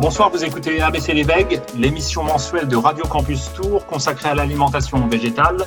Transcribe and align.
Bonsoir, 0.00 0.30
vous 0.30 0.42
écoutez 0.42 0.80
ABC 0.80 1.12
Les 1.12 1.24
Vegues, 1.24 1.60
l'émission 1.76 2.24
mensuelle 2.24 2.66
de 2.66 2.74
Radio 2.74 3.04
Campus 3.04 3.52
Tour 3.52 3.84
consacrée 3.84 4.30
à 4.30 4.34
l'alimentation 4.34 5.06
végétale 5.06 5.58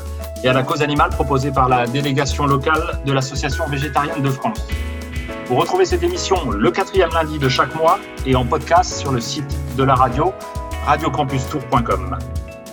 et 0.43 0.47
à 0.47 0.53
la 0.53 0.63
cause 0.63 0.81
animale 0.81 1.11
proposée 1.11 1.51
par 1.51 1.69
la 1.69 1.85
délégation 1.85 2.47
locale 2.47 2.99
de 3.05 3.13
l'Association 3.13 3.67
végétarienne 3.67 4.23
de 4.23 4.29
France. 4.31 4.67
Vous 5.45 5.55
retrouvez 5.55 5.85
cette 5.85 6.01
émission 6.01 6.49
le 6.49 6.71
quatrième 6.71 7.11
lundi 7.11 7.37
de 7.37 7.47
chaque 7.47 7.75
mois 7.75 7.99
et 8.25 8.35
en 8.35 8.43
podcast 8.43 8.95
sur 8.95 9.11
le 9.11 9.21
site 9.21 9.55
de 9.77 9.83
la 9.83 9.93
radio, 9.93 10.33
radiocampustour.com. 10.87 12.17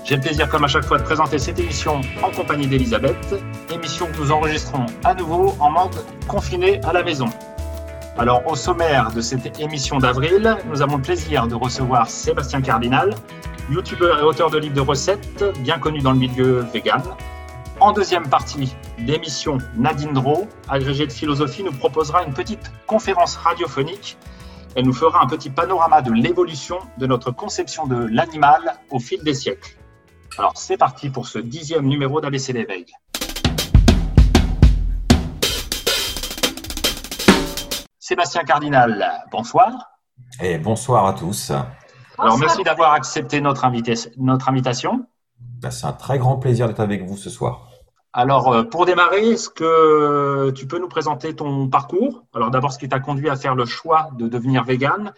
J'ai 0.07 0.17
le 0.17 0.23
plaisir, 0.23 0.49
comme 0.49 0.65
à 0.65 0.69
chaque 0.69 0.87
fois, 0.87 0.97
de 0.97 1.03
présenter 1.03 1.39
cette 1.39 1.59
émission 1.59 2.01
en 2.23 2.31
compagnie 2.31 2.69
d'Elisabeth, 2.69 3.35
émission 3.71 4.07
que 4.07 4.17
nous 4.17 4.33
enregistrons 4.33 4.87
à 5.05 5.13
nouveau 5.13 5.55
en 5.61 5.71
mode 5.71 6.07
confiné 6.27 6.81
à 6.85 6.95
la 6.95 7.03
maison. 7.03 7.27
Alors, 8.21 8.47
au 8.47 8.55
sommaire 8.55 9.13
de 9.13 9.23
cette 9.23 9.59
émission 9.61 9.97
d'avril, 9.97 10.55
nous 10.67 10.83
avons 10.83 10.97
le 10.97 11.03
plaisir 11.03 11.47
de 11.47 11.55
recevoir 11.55 12.11
Sébastien 12.11 12.61
Cardinal, 12.61 13.15
youtubeur 13.71 14.21
et 14.21 14.23
auteur 14.23 14.51
de 14.51 14.59
livres 14.59 14.75
de 14.75 14.83
recettes, 14.83 15.43
bien 15.61 15.79
connu 15.79 16.01
dans 16.01 16.13
le 16.13 16.19
milieu 16.19 16.61
vegan. 16.71 17.03
En 17.81 17.93
deuxième 17.93 18.29
partie 18.29 18.77
d'émission, 18.99 19.57
Nadine 19.75 20.13
Dro, 20.13 20.47
agrégée 20.69 21.07
de 21.07 21.13
philosophie, 21.13 21.63
nous 21.63 21.73
proposera 21.73 22.23
une 22.23 22.35
petite 22.35 22.71
conférence 22.87 23.37
radiophonique. 23.37 24.19
Elle 24.77 24.85
nous 24.85 24.93
fera 24.93 25.25
un 25.25 25.27
petit 25.27 25.49
panorama 25.49 26.03
de 26.03 26.13
l'évolution 26.13 26.79
de 26.99 27.07
notre 27.07 27.31
conception 27.31 27.87
de 27.87 28.05
l'animal 28.05 28.77
au 28.91 28.99
fil 28.99 29.25
des 29.25 29.33
siècles. 29.33 29.79
Alors, 30.37 30.53
c'est 30.57 30.77
parti 30.77 31.09
pour 31.09 31.27
ce 31.27 31.39
dixième 31.39 31.87
numéro 31.87 32.21
d'ABC 32.21 32.53
l'éveil. 32.53 32.85
Sébastien 38.11 38.43
Cardinal, 38.43 39.23
bonsoir. 39.31 39.71
Et 40.43 40.59
bonsoir 40.59 41.07
à 41.07 41.13
tous. 41.13 41.53
Alors, 42.19 42.39
merci 42.39 42.65
d'avoir 42.65 42.93
accepté 42.95 43.41
notre, 43.41 43.65
notre 44.17 44.49
invitation. 44.49 45.07
Ben, 45.39 45.71
c'est 45.71 45.87
un 45.87 45.93
très 45.93 46.19
grand 46.19 46.37
plaisir 46.37 46.67
d'être 46.67 46.81
avec 46.81 47.07
vous 47.07 47.17
ce 47.17 47.31
soir. 47.31 47.69
Alors, 48.13 48.53
euh, 48.53 48.65
pour 48.65 48.85
démarrer, 48.85 49.29
est-ce 49.29 49.49
que 49.49 50.51
tu 50.57 50.67
peux 50.67 50.81
nous 50.81 50.89
présenter 50.89 51.37
ton 51.37 51.69
parcours? 51.69 52.25
Alors, 52.35 52.51
d'abord, 52.51 52.73
ce 52.73 52.81
qui 52.81 52.89
t'a 52.89 52.99
conduit 52.99 53.31
à 53.31 53.37
faire 53.37 53.55
le 53.55 53.65
choix 53.65 54.11
de 54.19 54.27
devenir 54.27 54.65
vegan 54.65 55.13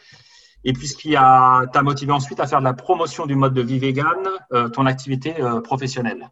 et 0.63 0.75
puis 0.75 0.87
ce 0.87 0.95
qui 0.95 1.13
t'a 1.15 1.83
motivé 1.83 2.13
ensuite 2.13 2.41
à 2.41 2.47
faire 2.47 2.59
de 2.59 2.65
la 2.65 2.75
promotion 2.75 3.25
du 3.25 3.37
mode 3.37 3.55
de 3.55 3.63
vie 3.63 3.79
vegan, 3.79 4.19
euh, 4.53 4.69
ton 4.69 4.85
activité 4.85 5.41
euh, 5.41 5.63
professionnelle? 5.63 6.29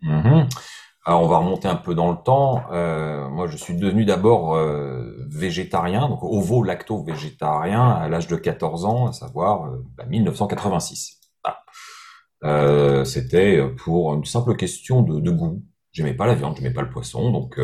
Mhm. 0.00 0.48
Alors, 1.04 1.22
on 1.22 1.26
va 1.26 1.38
remonter 1.38 1.66
un 1.66 1.74
peu 1.76 1.94
dans 1.94 2.12
le 2.12 2.16
temps. 2.24 2.62
Euh, 2.72 3.28
moi, 3.28 3.48
je 3.48 3.56
suis 3.56 3.74
devenu 3.74 4.04
d'abord 4.04 4.54
euh, 4.54 5.16
végétarien, 5.28 6.08
donc 6.08 6.22
ovo-lacto-végétarien 6.22 7.88
à 7.90 8.08
l'âge 8.08 8.28
de 8.28 8.36
14 8.36 8.84
ans, 8.84 9.08
à 9.08 9.12
savoir 9.12 9.66
euh, 9.66 9.84
1986. 10.08 11.20
Bah, 11.42 11.58
euh, 12.44 13.04
C'était 13.04 13.66
pour 13.78 14.14
une 14.14 14.24
simple 14.24 14.54
question 14.56 15.02
de, 15.02 15.18
de 15.20 15.30
goût. 15.32 15.62
J'aimais 15.92 16.14
pas 16.14 16.26
la 16.26 16.34
viande, 16.34 16.56
j'aimais 16.56 16.72
pas 16.72 16.82
le 16.82 16.90
poisson, 16.90 17.30
donc 17.32 17.60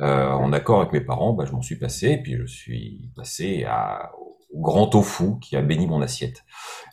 en 0.00 0.52
accord 0.52 0.80
avec 0.80 0.92
mes 0.92 1.00
parents, 1.00 1.32
bah, 1.32 1.44
je 1.46 1.52
m'en 1.52 1.62
suis 1.62 1.76
passé, 1.78 2.10
et 2.10 2.22
puis 2.22 2.36
je 2.36 2.46
suis 2.46 3.10
passé 3.16 3.64
à, 3.68 4.12
au 4.52 4.60
grand 4.60 4.88
tofu 4.88 5.38
qui 5.40 5.56
a 5.56 5.62
béni 5.62 5.86
mon 5.86 6.02
assiette. 6.02 6.44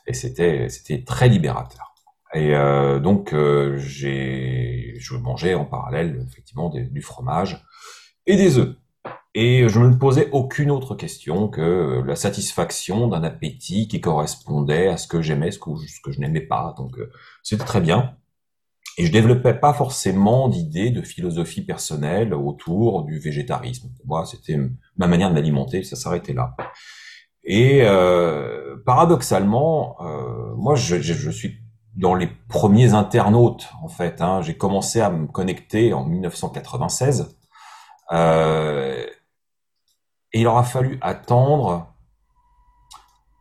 Et 0.07 0.13
c'était 0.13 0.69
c'était 0.69 1.03
très 1.03 1.27
libérateur. 1.29 1.88
Et 2.33 2.55
euh, 2.55 2.99
donc, 2.99 3.33
euh, 3.33 3.77
j'ai, 3.77 4.95
je 4.99 5.15
mangeais 5.15 5.55
en 5.55 5.65
parallèle 5.65 6.23
effectivement 6.27 6.69
du 6.69 7.01
fromage 7.01 7.65
et 8.27 8.35
des 8.35 8.57
œufs. 8.57 8.75
Et 9.35 9.69
je 9.69 9.79
ne 9.79 9.89
me 9.89 9.97
posais 9.97 10.29
aucune 10.31 10.71
autre 10.71 10.95
question 10.95 11.47
que 11.47 12.01
la 12.05 12.15
satisfaction 12.15 13.07
d'un 13.07 13.23
appétit 13.23 13.87
qui 13.87 14.01
correspondait 14.01 14.87
à 14.87 14.97
ce 14.97 15.07
que 15.07 15.21
j'aimais, 15.21 15.51
ce 15.51 15.59
que, 15.59 16.11
je 16.11 16.19
n'aimais 16.19 16.41
pas. 16.41 16.73
Donc, 16.77 16.97
euh, 16.97 17.11
c'était 17.43 17.63
très 17.63 17.81
bien. 17.81 18.15
Et 18.97 19.05
je 19.05 19.11
développais 19.11 19.53
pas 19.53 19.73
forcément 19.73 20.49
d'idées 20.49 20.89
de 20.89 21.01
philosophie 21.01 21.61
personnelle 21.61 22.33
autour 22.33 23.03
du 23.03 23.19
végétarisme. 23.19 23.89
Moi, 24.05 24.25
c'était 24.25 24.57
ma 24.97 25.07
manière 25.07 25.29
de 25.29 25.35
m'alimenter, 25.35 25.83
ça 25.83 25.95
s'arrêtait 25.95 26.33
là. 26.33 26.57
Et 27.43 27.83
euh, 27.83 28.77
paradoxalement, 28.85 29.95
euh, 30.01 30.55
moi, 30.55 30.75
je, 30.75 30.99
je 30.99 31.29
suis 31.29 31.59
dans 31.99 32.15
les 32.15 32.27
premiers 32.27 32.93
internautes, 32.93 33.69
en 33.83 33.89
fait. 33.89 34.21
Hein. 34.21 34.41
J'ai 34.41 34.57
commencé 34.57 35.01
à 35.01 35.09
me 35.09 35.27
connecter 35.27 35.93
en 35.93 36.05
1996. 36.05 37.37
Euh, 38.11 39.05
et 40.31 40.41
il 40.41 40.47
aura 40.47 40.63
fallu 40.63 40.97
attendre 41.01 41.93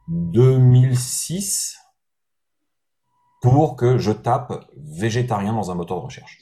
2006 0.09 1.79
pour 3.41 3.77
que 3.77 3.97
je 3.97 4.11
tape 4.11 4.67
végétarien 4.77 5.53
dans 5.53 5.71
un 5.71 5.75
moteur 5.75 5.99
de 5.99 6.05
recherche. 6.07 6.39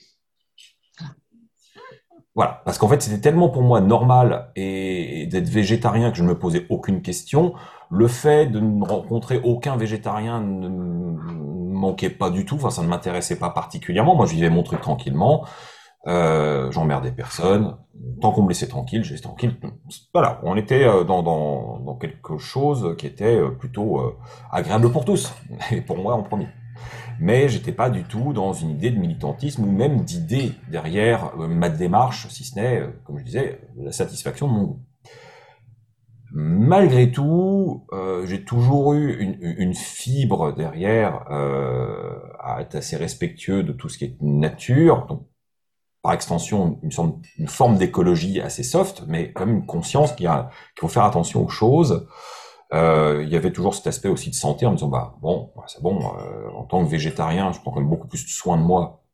Voilà, 2.35 2.63
parce 2.65 2.79
qu'en 2.79 2.89
fait 2.89 3.01
c'était 3.01 3.21
tellement 3.21 3.49
pour 3.49 3.63
moi 3.63 3.81
normal 3.81 4.53
d'être 4.57 5.49
végétarien 5.49 6.11
que 6.11 6.19
je 6.19 6.23
ne 6.23 6.29
me 6.29 6.39
posais 6.39 6.67
aucune 6.69 7.03
question. 7.03 7.55
Le 7.91 8.09
fait 8.09 8.47
de 8.47 8.61
ne 8.61 8.85
rencontrer 8.85 9.41
aucun 9.45 9.77
végétarien 9.77 10.41
ne 10.41 10.69
manquait 10.69 12.11
pas 12.11 12.31
du 12.31 12.45
tout. 12.45 12.57
Enfin, 12.57 12.71
ça 12.71 12.83
ne 12.83 12.89
m'intéressait 12.89 13.39
pas 13.39 13.51
particulièrement. 13.51 14.17
Moi, 14.17 14.27
je 14.27 14.35
vivais 14.35 14.51
mon 14.51 14.63
truc 14.63 14.81
tranquillement. 14.81 15.45
Euh, 16.07 16.71
J'emmerdais 16.71 17.11
personne. 17.11 17.77
Tant 18.21 18.31
qu'on 18.31 18.43
me 18.43 18.49
laissait 18.49 18.69
tranquille, 18.69 19.03
j'étais 19.03 19.23
tranquille. 19.23 19.57
Voilà, 20.15 20.41
on 20.45 20.57
était 20.57 20.85
euh, 20.85 21.05
dans, 21.05 21.99
quelque 22.01 22.39
chose 22.39 22.95
qui 22.97 23.07
était 23.07 23.37
euh, 23.37 23.51
plutôt 23.51 24.17
agréable 24.53 24.91
pour 24.93 25.05
tous, 25.05 25.35
et 25.73 25.81
pour 25.81 25.99
moi 25.99 26.15
en 26.15 26.23
premier. 26.23 26.49
Mais 27.19 27.49
j'étais 27.49 27.73
pas 27.73 27.91
du 27.91 28.05
tout 28.05 28.33
dans 28.33 28.53
une 28.53 28.71
idée 28.71 28.91
de 28.91 28.99
militantisme 28.99 29.65
ou 29.65 29.73
même 29.73 30.03
d'idée 30.03 30.53
derrière 30.71 31.35
ma 31.37 31.71
démarche, 31.71 32.29
si 32.29 32.45
ce 32.45 32.57
n'est, 32.57 32.83
comme 33.05 33.19
je 33.19 33.25
disais, 33.25 33.61
la 33.79 33.91
satisfaction 33.91 34.47
de 34.47 34.53
mon 34.53 34.65
goût. 34.65 34.81
Malgré 36.39 37.11
tout, 37.11 37.87
euh, 37.93 38.27
j'ai 38.27 38.45
toujours 38.45 38.93
eu 38.93 39.17
une, 39.19 39.39
une, 39.41 39.73
fibre 39.73 40.53
derrière 40.53 41.25
euh, 41.31 42.13
à 42.41 42.61
être 42.61 42.75
assez 42.75 42.99
respectueux 42.99 43.63
de 43.63 43.73
tout 43.73 43.89
ce 43.89 43.97
qui 43.97 44.05
est 44.05 44.17
nature, 44.21 45.07
donc 45.07 45.27
par 46.03 46.13
extension 46.13 46.79
une, 46.83 46.91
sorte, 46.91 47.15
une 47.39 47.49
forme 47.49 47.79
d'écologie 47.79 48.43
assez 48.43 48.63
soft, 48.63 49.05
mais 49.09 49.33
quand 49.33 49.47
même 49.47 49.57
une 49.57 49.67
conscience 49.67 50.13
qu'il 50.13 50.31
faut 50.79 50.89
faire 50.89 51.05
attention 51.05 51.43
aux 51.43 51.49
choses. 51.49 52.07
Euh, 52.75 53.23
il 53.23 53.31
y 53.31 53.37
avait 53.37 53.51
toujours 53.51 53.75
cet 53.75 53.87
aspect 53.87 54.11
aussi 54.11 54.29
de 54.29 54.35
santé 54.35 54.67
en 54.67 54.73
me 54.73 54.77
disant 54.77 54.89
bah 54.89 55.15
bon 55.23 55.53
c'est 55.69 55.81
bon 55.81 56.01
euh, 56.19 56.51
en 56.55 56.65
tant 56.65 56.85
que 56.85 56.91
végétarien 56.91 57.53
je 57.53 57.61
prends 57.61 57.71
quand 57.71 57.81
même 57.81 57.89
beaucoup 57.89 58.09
plus 58.09 58.27
soin 58.27 58.59
de 58.59 58.63
moi 58.63 59.06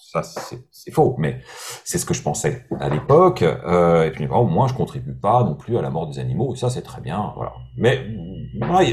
ça 0.00 0.22
c'est 0.22 0.90
faux, 0.90 1.14
mais 1.18 1.40
c'est 1.84 1.98
ce 1.98 2.06
que 2.06 2.14
je 2.14 2.22
pensais 2.22 2.66
à 2.80 2.88
l'époque. 2.88 3.42
Euh, 3.42 4.04
et 4.04 4.10
puis 4.10 4.26
au 4.26 4.46
moins 4.46 4.66
je 4.66 4.74
contribue 4.74 5.14
pas 5.14 5.44
non 5.44 5.54
plus 5.54 5.76
à 5.76 5.82
la 5.82 5.90
mort 5.90 6.08
des 6.08 6.18
animaux, 6.18 6.54
et 6.54 6.56
ça 6.56 6.70
c'est 6.70 6.82
très 6.82 7.00
bien. 7.00 7.32
Voilà. 7.36 7.52
Mais 7.76 8.06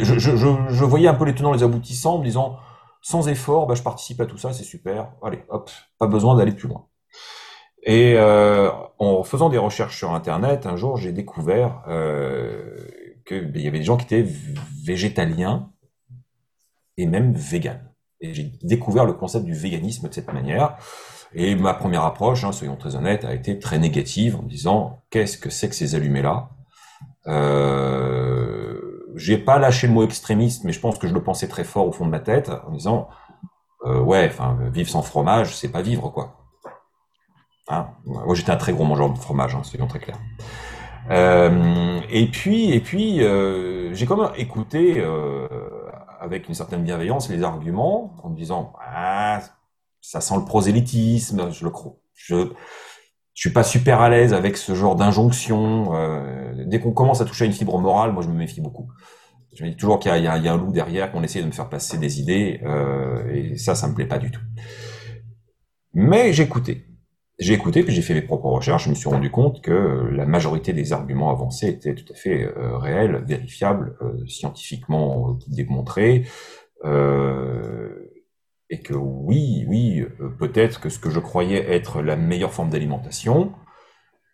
je, 0.04 0.84
voyais 0.86 1.08
un 1.08 1.14
peu 1.14 1.26
les 1.26 1.34
tenants, 1.34 1.54
les 1.54 1.64
aboutissants, 1.64 2.16
en 2.16 2.20
me 2.20 2.26
disant 2.26 2.58
sans 3.02 3.28
effort, 3.30 3.68
bah, 3.68 3.76
je 3.76 3.84
participe 3.84 4.20
à 4.22 4.26
tout 4.26 4.38
ça, 4.38 4.54
c'est 4.54 4.64
super. 4.64 5.12
Allez, 5.24 5.44
hop, 5.50 5.72
pas 5.98 6.08
besoin 6.08 6.36
d'aller 6.36 6.52
plus 6.52 6.68
loin. 6.68 6.86
Et 7.84 8.16
euh, 8.18 8.70
en 9.00 9.24
faisant 9.24 9.50
des 9.50 9.58
recherches 9.58 9.98
sur 9.98 10.12
Internet, 10.14 10.66
un 10.66 10.76
jour 10.76 10.98
j'ai 10.98 11.14
découvert 11.14 11.84
euh, 11.88 12.76
qu'il 13.26 13.52
ben, 13.52 13.62
y 13.62 13.68
avait 13.68 13.80
des 13.80 13.86
gens 13.86 13.98
qui 13.98 14.06
étaient 14.06 14.28
végétaliens 14.84 15.72
et 16.98 17.06
même 17.06 17.34
véganes. 17.34 17.87
Et 18.22 18.34
j'ai 18.34 18.52
découvert 18.64 19.06
le 19.06 19.14
concept 19.14 19.46
du 19.46 19.54
véganisme 19.54 20.08
de 20.08 20.14
cette 20.14 20.32
manière. 20.34 20.78
Et 21.34 21.56
ma 21.56 21.74
première 21.74 22.04
approche, 22.04 22.44
hein, 22.44 22.52
soyons 22.52 22.76
très 22.78 22.96
honnêtes, 22.96 23.26
a 23.26 23.34
été 23.34 23.60
très 23.60 23.80
négative 23.80 24.38
en 24.38 24.44
me 24.44 24.50
disant 24.50 25.04
qu'est-ce 25.10 25.38
que 25.38 25.50
c'est 25.50 25.70
que 25.70 25.76
ces 25.76 25.94
allumés-là? 25.96 26.50
Euh, 27.28 28.80
J'ai 29.16 29.38
pas 29.38 29.60
lâché 29.60 29.88
le 29.88 29.94
mot 29.94 30.04
extrémiste, 30.04 30.64
mais 30.64 30.72
je 30.72 30.80
pense 30.80 30.98
que 30.98 31.08
je 31.08 31.14
le 31.14 31.22
pensais 31.22 31.48
très 31.48 31.64
fort 31.64 31.88
au 31.88 31.92
fond 31.92 32.06
de 32.06 32.12
ma 32.12 32.20
tête 32.20 32.50
en 32.50 32.72
me 32.72 32.78
disant 32.78 33.10
euh, 33.86 34.00
ouais, 34.00 34.28
enfin 34.32 34.58
vivre 34.72 34.90
sans 34.90 35.02
fromage, 35.02 35.56
c'est 35.56 35.72
pas 35.72 35.82
vivre 35.82 36.10
quoi. 36.10 36.38
Hein? 37.68 37.88
Moi 38.06 38.34
j'étais 38.36 38.52
un 38.52 38.58
très 38.58 38.72
gros 38.74 38.86
mangeur 38.86 39.10
de 39.12 39.18
fromage, 39.18 39.56
hein, 39.56 39.64
soyons 39.64 39.88
très 39.88 40.00
clairs. 40.00 40.20
Euh, 41.10 42.00
et 42.10 42.28
puis, 42.28 42.72
et 42.72 42.80
puis, 42.82 43.24
euh, 43.24 43.94
j'ai 43.94 44.06
quand 44.06 44.18
même 44.18 44.32
écouté 44.38 45.04
avec 46.28 46.48
une 46.48 46.54
certaine 46.54 46.84
bienveillance 46.84 47.30
les 47.30 47.44
arguments 47.44 48.16
en 48.24 48.30
disant 48.30 48.74
ah 48.86 49.42
ça 50.02 50.22
sent 50.22 50.36
le 50.36 50.46
prosélytisme 50.46 51.52
je 51.52 51.64
le 51.64 51.72
crois. 51.72 51.96
Je 52.14 52.52
je 53.34 53.42
suis 53.42 53.54
pas 53.54 53.64
super 53.64 54.02
à 54.02 54.10
l'aise 54.10 54.34
avec 54.34 54.58
ce 54.58 54.74
genre 54.74 54.96
d'injonction 54.96 55.94
euh, 55.96 56.66
dès 56.66 56.80
qu'on 56.80 56.92
commence 56.92 57.22
à 57.22 57.26
toucher 57.26 57.44
à 57.44 57.48
une 57.48 57.54
fibre 57.54 57.80
morale 57.80 58.12
moi 58.12 58.22
je 58.24 58.30
me 58.30 58.36
méfie 58.36 58.62
beaucoup. 58.62 58.90
Je 59.56 59.64
me 59.64 59.70
dis 59.70 59.76
toujours 59.76 60.00
qu'il 60.00 60.16
y, 60.16 60.22
y, 60.22 60.28
a 60.28 60.54
un 60.54 60.58
loup 60.58 60.72
derrière 60.72 61.12
qu'on 61.12 61.24
essaie 61.24 61.42
de 61.42 61.48
me 61.48 61.52
faire 61.52 61.70
passer 61.70 61.98
des 61.98 62.20
idées 62.20 62.62
euh, 62.64 63.28
et 63.34 63.58
ça 63.58 63.74
ça 63.74 63.88
me 63.88 63.96
plaît 63.96 64.06
pas 64.06 64.20
du 64.20 64.30
tout. 64.30 64.42
Mais 65.94 66.32
j'écoutais 66.34 66.87
j'ai 67.40 67.54
écouté, 67.54 67.84
puis 67.84 67.94
j'ai 67.94 68.02
fait 68.02 68.16
mes 68.16 68.24
propres 68.24 68.48
recherches, 68.48 68.86
je 68.86 68.90
me 68.90 68.96
suis 68.96 69.10
rendu 69.10 69.30
compte 69.30 69.62
que 69.62 70.10
la 70.12 70.26
majorité 70.26 70.74
des 70.74 70.92
arguments 70.92 71.30
avancés 71.30 71.68
étaient 71.68 71.94
tout 71.94 72.12
à 72.12 72.16
fait 72.16 72.44
euh, 72.44 72.78
réels, 72.78 73.24
vérifiables, 73.28 73.96
euh, 74.02 74.26
scientifiquement 74.28 75.38
démontrés, 75.48 76.26
euh, 76.84 78.12
et 78.72 78.82
que 78.82 78.96
oui, 78.96 79.66
oui, 79.68 80.04
peut-être 80.40 80.82
que 80.82 80.90
ce 80.90 80.98
que 80.98 81.12
je 81.12 81.20
croyais 81.20 81.72
être 81.72 82.02
la 82.02 82.16
meilleure 82.16 82.52
forme 82.52 82.70
d'alimentation 82.70 83.54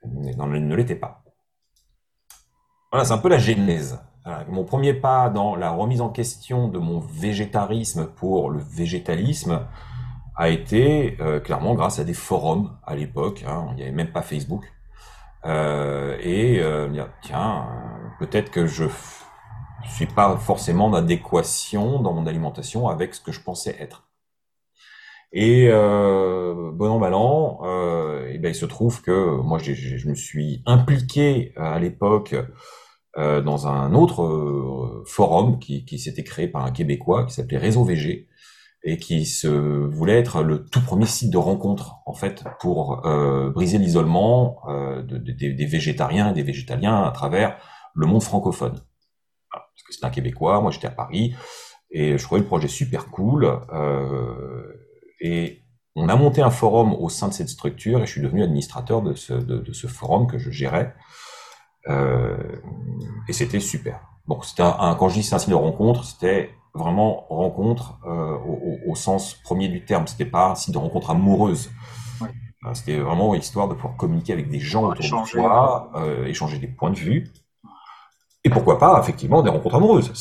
ne 0.05 0.75
l'était 0.75 0.95
pas. 0.95 1.23
Voilà, 2.91 3.05
c'est 3.05 3.13
un 3.13 3.19
peu 3.19 3.29
la 3.29 3.37
genèse. 3.37 3.99
Mon 4.47 4.63
premier 4.63 4.93
pas 4.93 5.29
dans 5.29 5.55
la 5.55 5.69
remise 5.69 6.01
en 6.01 6.09
question 6.09 6.67
de 6.67 6.79
mon 6.79 6.99
végétarisme 6.99 8.07
pour 8.07 8.49
le 8.49 8.59
végétalisme, 8.59 9.67
a 10.35 10.49
été 10.49 11.17
euh, 11.19 11.39
clairement 11.39 11.75
grâce 11.75 11.99
à 11.99 12.03
des 12.03 12.13
forums 12.13 12.77
à 12.85 12.95
l'époque. 12.95 13.43
Hein, 13.47 13.67
il 13.71 13.75
n'y 13.75 13.83
avait 13.83 13.91
même 13.91 14.11
pas 14.11 14.21
Facebook. 14.21 14.65
Euh, 15.45 16.17
et 16.21 16.61
euh, 16.61 16.87
tiens, 17.21 17.67
peut-être 18.19 18.49
que 18.51 18.65
je 18.65 18.85
suis 19.89 20.05
pas 20.05 20.37
forcément 20.37 20.85
en 20.85 20.93
adéquation 20.93 22.01
dans 22.01 22.13
mon 22.13 22.25
alimentation 22.25 22.87
avec 22.87 23.13
ce 23.13 23.21
que 23.21 23.31
je 23.31 23.41
pensais 23.41 23.75
être. 23.79 24.07
Et 25.33 25.67
euh, 25.69 26.71
bon 26.71 26.91
an 26.91 26.99
mal 26.99 27.13
an, 27.15 27.61
euh, 27.63 28.37
ben 28.37 28.49
il 28.49 28.55
se 28.55 28.67
trouve 28.67 29.01
que 29.01 29.41
moi 29.41 29.57
je 29.57 30.07
me 30.07 30.13
suis 30.13 30.61
impliqué 30.67 31.53
à 31.55 31.79
l'époque 31.79 32.35
euh, 33.17 33.41
dans 33.41 33.67
un 33.67 33.95
autre 33.95 35.03
forum 35.07 35.57
qui, 35.57 35.85
qui 35.85 35.97
s'était 35.97 36.23
créé 36.23 36.47
par 36.47 36.65
un 36.65 36.71
Québécois 36.71 37.25
qui 37.25 37.33
s'appelait 37.33 37.57
Réseau 37.57 37.83
VG, 37.83 38.27
et 38.83 38.97
qui 38.97 39.25
se 39.25 39.47
voulait 39.47 40.19
être 40.19 40.43
le 40.43 40.65
tout 40.65 40.81
premier 40.81 41.05
site 41.05 41.31
de 41.31 41.37
rencontre 41.37 41.99
en 42.05 42.13
fait 42.13 42.43
pour 42.59 43.05
euh, 43.05 43.49
briser 43.49 43.77
l'isolement 43.77 44.57
euh, 44.67 45.01
de, 45.01 45.17
de, 45.17 45.31
des 45.31 45.65
végétariens 45.65 46.31
et 46.31 46.33
des 46.33 46.43
végétaliens 46.43 47.03
à 47.03 47.11
travers 47.11 47.57
le 47.95 48.07
monde 48.07 48.23
francophone. 48.23 48.81
Parce 49.51 49.83
que 49.87 49.93
c'est 49.93 50.05
un 50.05 50.09
Québécois, 50.09 50.59
moi 50.59 50.71
j'étais 50.71 50.87
à 50.87 50.91
Paris 50.91 51.33
et 51.91 52.17
je 52.17 52.23
trouvais 52.23 52.41
le 52.41 52.47
projet 52.47 52.67
super 52.67 53.07
cool. 53.07 53.45
Euh, 53.73 54.63
et 55.21 55.63
on 55.95 56.09
a 56.09 56.15
monté 56.15 56.41
un 56.41 56.49
forum 56.49 56.93
au 56.93 57.07
sein 57.07 57.29
de 57.29 57.33
cette 57.33 57.49
structure 57.49 58.01
et 58.01 58.05
je 58.05 58.11
suis 58.11 58.21
devenu 58.21 58.43
administrateur 58.43 59.01
de 59.01 59.13
ce, 59.13 59.87
forum 59.87 60.27
que 60.27 60.37
je 60.37 60.51
gérais. 60.51 60.93
Et 61.87 63.33
c'était 63.33 63.59
super. 63.59 64.01
Bon, 64.25 64.39
un, 64.57 64.95
quand 64.95 65.09
je 65.09 65.15
dis 65.15 65.23
c'est 65.23 65.35
un 65.35 65.39
site 65.39 65.51
de 65.51 65.55
rencontre, 65.55 66.03
c'était 66.03 66.49
vraiment 66.73 67.25
rencontre 67.29 67.99
euh, 68.05 68.37
au, 68.37 68.91
au, 68.91 68.95
sens 68.95 69.35
premier 69.43 69.67
du 69.67 69.85
terme. 69.85 70.07
C'était 70.07 70.25
pas 70.25 70.51
un 70.51 70.55
site 70.55 70.73
de 70.73 70.79
rencontre 70.79 71.11
amoureuse. 71.11 71.69
Euh, 72.65 72.73
c'était 72.73 72.97
vraiment 72.97 73.33
histoire 73.35 73.67
de 73.67 73.73
pouvoir 73.73 73.95
communiquer 73.97 74.33
avec 74.33 74.49
des 74.49 74.59
gens 74.59 74.85
autour 74.89 75.23
de 75.23 75.27
soi, 75.27 75.91
euh, 75.95 76.25
échanger 76.25 76.59
des 76.59 76.67
points 76.67 76.91
de 76.91 76.97
vue. 76.97 77.31
Et 78.45 78.49
pourquoi 78.49 78.77
pas, 78.77 78.99
effectivement, 79.01 79.41
des 79.41 79.49
rencontres 79.49 79.75
amoureuses. 79.75 80.11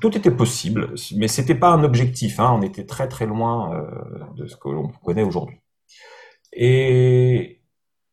tout 0.00 0.16
était 0.16 0.30
possible, 0.30 0.94
mais 1.16 1.26
c'était 1.26 1.56
pas 1.56 1.70
un 1.70 1.82
objectif. 1.82 2.38
Hein, 2.38 2.56
on 2.56 2.62
était 2.62 2.86
très 2.86 3.08
très 3.08 3.26
loin 3.26 3.74
euh, 3.74 3.84
de 4.36 4.46
ce 4.46 4.56
que 4.56 4.68
l'on 4.68 4.88
connaît 5.04 5.24
aujourd'hui. 5.24 5.58
Et, 6.52 7.57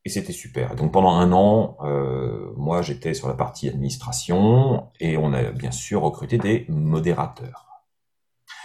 et 0.06 0.10
c'était 0.10 0.34
super. 0.34 0.76
Donc 0.76 0.92
pendant 0.92 1.16
un 1.16 1.32
an, 1.32 1.78
euh, 1.84 2.54
moi 2.56 2.84
j'étais 2.84 3.16
sur 3.16 3.28
la 3.28 3.34
partie 3.34 3.68
administration 3.68 4.88
et 5.00 5.18
on 5.18 5.34
a 5.34 5.52
bien 5.52 5.72
sûr 5.72 6.02
recruté 6.02 6.38
des 6.38 6.66
modérateurs. 6.70 7.66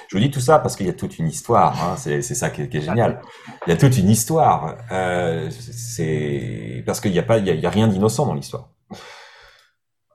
Je 0.09 0.17
vous 0.17 0.23
dis 0.23 0.31
tout 0.31 0.41
ça 0.41 0.59
parce 0.59 0.77
qu'il 0.77 0.87
y 0.87 0.91
a 0.91 0.93
toute 0.93 1.19
une 1.19 1.29
histoire. 1.29 1.93
Hein, 1.93 1.97
c'est 1.97 2.23
ça 2.23 2.51
qui 2.51 2.63
est, 2.63 2.81
génial. 2.81 3.23
Il 3.67 3.71
y 3.71 3.73
a 3.73 3.77
toute 3.77 3.97
une 3.97 4.11
histoire. 4.11 4.75
Euh, 4.91 5.49
c'est 5.51 6.83
parce 6.85 7.01
qu'il 7.01 7.13
n'y 7.13 7.19
a 7.21 7.23
pas, 7.23 7.39
il 7.39 7.47
y 7.47 7.67
a, 7.67 7.71
rien 7.71 7.87
d'innocent 7.87 8.27
dans 8.27 8.35
l'histoire. 8.35 8.71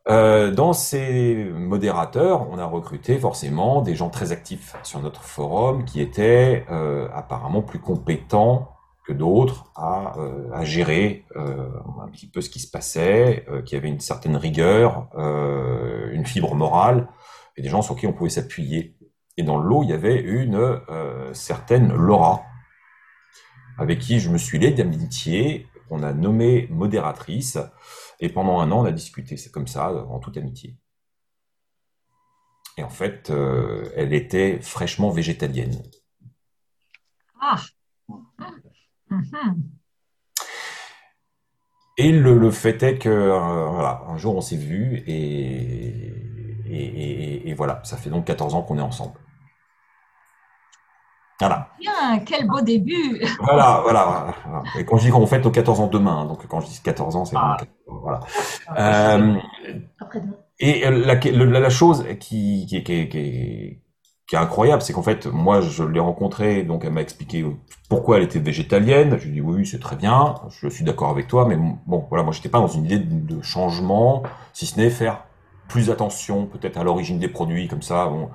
Euh, 0.09 0.51
dans 0.51 0.73
ces 0.73 1.49
modérateurs, 1.55 2.47
on 2.51 2.59
a 2.59 2.65
recruté 2.65 3.17
forcément 3.17 3.81
des 3.81 3.95
gens 3.95 4.09
très 4.09 4.33
actifs 4.33 4.75
sur 4.83 4.99
notre 4.99 5.23
forum 5.23 5.85
qui 5.85 6.01
étaient 6.01 6.65
euh, 6.69 7.07
apparemment 7.13 7.61
plus 7.61 7.79
compétents 7.79 8.74
que 9.05 9.13
d'autres 9.13 9.71
à, 9.75 10.17
euh, 10.17 10.65
gérer 10.65 11.25
euh, 11.35 11.69
un 12.01 12.09
petit 12.09 12.27
peu 12.27 12.41
ce 12.41 12.49
qui 12.49 12.59
se 12.59 12.69
passait, 12.69 13.45
euh, 13.49 13.61
qui 13.61 13.75
avait 13.75 13.87
une 13.87 13.99
certaine 13.99 14.35
rigueur, 14.35 15.09
une 16.11 16.25
fibre 16.25 16.55
morale, 16.55 17.07
et 17.55 17.61
des 17.61 17.69
gens 17.69 17.81
sur 17.81 17.95
qui 17.95 18.07
on 18.07 18.13
pouvait 18.13 18.29
s'appuyer. 18.29 18.97
Et 19.37 19.43
dans 19.43 19.57
l'eau, 19.57 19.83
il 19.83 19.89
y 19.89 19.93
avait 19.93 20.19
une 20.19 20.81
certaine 21.33 21.93
Laura, 21.93 22.43
avec 23.77 23.99
qui 23.99 24.19
je 24.19 24.29
me 24.29 24.37
suis 24.37 24.57
lié 24.57 24.71
d'amitié, 24.71 25.67
qu'on 25.87 26.03
a 26.03 26.13
nommée 26.13 26.67
modératrice, 26.71 27.57
et 28.19 28.29
pendant 28.29 28.59
un 28.59 28.71
an, 28.71 28.81
on 28.81 28.85
a 28.85 28.91
discuté, 28.91 29.37
c'est 29.37 29.51
comme 29.51 29.67
ça, 29.67 29.93
en 29.93 30.19
toute 30.19 30.37
amitié. 30.37 30.77
Et 32.77 32.83
en 32.83 32.89
fait, 32.89 33.31
elle 33.95 34.13
était 34.13 34.59
fraîchement 34.61 35.11
végétalienne. 35.11 35.81
Ah 37.39 37.57
Et 41.97 42.11
le, 42.11 42.37
le, 42.37 42.51
fait 42.51 42.83
est 42.83 42.97
que 42.97 43.09
euh, 43.09 43.69
voilà, 43.69 44.01
un 44.09 44.17
jour 44.17 44.35
on 44.35 44.41
s'est 44.41 44.57
vu 44.57 45.01
et, 45.07 46.13
et, 46.67 47.49
et, 47.49 47.53
voilà, 47.53 47.79
ça 47.83 47.95
fait 47.95 48.09
donc 48.09 48.25
14 48.25 48.53
ans 48.53 48.63
qu'on 48.63 48.77
est 48.77 48.81
ensemble. 48.81 49.13
Voilà. 51.39 51.69
Bien, 51.79 52.19
quel 52.25 52.47
beau 52.47 52.61
début. 52.61 53.21
Voilà, 53.39 53.81
voilà, 53.83 54.33
voilà. 54.45 54.63
Et 54.77 54.85
quand 54.85 54.97
je 54.97 55.05
dis 55.05 55.11
qu'on 55.11 55.27
fête 55.27 55.45
aux 55.45 55.51
14 55.51 55.81
ans 55.81 55.87
demain, 55.87 56.19
hein, 56.19 56.25
donc 56.25 56.45
quand 56.47 56.59
je 56.61 56.67
dis 56.67 56.81
14 56.81 57.15
ans, 57.15 57.25
c'est 57.25 57.35
ah. 57.37 57.57
voilà. 57.87 58.19
Euh, 58.77 59.35
et 60.59 60.89
la, 60.89 61.15
la, 61.15 61.59
la, 61.59 61.69
chose 61.69 62.05
qui, 62.19 62.65
qui, 62.67 62.83
qui, 62.83 63.81
qui, 64.27 64.35
est 64.35 64.39
incroyable, 64.39 64.81
c'est 64.81 64.93
qu'en 64.93 65.03
fait, 65.03 65.27
moi, 65.27 65.61
je 65.61 65.83
l'ai 65.83 65.99
rencontrée, 65.99 66.63
donc 66.63 66.83
elle 66.85 66.93
m'a 66.93 67.01
expliqué 67.01 67.45
pourquoi 67.89 68.17
elle 68.17 68.23
était 68.23 68.39
végétalienne. 68.39 69.17
Je 69.17 69.25
lui 69.25 69.31
ai 69.31 69.33
dit 69.33 69.41
oui, 69.41 69.65
c'est 69.65 69.79
très 69.79 69.95
bien, 69.95 70.35
je 70.49 70.67
suis 70.67 70.83
d'accord 70.83 71.09
avec 71.09 71.27
toi, 71.27 71.45
mais 71.47 71.57
bon, 71.57 72.05
voilà, 72.09 72.23
moi, 72.23 72.33
j'étais 72.33 72.49
pas 72.49 72.59
dans 72.59 72.67
une 72.67 72.85
idée 72.85 72.99
de, 72.99 73.41
changement, 73.41 74.23
si 74.53 74.65
ce 74.65 74.79
n'est 74.79 74.89
faire 74.89 75.23
plus 75.67 75.89
attention 75.89 76.45
peut-être 76.45 76.77
à 76.77 76.83
l'origine 76.83 77.19
des 77.19 77.27
produits, 77.27 77.67
comme 77.67 77.81
ça. 77.81 78.07
Bon, 78.07 78.29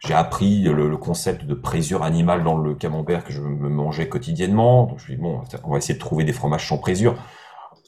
j'ai 0.00 0.14
appris 0.14 0.62
le, 0.62 0.96
concept 0.96 1.44
de 1.44 1.54
présure 1.54 2.02
animale 2.04 2.44
dans 2.44 2.56
le 2.56 2.74
camembert 2.74 3.24
que 3.24 3.32
je 3.32 3.40
me 3.40 3.68
mangeais 3.68 4.08
quotidiennement. 4.08 4.84
Donc 4.86 4.98
je 4.98 5.12
me 5.12 5.16
dis 5.16 5.22
bon, 5.22 5.40
on 5.64 5.72
va 5.72 5.78
essayer 5.78 5.94
de 5.94 5.98
trouver 5.98 6.24
des 6.24 6.32
fromages 6.32 6.68
sans 6.68 6.78
présure. 6.78 7.16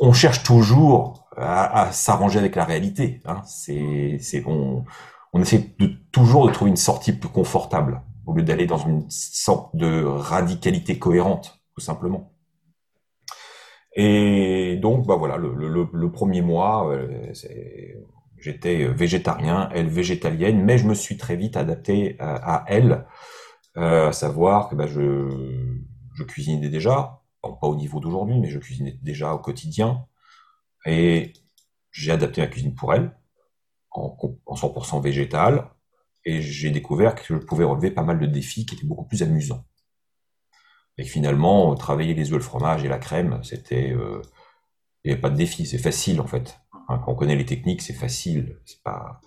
On 0.01 0.13
cherche 0.13 0.43
toujours 0.43 1.29
à, 1.37 1.83
à 1.83 1.93
s'arranger 1.93 2.39
avec 2.39 2.57
la 2.57 2.65
réalité. 2.65 3.21
Hein. 3.27 3.43
C'est, 3.45 4.19
c'est 4.21 4.43
on, 4.47 4.85
on 5.33 5.41
essaie 5.41 5.75
de 5.79 5.91
toujours 6.13 6.47
de 6.47 6.53
trouver 6.53 6.71
une 6.71 6.77
sortie 6.77 7.13
plus 7.13 7.29
confortable 7.29 8.03
au 8.27 8.35
lieu 8.35 8.43
d'aller 8.43 8.67
dans 8.67 8.79
une 8.79 9.09
sorte 9.11 9.75
de 9.77 10.05
radicalité 10.05 10.99
cohérente, 10.99 11.61
tout 11.75 11.81
simplement. 11.81 12.33
Et 13.97 14.79
donc, 14.81 15.07
bah 15.07 15.17
voilà, 15.17 15.37
le, 15.37 16.11
premier 16.13 16.43
mois, 16.43 16.93
euh, 16.93 17.33
j'étais 18.39 18.87
végétarien, 18.87 19.69
elle 19.73 19.89
végétalienne, 19.89 20.63
mais 20.65 20.79
je 20.79 20.87
me 20.87 20.95
suis 20.95 21.17
très 21.17 21.37
vite 21.37 21.57
adapté 21.57 22.17
à, 22.21 22.59
à 22.59 22.65
elle, 22.69 23.07
euh, 23.77 24.09
à 24.09 24.13
savoir 24.13 24.69
que 24.69 24.77
bah, 24.77 24.87
je, 24.87 25.29
je 26.15 26.23
cuisinais 26.23 26.69
déjà, 26.69 27.21
pas 27.43 27.67
au 27.67 27.75
niveau 27.75 27.99
d'aujourd'hui, 27.99 28.39
mais 28.39 28.49
je 28.49 28.59
cuisinais 28.59 28.99
déjà 29.03 29.35
au 29.35 29.39
quotidien, 29.39 30.07
et 30.87 31.33
j'ai 31.91 32.13
adapté 32.13 32.41
ma 32.41 32.47
cuisine 32.47 32.75
pour 32.75 32.95
elle 32.95 33.13
en, 33.91 34.17
en 34.47 34.55
100% 34.55 35.03
végétal, 35.03 35.71
et 36.25 36.43
j'ai 36.43 36.71
découvert 36.71 37.15
que 37.15 37.23
je 37.25 37.35
pouvais 37.35 37.65
relever 37.65 37.91
pas 37.91 38.03
mal 38.03 38.19
de 38.19 38.27
défis 38.27 38.67
qui 38.67 38.75
étaient 38.75 38.87
beaucoup 38.87 39.07
plus 39.07 39.23
amusants. 39.23 39.65
Et 40.99 41.05
finalement, 41.05 41.75
travailler 41.75 42.15
les 42.15 42.33
œufs, 42.33 42.39
le 42.39 42.45
fromage 42.45 42.85
et 42.85 42.89
la 42.89 42.99
crème, 42.99 43.41
c'était, 43.43 43.91
euh, 43.91 44.21
il 45.03 45.09
n'y 45.09 45.13
avait 45.13 45.21
pas 45.21 45.31
de 45.31 45.37
défi, 45.37 45.65
c'est 45.65 45.79
facile 45.79 46.21
en 46.21 46.27
fait. 46.27 46.61
Quand 46.89 47.05
on 47.07 47.15
connaît 47.15 47.37
les 47.37 47.47
techniques, 47.47 47.83
c'est 47.83 47.95
facile, 47.95 48.59
c'est 48.67 48.83
pas. 48.83 49.21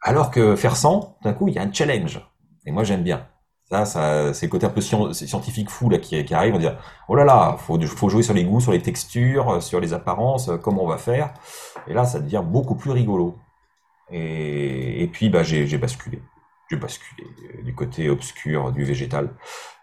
Alors 0.00 0.30
que 0.30 0.54
faire 0.56 0.76
sans, 0.76 1.18
d'un 1.22 1.32
coup, 1.32 1.48
il 1.48 1.54
y 1.54 1.58
a 1.58 1.62
un 1.62 1.72
challenge. 1.72 2.20
Et 2.66 2.70
moi, 2.70 2.84
j'aime 2.84 3.02
bien. 3.02 3.28
Ça, 3.64 4.32
c'est 4.32 4.46
le 4.46 4.50
côté 4.50 4.66
un 4.66 4.70
peu 4.70 4.80
scientifique 4.80 5.70
fou 5.70 5.90
là 5.90 5.98
qui, 5.98 6.22
qui 6.24 6.34
arrive. 6.34 6.54
On 6.54 6.58
dit 6.58 6.68
oh 7.08 7.14
là 7.16 7.24
là, 7.24 7.56
faut 7.58 7.80
faut 7.86 8.08
jouer 8.08 8.22
sur 8.22 8.34
les 8.34 8.44
goûts, 8.44 8.60
sur 8.60 8.72
les 8.72 8.82
textures, 8.82 9.62
sur 9.62 9.80
les 9.80 9.92
apparences, 9.92 10.50
comment 10.62 10.84
on 10.84 10.88
va 10.88 10.98
faire? 10.98 11.34
Et 11.88 11.94
là, 11.94 12.04
ça 12.04 12.20
devient 12.20 12.42
beaucoup 12.44 12.76
plus 12.76 12.92
rigolo. 12.92 13.38
Et, 14.10 15.08
puis, 15.12 15.28
bah, 15.28 15.42
j'ai 15.42 15.78
basculé. 15.78 16.22
J'ai 16.70 16.76
basculé 16.76 17.24
du 17.62 17.74
côté 17.74 18.08
obscur 18.08 18.72
du 18.72 18.84
végétal. 18.84 19.30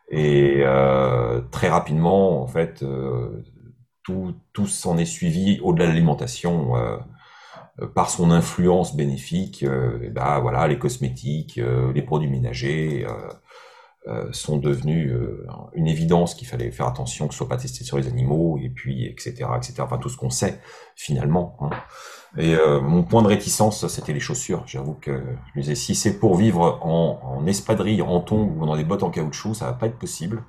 Et 0.09 0.61
euh, 0.65 1.41
très 1.51 1.69
rapidement, 1.69 2.41
en 2.41 2.47
fait, 2.47 2.83
euh, 2.83 3.43
tout, 4.03 4.35
s'en 4.67 4.97
est 4.97 5.05
suivi 5.05 5.59
au-delà 5.61 5.85
de 5.85 5.91
l'alimentation 5.91 6.75
euh, 6.75 6.97
par 7.95 8.09
son 8.09 8.31
influence 8.31 8.95
bénéfique. 8.95 9.63
Euh, 9.63 10.09
bah, 10.11 10.39
voilà, 10.39 10.67
les 10.67 10.77
cosmétiques, 10.77 11.57
euh, 11.59 11.93
les 11.93 12.01
produits 12.01 12.29
ménagers, 12.29 13.05
euh, 14.07 14.31
sont 14.31 14.57
devenus 14.57 15.11
euh, 15.11 15.45
une 15.73 15.85
évidence 15.85 16.33
qu'il 16.33 16.47
fallait 16.47 16.71
faire 16.71 16.87
attention 16.87 17.27
que 17.27 17.35
ce 17.35 17.37
soit 17.37 17.47
pas 17.47 17.57
testé 17.57 17.83
sur 17.83 17.99
les 17.99 18.07
animaux 18.07 18.57
et 18.59 18.69
puis 18.69 19.05
etc 19.05 19.45
etc 19.55 19.75
enfin 19.81 19.99
tout 19.99 20.09
ce 20.09 20.17
qu'on 20.17 20.31
sait 20.31 20.59
finalement 20.95 21.55
hein. 21.59 21.69
Et 22.37 22.55
euh, 22.55 22.79
mon 22.79 23.03
point 23.03 23.21
de 23.21 23.27
réticence 23.27 23.87
c'était 23.87 24.13
les 24.13 24.19
chaussures 24.19 24.63
j'avoue 24.65 24.93
que 24.93 25.11
je 25.11 25.59
me 25.59 25.61
disais 25.61 25.75
si 25.75 25.95
c'est 25.95 26.17
pour 26.17 26.37
vivre 26.37 26.79
en, 26.81 27.19
en 27.23 27.45
espadrille 27.45 28.01
en 28.01 28.21
tongs 28.21 28.55
ou 28.57 28.65
dans 28.65 28.77
des 28.77 28.85
bottes 28.85 29.03
en 29.03 29.09
caoutchouc 29.09 29.53
ça 29.53 29.65
va 29.65 29.73
pas 29.73 29.87
être 29.87 29.97
possible 29.97 30.43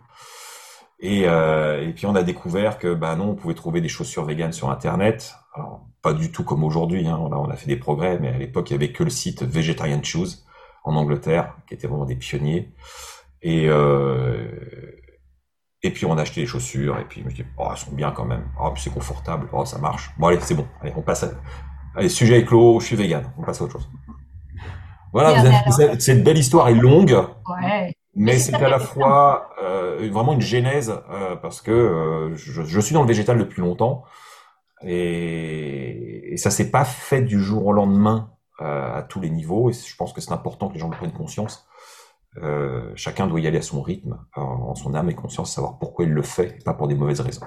et, 1.00 1.22
et 1.22 1.92
puis 1.96 2.06
on 2.06 2.14
a 2.14 2.22
découvert 2.22 2.78
que 2.78 2.94
bah 2.94 3.16
non 3.16 3.30
on 3.30 3.34
pouvait 3.34 3.54
trouver 3.54 3.80
des 3.80 3.88
chaussures 3.88 4.24
véganes 4.24 4.52
sur 4.52 4.70
internet 4.70 5.34
alors 5.54 5.84
pas 6.02 6.12
du 6.12 6.30
tout 6.30 6.44
comme 6.44 6.62
aujourd'hui 6.62 7.08
hein. 7.08 7.18
on, 7.18 7.50
a, 7.50 7.56
fait 7.56 7.66
des 7.66 7.76
progrès 7.76 8.20
mais 8.20 8.28
à 8.28 8.38
l'époque 8.38 8.70
il 8.70 8.74
y 8.74 8.76
avait 8.76 8.92
que 8.92 9.02
le 9.02 9.10
site 9.10 9.42
Vegetarian 9.42 10.04
Shoes 10.04 10.44
en 10.84 10.94
Angleterre 10.94 11.56
qui 11.66 11.74
était 11.74 11.88
vraiment 11.88 12.04
des 12.04 12.14
pionniers 12.14 12.72
et, 13.42 13.66
euh, 13.68 14.48
puis 15.82 16.06
on 16.06 16.16
a 16.16 16.22
acheté 16.22 16.40
les 16.40 16.46
chaussures, 16.46 16.98
et 16.98 17.04
puis 17.04 17.22
je 17.22 17.26
me 17.26 17.32
dis, 17.32 17.44
oh, 17.58 17.68
elles 17.70 17.76
sont 17.76 17.92
bien 17.92 18.12
quand 18.12 18.24
même. 18.24 18.44
Oh, 18.60 18.72
c'est 18.76 18.92
confortable, 18.92 19.48
oh, 19.52 19.64
ça 19.64 19.78
marche. 19.78 20.10
Bon, 20.16 20.28
allez, 20.28 20.38
c'est 20.40 20.54
bon. 20.54 20.66
Allez, 20.80 20.92
on 20.96 21.02
passe 21.02 21.24
à... 21.24 21.30
Allez, 21.94 22.08
sujet 22.08 22.40
est 22.40 22.44
clos, 22.44 22.80
je 22.80 22.86
suis 22.86 22.96
vegan. 22.96 23.32
On 23.38 23.42
passe 23.42 23.60
à 23.60 23.64
autre 23.64 23.74
chose. 23.74 23.88
Voilà, 25.12 25.70
cette 25.98 26.24
belle 26.24 26.38
histoire 26.38 26.68
est 26.68 26.74
longue. 26.74 27.16
Ouais. 27.48 27.94
Mais 28.14 28.38
c'est 28.38 28.54
à 28.54 28.68
la 28.68 28.78
fois 28.78 29.50
euh, 29.62 30.08
vraiment 30.10 30.34
une 30.34 30.40
genèse 30.40 30.92
euh, 31.10 31.36
parce 31.36 31.62
que 31.62 31.70
euh, 31.70 32.36
je, 32.36 32.62
je, 32.62 32.80
suis 32.80 32.92
dans 32.92 33.02
le 33.02 33.08
végétal 33.08 33.38
depuis 33.38 33.62
longtemps 33.62 34.04
et, 34.82 36.34
et 36.34 36.36
ça 36.36 36.50
s'est 36.50 36.70
pas 36.70 36.84
fait 36.84 37.22
du 37.22 37.40
jour 37.40 37.64
au 37.66 37.72
lendemain 37.72 38.32
euh, 38.60 38.98
à 38.98 39.02
tous 39.02 39.20
les 39.20 39.30
niveaux 39.30 39.70
et 39.70 39.72
je 39.72 39.96
pense 39.96 40.12
que 40.12 40.20
c'est 40.20 40.32
important 40.32 40.68
que 40.68 40.74
les 40.74 40.80
gens 40.80 40.90
le 40.90 40.96
prennent 40.96 41.12
conscience 41.12 41.66
euh, 42.38 42.90
chacun 42.94 43.26
doit 43.26 43.40
y 43.40 43.46
aller 43.46 43.58
à 43.58 43.62
son 43.62 43.82
rythme, 43.82 44.18
en 44.34 44.74
son 44.74 44.94
âme 44.94 45.10
et 45.10 45.14
conscience, 45.14 45.54
savoir 45.54 45.78
pourquoi 45.78 46.06
il 46.06 46.12
le 46.12 46.22
fait, 46.22 46.56
et 46.58 46.64
pas 46.64 46.74
pour 46.74 46.88
des 46.88 46.94
mauvaises 46.94 47.20
raisons. 47.20 47.44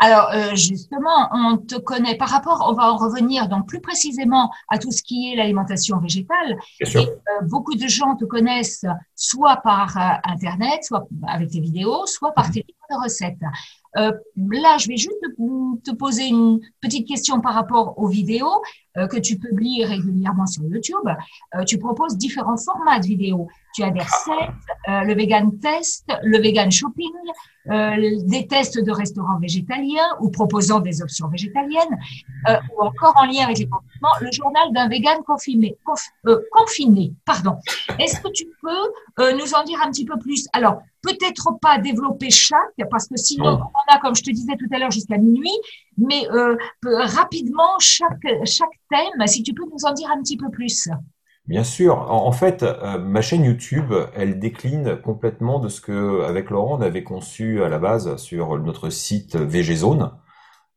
Alors 0.00 0.30
euh, 0.32 0.54
justement, 0.54 1.28
on 1.32 1.56
te 1.56 1.74
connaît 1.76 2.16
par 2.16 2.28
rapport, 2.28 2.66
on 2.68 2.72
va 2.72 2.92
en 2.92 2.96
revenir 2.96 3.48
donc 3.48 3.66
plus 3.66 3.80
précisément 3.80 4.52
à 4.68 4.78
tout 4.78 4.92
ce 4.92 5.02
qui 5.02 5.32
est 5.32 5.36
l'alimentation 5.36 5.98
végétale. 5.98 6.56
Bien 6.80 6.90
sûr. 6.90 7.00
Et, 7.00 7.08
euh, 7.08 7.46
beaucoup 7.46 7.74
de 7.74 7.88
gens 7.88 8.14
te 8.14 8.24
connaissent 8.24 8.86
soit 9.16 9.56
par 9.56 9.96
euh, 9.96 10.30
internet, 10.30 10.84
soit 10.84 11.08
avec 11.26 11.50
tes 11.50 11.60
vidéos, 11.60 12.06
soit 12.06 12.32
par 12.32 12.50
tes 12.50 12.60
livres 12.60 12.86
de 12.90 13.02
recettes. 13.02 13.38
Euh, 13.96 14.12
là, 14.36 14.76
je 14.78 14.88
vais 14.88 14.96
juste 14.96 15.18
te, 15.22 15.90
te, 15.90 15.96
poser 15.96 16.26
une 16.26 16.60
petite 16.80 17.08
question 17.08 17.40
par 17.40 17.54
rapport 17.54 17.98
aux 17.98 18.08
vidéos 18.08 18.62
euh, 18.96 19.06
que 19.06 19.16
tu 19.16 19.38
publies 19.38 19.84
régulièrement 19.84 20.46
sur 20.46 20.62
YouTube. 20.64 21.08
tu 21.66 21.78
proposes 21.78 22.16
différents 22.16 22.56
formats 22.56 22.98
de 22.98 23.06
vidéos. 23.06 23.48
Tu 23.74 23.82
as 23.82 23.90
des 23.90 24.00
recettes, 24.00 24.54
le 24.86 25.14
vegan 25.14 25.58
test, 25.58 26.04
le 26.22 26.38
vegan 26.38 26.70
shopping, 26.70 27.12
euh, 27.70 28.16
des 28.24 28.46
tests 28.46 28.82
de 28.82 28.90
restaurants 28.90 29.38
végétaliens 29.38 30.16
ou 30.20 30.30
proposant 30.30 30.80
des 30.80 31.02
options 31.02 31.28
végétaliennes, 31.28 31.98
euh, 32.48 32.56
ou 32.74 32.82
encore 32.82 33.12
en 33.16 33.26
lien 33.26 33.44
avec 33.44 33.58
les 33.58 33.68
confinements, 33.68 34.14
le 34.20 34.32
journal 34.32 34.72
d'un 34.72 34.88
vegan 34.88 35.18
confiné. 35.26 35.76
Conf, 35.84 36.02
euh, 36.26 36.40
confiné 36.50 37.12
pardon. 37.26 37.58
Est-ce 37.98 38.20
que 38.20 38.28
tu 38.32 38.46
peux 38.62 39.22
euh, 39.22 39.32
nous 39.34 39.54
en 39.54 39.64
dire 39.64 39.80
un 39.84 39.90
petit 39.90 40.06
peu 40.06 40.18
plus? 40.18 40.46
Alors, 40.54 40.80
peut-être 41.02 41.58
pas 41.60 41.78
développer 41.78 42.30
chaque, 42.30 42.74
parce 42.90 43.08
que 43.08 43.16
sinon, 43.16 43.60
on 43.60 43.94
a, 43.94 43.98
comme 44.00 44.14
je 44.14 44.22
te 44.22 44.30
disais 44.30 44.56
tout 44.58 44.68
à 44.72 44.78
l'heure, 44.78 44.90
jusqu'à 44.90 45.18
minuit, 45.18 45.56
mais 45.96 46.28
euh, 46.30 46.56
rapidement, 46.84 47.78
chaque, 47.78 48.26
chaque 48.44 48.68
thème, 48.90 49.26
si 49.26 49.42
tu 49.42 49.54
peux 49.54 49.64
nous 49.64 49.84
en 49.88 49.92
dire 49.92 50.10
un 50.10 50.20
petit 50.20 50.36
peu 50.36 50.50
plus. 50.50 50.88
Bien 51.46 51.64
sûr. 51.64 52.10
En, 52.10 52.30
fait, 52.32 52.62
euh, 52.62 52.98
ma 52.98 53.22
chaîne 53.22 53.42
YouTube, 53.42 53.94
elle 54.14 54.38
décline 54.38 55.00
complètement 55.00 55.58
de 55.60 55.68
ce 55.68 55.80
que, 55.80 56.22
avec 56.24 56.50
Laurent, 56.50 56.78
on 56.78 56.82
avait 56.82 57.04
conçu 57.04 57.62
à 57.62 57.70
la 57.70 57.78
base 57.78 58.16
sur 58.16 58.58
notre 58.58 58.90
site 58.90 59.34
VGZone, 59.34 60.12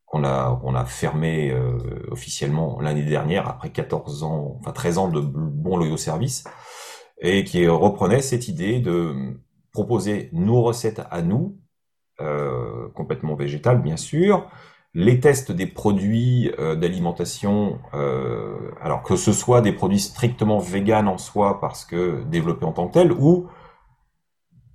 qu'on 0.05 0.23
a, 0.23 0.61
on 0.63 0.73
a 0.73 0.85
fermé 0.85 1.51
euh, 1.51 1.77
officiellement 2.09 2.79
l'année 2.79 3.03
dernière, 3.03 3.49
après 3.49 3.69
14 3.69 4.23
ans, 4.23 4.57
enfin 4.61 4.71
13 4.71 4.97
ans 4.97 5.07
de 5.09 5.19
bons 5.19 5.75
loyaux 5.75 5.97
services, 5.97 6.45
et 7.19 7.43
qui 7.43 7.67
reprenait 7.67 8.21
cette 8.21 8.47
idée 8.47 8.79
de 8.79 9.13
proposer 9.71 10.29
nos 10.33 10.61
recettes 10.61 11.01
à 11.09 11.21
nous, 11.21 11.57
euh, 12.19 12.89
complètement 12.93 13.35
végétales 13.35 13.81
bien 13.81 13.97
sûr, 13.97 14.47
les 14.93 15.19
tests 15.21 15.51
des 15.51 15.65
produits 15.65 16.51
euh, 16.59 16.75
d'alimentation, 16.75 17.79
euh, 17.93 18.71
alors 18.81 19.03
que 19.03 19.15
ce 19.15 19.31
soit 19.31 19.61
des 19.61 19.71
produits 19.71 19.99
strictement 19.99 20.59
véganes 20.59 21.07
en 21.07 21.17
soi 21.17 21.61
parce 21.61 21.85
que 21.85 22.23
développés 22.23 22.65
en 22.65 22.73
tant 22.73 22.87
que 22.87 22.93
tels, 22.93 23.11
ou 23.13 23.47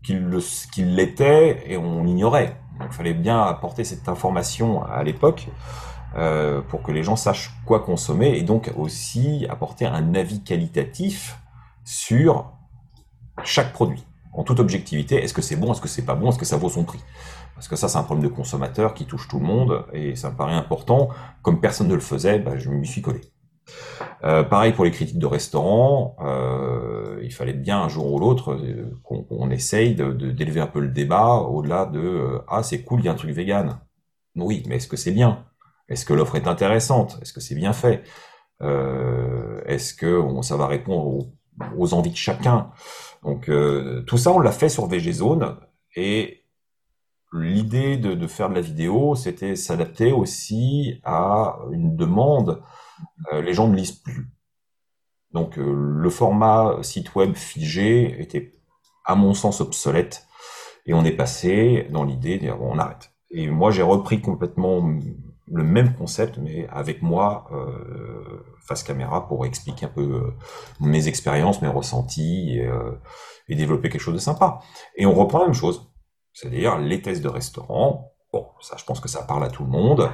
qu'ils 0.03 0.95
l'étaient 0.95 1.65
et 1.67 1.77
on 1.77 2.07
ignorait. 2.07 2.57
Donc, 2.79 2.89
il 2.91 2.95
fallait 2.95 3.15
bien 3.15 3.43
apporter 3.43 3.85
cette 3.85 4.09
information 4.09 4.85
à 4.85 5.03
l'époque 5.03 5.49
pour 6.69 6.83
que 6.83 6.93
les 6.93 7.03
gens 7.03 7.17
sachent 7.17 7.53
quoi 7.67 7.81
consommer 7.81 8.39
et 8.39 8.43
donc 8.43 8.73
aussi 8.77 9.47
apporter 9.51 9.85
un 9.85 10.15
avis 10.15 10.45
qualitatif 10.45 11.39
sur 11.85 12.53
chaque 13.43 13.73
produit 13.73 14.07
en 14.37 14.45
toute 14.45 14.61
objectivité. 14.61 15.17
Est-ce 15.17 15.35
que 15.35 15.43
c'est 15.43 15.57
bon 15.57 15.73
Est-ce 15.73 15.81
que 15.81 15.89
c'est 15.89 16.05
pas 16.05 16.15
bon 16.15 16.31
Est-ce 16.31 16.39
que 16.39 16.45
ça 16.45 16.57
vaut 16.57 16.69
son 16.69 16.85
prix? 16.85 17.01
Parce 17.55 17.69
que 17.69 17.77
ça, 17.77 17.89
c'est 17.89 17.99
un 17.99 18.03
problème 18.03 18.29
de 18.29 18.35
consommateur 18.35 18.95
qui 18.95 19.07
touche 19.07 19.29
tout 19.29 19.39
le 19.39 19.47
monde, 19.47 19.87
et 19.93 20.15
ça 20.15 20.31
me 20.31 20.37
paraît 20.37 20.55
important. 20.55 21.09
Comme 21.43 21.61
personne 21.61 21.89
ne 21.89 21.95
le 21.95 22.01
faisait, 22.01 22.39
bah, 22.39 22.57
je 22.57 22.71
m'y 22.71 22.87
suis 22.87 23.03
collé. 23.03 23.23
Euh, 24.25 24.43
pareil 24.45 24.73
pour 24.73 24.85
les 24.85 24.91
critiques 24.91 25.19
de 25.19 25.27
restaurants, 25.27 26.17
euh, 26.21 27.21
il 27.23 27.33
fallait 27.33 27.53
bien 27.53 27.81
un 27.81 27.89
jour 27.89 28.13
ou 28.13 28.19
l'autre 28.19 28.53
euh, 28.53 28.95
qu'on 29.03 29.51
essaye 29.51 29.95
d'élever 29.95 30.61
un 30.61 30.67
peu 30.67 30.81
le 30.81 30.89
débat 30.89 31.35
au-delà 31.35 31.87
de 31.87 32.41
ah 32.49 32.63
c'est 32.63 32.83
cool, 32.83 33.01
il 33.01 33.07
y 33.07 33.09
a 33.09 33.13
un 33.13 33.17
truc 33.17 33.33
vegan. 33.33 33.81
Oui, 34.37 34.63
mais 34.69 34.77
est-ce 34.77 34.89
que 34.89 34.97
c'est 34.97 35.13
bien? 35.13 35.45
Est-ce 35.89 36.05
que 36.05 36.13
l'offre 36.13 36.37
est 36.37 36.47
intéressante? 36.49 37.19
Est-ce 37.23 37.33
que 37.33 37.41
c'est 37.41 37.55
bien 37.55 37.73
fait? 37.73 38.03
Est-ce 38.61 39.95
que 39.95 40.23
ça 40.43 40.57
va 40.57 40.67
répondre 40.67 41.27
aux, 41.77 41.95
envies 41.95 42.11
de 42.11 42.17
chacun? 42.17 42.71
Donc 43.27 43.51
tout 44.07 44.17
ça, 44.17 44.31
on 44.31 44.39
l'a 44.39 44.53
fait 44.53 44.69
sur 44.69 44.87
VGZone 44.87 45.57
et 45.97 46.47
l'idée 47.33 47.97
de, 47.97 48.15
de, 48.15 48.27
faire 48.27 48.49
de 48.49 48.55
la 48.55 48.61
vidéo, 48.61 49.15
c'était 49.15 49.57
s'adapter 49.57 50.13
aussi 50.13 51.01
à 51.05 51.59
une 51.73 51.97
demande. 51.97 52.63
Euh, 53.33 53.43
les 53.43 53.53
gens 53.53 53.69
ne 53.69 53.77
lisent 53.77 53.93
plus. 53.93 54.31
Donc 55.33 55.59
euh, 55.59 55.75
le 55.75 56.11
format 56.11 56.79
site 56.83 57.15
web 57.15 57.35
figé 57.35 58.21
était, 58.21 58.53
à 59.05 59.15
mon 59.15 59.35
sens, 59.35 59.61
obsolète. 59.61 60.27
Et 60.87 60.95
on 60.95 61.05
est 61.05 61.17
passé 61.17 61.89
dans 61.91 62.05
l'idée 62.05 62.37
de 62.37 62.43
dire, 62.43 62.57
bon, 62.57 62.75
on 62.75 62.79
arrête. 62.79 63.13
Et 63.31 63.49
moi, 63.49 63.71
j'ai 63.71 63.83
repris 63.83 64.21
complètement 64.21 64.89
le 65.53 65.63
même 65.63 65.95
concept, 65.95 66.39
mais 66.39 66.67
avec 66.71 67.03
moi 67.03 67.47
euh, 67.53 68.45
face 68.67 68.83
caméra 68.83 69.29
pour 69.29 69.47
expliquer 69.47 69.87
un 69.87 69.91
peu 69.91 70.03
euh, 70.03 70.35
mes 70.81 71.09
expériences, 71.09 71.63
mes 71.63 71.69
ressentis 71.69 72.57
et, 72.57 72.67
euh, 72.67 72.93
et 73.49 73.55
développer 73.55 73.89
quelque 73.89 74.01
chose 74.01 74.15
de 74.15 74.19
sympa. 74.21 74.61
Et 74.97 75.07
on 75.07 75.15
reprend 75.15 75.39
la 75.39 75.45
même 75.47 75.55
chose 75.55 75.89
c'est-à-dire 76.37 76.79
les 76.79 77.01
tests 77.01 77.23
de 77.23 77.29
restaurant. 77.29 78.13
Bon, 78.33 78.47
ça, 78.61 78.77
je 78.79 78.85
pense 78.85 79.01
que 79.01 79.09
ça 79.09 79.23
parle 79.23 79.43
à 79.43 79.49
tout 79.49 79.65
le 79.65 79.71
monde. 79.71 80.11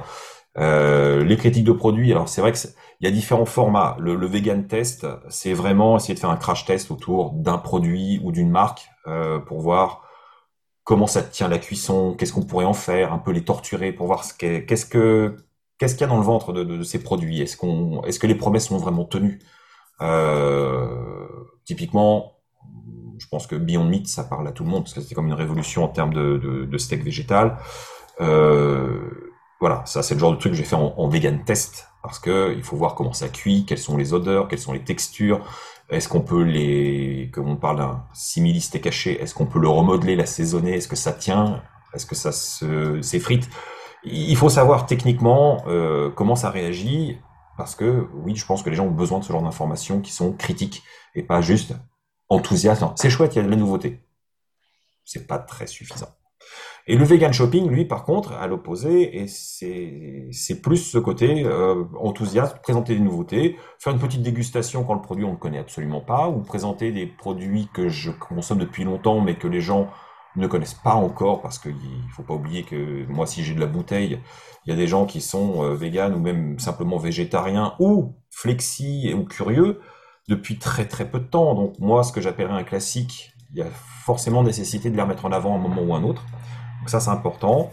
Euh, 0.57 1.23
les 1.23 1.35
critiques 1.35 1.65
de 1.65 1.73
produits, 1.73 2.11
alors 2.11 2.29
c'est 2.29 2.39
vrai 2.39 2.53
qu'il 2.53 2.69
y 3.01 3.07
a 3.07 3.11
différents 3.11 3.45
formats. 3.45 3.97
Le, 3.99 4.15
le 4.15 4.27
vegan 4.27 4.65
test, 4.65 5.05
c'est 5.27 5.53
vraiment 5.53 5.97
essayer 5.97 6.13
de 6.13 6.19
faire 6.19 6.29
un 6.29 6.37
crash 6.37 6.65
test 6.65 6.91
autour 6.91 7.33
d'un 7.33 7.57
produit 7.57 8.21
ou 8.23 8.31
d'une 8.31 8.49
marque 8.49 8.87
euh, 9.07 9.39
pour 9.39 9.59
voir 9.59 10.03
comment 10.83 11.07
ça 11.07 11.23
tient 11.23 11.47
la 11.47 11.59
cuisson, 11.59 12.15
qu'est-ce 12.17 12.33
qu'on 12.33 12.43
pourrait 12.43 12.65
en 12.65 12.73
faire, 12.73 13.13
un 13.13 13.19
peu 13.19 13.31
les 13.31 13.43
torturer 13.43 13.91
pour 13.93 14.07
voir 14.07 14.23
ce 14.23 14.33
qu'est-ce 14.33 14.85
que 14.85 15.37
qu'est-ce 15.77 15.95
qu'il 15.95 16.01
y 16.01 16.03
a 16.05 16.07
dans 16.07 16.17
le 16.17 16.23
ventre 16.23 16.53
de, 16.53 16.83
ces 16.83 17.01
produits? 17.01 17.41
Est-ce 17.41 17.57
qu'on 17.57 18.03
est-ce 18.03 18.19
que 18.19 18.27
les 18.27 18.35
promesses 18.35 18.67
sont 18.67 18.77
vraiment 18.77 19.05
tenues? 19.05 19.39
Euh, 20.01 21.13
Typiquement, 21.65 22.33
je 23.17 23.27
pense 23.27 23.47
que 23.47 23.55
Beyond 23.55 23.85
Meat, 23.85 24.07
ça 24.07 24.25
parle 24.25 24.47
à 24.47 24.51
tout 24.51 24.63
le 24.63 24.69
monde, 24.69 24.83
parce 24.83 24.93
que 24.93 25.01
c'était 25.01 25.15
comme 25.15 25.27
une 25.27 25.33
révolution 25.33 25.83
en 25.83 25.87
termes 25.87 26.13
de, 26.13 26.77
steak 26.77 27.03
végétal. 27.03 27.57
Euh, 28.19 29.33
voilà, 29.61 29.81
ça 29.85 30.03
c'est 30.03 30.13
le 30.13 30.19
genre 30.19 30.33
de 30.33 30.37
truc 30.37 30.51
que 30.51 30.57
j'ai 30.57 30.65
fait 30.65 30.75
en, 30.75 31.07
vegan 31.07 31.43
test, 31.45 31.87
parce 32.01 32.19
que 32.19 32.53
il 32.53 32.63
faut 32.63 32.75
voir 32.75 32.95
comment 32.95 33.13
ça 33.13 33.29
cuit, 33.29 33.65
quelles 33.65 33.77
sont 33.77 33.95
les 33.95 34.13
odeurs, 34.13 34.49
quelles 34.49 34.59
sont 34.59 34.73
les 34.73 34.83
textures, 34.83 35.39
est-ce 35.93 36.09
qu'on 36.09 36.21
peut 36.21 36.43
les, 36.43 37.29
comme 37.33 37.49
on 37.49 37.55
parle 37.55 37.77
d'un 37.77 38.05
simili 38.13 38.61
steak 38.61 38.83
caché, 38.83 39.21
est-ce 39.21 39.33
qu'on 39.33 39.45
peut 39.45 39.59
le 39.59 39.69
remodeler, 39.69 40.15
l'assaisonner, 40.15 40.73
est-ce 40.73 40.87
que 40.87 40.95
ça 40.95 41.13
tient, 41.13 41.61
est-ce 41.93 42.05
que 42.05 42.15
ça 42.15 42.31
se 42.31 43.01
s'effrite? 43.01 43.49
Il 44.03 44.35
faut 44.35 44.49
savoir 44.49 44.85
techniquement 44.85 45.63
euh, 45.67 46.09
comment 46.09 46.35
ça 46.35 46.49
réagit, 46.49 47.17
parce 47.57 47.75
que 47.75 48.07
oui, 48.13 48.35
je 48.35 48.45
pense 48.45 48.63
que 48.63 48.69
les 48.69 48.75
gens 48.75 48.85
ont 48.85 48.91
besoin 48.91 49.19
de 49.19 49.23
ce 49.23 49.31
genre 49.31 49.43
d'informations 49.43 50.01
qui 50.01 50.11
sont 50.11 50.33
critiques 50.33 50.83
et 51.15 51.23
pas 51.23 51.41
juste 51.41 51.75
enthousiasme. 52.29 52.91
C'est 52.95 53.09
chouette, 53.09 53.35
il 53.35 53.37
y 53.37 53.41
a 53.41 53.45
de 53.45 53.49
la 53.49 53.55
nouveauté. 53.55 54.03
C'est 55.05 55.27
pas 55.27 55.37
très 55.37 55.67
suffisant. 55.67 56.09
Et 56.85 56.97
le 56.97 57.05
vegan 57.05 57.31
shopping, 57.31 57.69
lui, 57.69 57.85
par 57.85 58.03
contre, 58.03 58.33
à 58.33 58.45
l'opposé, 58.47 59.21
et 59.21 59.27
c'est 59.27 60.61
plus 60.61 60.77
ce 60.77 60.97
côté 60.97 61.43
euh, 61.45 61.85
enthousiaste, 61.97 62.61
présenter 62.61 62.95
des 62.95 62.99
nouveautés, 62.99 63.57
faire 63.79 63.93
une 63.93 63.99
petite 63.99 64.21
dégustation 64.21 64.83
quand 64.83 64.93
le 64.93 65.01
produit 65.01 65.23
on 65.23 65.31
ne 65.31 65.37
connaît 65.37 65.59
absolument 65.59 66.01
pas, 66.01 66.27
ou 66.27 66.41
présenter 66.41 66.91
des 66.91 67.05
produits 67.05 67.69
que 67.73 67.87
je 67.87 68.11
consomme 68.11 68.57
depuis 68.57 68.83
longtemps, 68.83 69.21
mais 69.21 69.35
que 69.35 69.47
les 69.47 69.61
gens 69.61 69.87
ne 70.35 70.45
connaissent 70.47 70.73
pas 70.73 70.95
encore, 70.95 71.41
parce 71.41 71.57
qu'il 71.57 71.73
faut 72.11 72.23
pas 72.23 72.33
oublier 72.33 72.63
que 72.63 73.05
moi, 73.07 73.27
si 73.27 73.43
j'ai 73.43 73.53
de 73.53 73.61
la 73.61 73.67
bouteille, 73.67 74.19
il 74.65 74.69
y 74.69 74.73
a 74.73 74.75
des 74.75 74.87
gens 74.87 75.05
qui 75.05 75.21
sont 75.21 75.63
euh, 75.63 76.13
ou 76.13 76.19
même 76.19 76.59
simplement 76.59 76.97
végétariens 76.97 77.75
ou 77.79 78.15
flexi 78.29 79.13
ou 79.13 79.23
curieux 79.23 79.79
depuis 80.27 80.57
très 80.57 80.85
très 80.85 81.09
peu 81.09 81.19
de 81.19 81.25
temps. 81.25 81.53
Donc 81.53 81.79
moi, 81.79 82.03
ce 82.03 82.11
que 82.11 82.19
j'appellerais 82.19 82.59
un 82.59 82.63
classique, 82.63 83.31
il 83.51 83.59
y 83.59 83.61
a 83.61 83.67
forcément 84.05 84.43
nécessité 84.43 84.89
de 84.89 84.95
les 84.95 85.01
remettre 85.01 85.25
en 85.25 85.31
avant 85.31 85.53
à 85.53 85.55
un 85.57 85.61
moment 85.61 85.81
ou 85.81 85.93
un 85.93 86.03
autre. 86.03 86.25
Donc 86.83 86.89
ça, 86.89 86.99
c'est 86.99 87.11
important. 87.11 87.71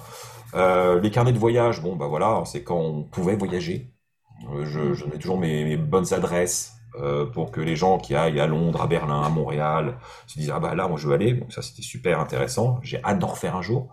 Euh, 0.55 1.00
les 1.00 1.11
carnets 1.11 1.33
de 1.33 1.38
voyage, 1.38 1.83
bon, 1.83 1.97
bah 1.97 2.07
voilà, 2.07 2.45
c'est 2.47 2.62
quand 2.62 2.79
on 2.79 3.02
pouvait 3.02 3.35
voyager. 3.35 3.90
Euh, 4.52 4.64
je, 4.64 5.05
mets 5.07 5.19
toujours 5.19 5.37
mes, 5.37 5.76
bonnes 5.76 6.14
adresses 6.14 6.75
euh, 7.00 7.26
pour 7.26 7.50
que 7.50 7.61
les 7.61 7.75
gens 7.75 7.99
qui 7.99 8.14
aillent 8.14 8.38
à 8.38 8.47
Londres, 8.47 8.81
à 8.81 8.87
Berlin, 8.87 9.21
à 9.21 9.29
Montréal 9.29 9.99
se 10.29 10.38
disent 10.38 10.52
ah 10.55 10.61
bah 10.61 10.76
là, 10.76 10.87
moi 10.87 10.97
je 10.97 11.09
veux 11.09 11.14
aller. 11.14 11.33
Donc 11.33 11.52
ça, 11.52 11.61
c'était 11.61 11.83
super 11.83 12.21
intéressant. 12.21 12.79
J'ai 12.83 13.02
hâte 13.02 13.19
d'en 13.19 13.26
refaire 13.26 13.57
un 13.57 13.62
jour. 13.62 13.93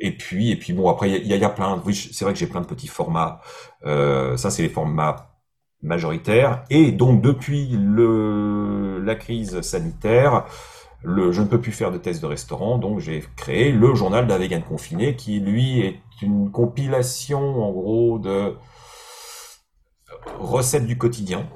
et 0.00 0.16
puis, 0.16 0.52
et 0.52 0.56
puis 0.56 0.72
bon, 0.72 0.88
après, 0.88 1.10
il 1.10 1.26
y, 1.26 1.44
a 1.44 1.48
plein. 1.48 1.82
Oui, 1.84 1.92
c'est 2.12 2.24
vrai 2.24 2.34
que 2.34 2.38
j'ai 2.38 2.46
plein 2.46 2.60
de 2.60 2.66
petits 2.66 2.86
formats. 2.86 3.40
ça, 3.84 4.50
c'est 4.50 4.62
les 4.62 4.68
formats 4.68 5.34
majoritaires. 5.82 6.62
Et 6.70 6.92
donc, 6.92 7.20
depuis 7.20 7.76
la 9.04 9.16
crise 9.16 9.60
sanitaire, 9.62 10.44
je 11.04 11.40
ne 11.40 11.46
peux 11.46 11.60
plus 11.60 11.72
faire 11.72 11.92
de 11.92 11.98
tests 11.98 12.20
de 12.20 12.26
restaurant, 12.26 12.78
donc 12.78 12.98
j'ai 12.98 13.24
créé 13.36 13.70
le 13.70 13.94
journal 13.94 14.26
d'un 14.26 14.38
vegan 14.38 14.62
confiné 14.62 15.14
qui, 15.14 15.38
lui, 15.40 15.80
est 15.80 16.00
une 16.22 16.50
compilation, 16.50 17.62
en 17.62 17.70
gros, 17.70 18.18
de 18.18 18.56
recettes 20.38 20.86
du 20.86 20.98
quotidien. 20.98 21.48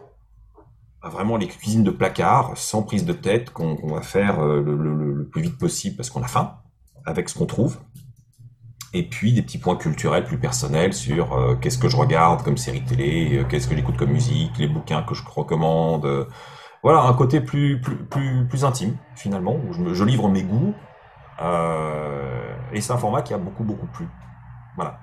Vraiment 1.03 1.37
les 1.37 1.49
cuisines 1.49 1.83
de 1.83 1.91
placard, 1.91 2.57
sans 2.57 2.85
prise 2.85 3.05
de 3.05 3.13
tête, 3.13 3.51
qu'on 3.51 3.77
va 3.89 4.03
faire 4.03 4.41
euh, 4.41 4.63
le, 4.63 5.29
plus 5.29 5.43
vite 5.43 5.59
possible 5.59 5.97
parce 5.97 6.11
qu'on 6.11 6.23
a 6.23 6.29
faim, 6.29 6.59
avec 7.05 7.29
ce 7.29 7.37
qu'on 7.37 7.47
trouve. 7.47 7.79
Et 8.95 9.09
puis 9.09 9.33
des 9.33 9.43
petits 9.43 9.59
points 9.59 9.75
culturels 9.75 10.25
plus 10.25 10.39
personnels 10.39 10.93
sur 10.93 11.33
euh, 11.33 11.57
qu'est-ce 11.57 11.79
que 11.79 11.89
je 11.89 11.97
regarde 11.97 12.45
comme 12.45 12.57
série 12.57 12.85
télé, 12.85 13.39
euh, 13.39 13.45
qu'est-ce 13.45 13.67
que 13.67 13.75
j'écoute 13.75 13.97
comme 13.97 14.13
musique, 14.13 14.57
les 14.59 14.69
bouquins 14.69 15.03
que 15.03 15.15
je 15.15 15.25
recommande, 15.25 16.07
voilà, 16.83 17.03
un 17.03 17.15
côté 17.15 17.41
plus, 17.41 17.81
plus, 17.81 17.97
plus, 17.97 18.45
plus 18.47 18.65
intime, 18.65 18.97
finalement, 19.15 19.55
où 19.55 19.73
je, 19.73 19.95
je 19.95 20.05
livre 20.05 20.29
mes 20.29 20.43
goûts. 20.43 20.75
Euh, 21.41 22.55
et 22.73 22.81
c'est 22.81 22.93
un 22.93 22.99
format 22.99 23.23
qui 23.23 23.35
a 23.35 23.39
beaucoup, 23.39 23.65
beaucoup 23.65 23.87
plu. 23.87 24.09
Voilà. 24.77 24.99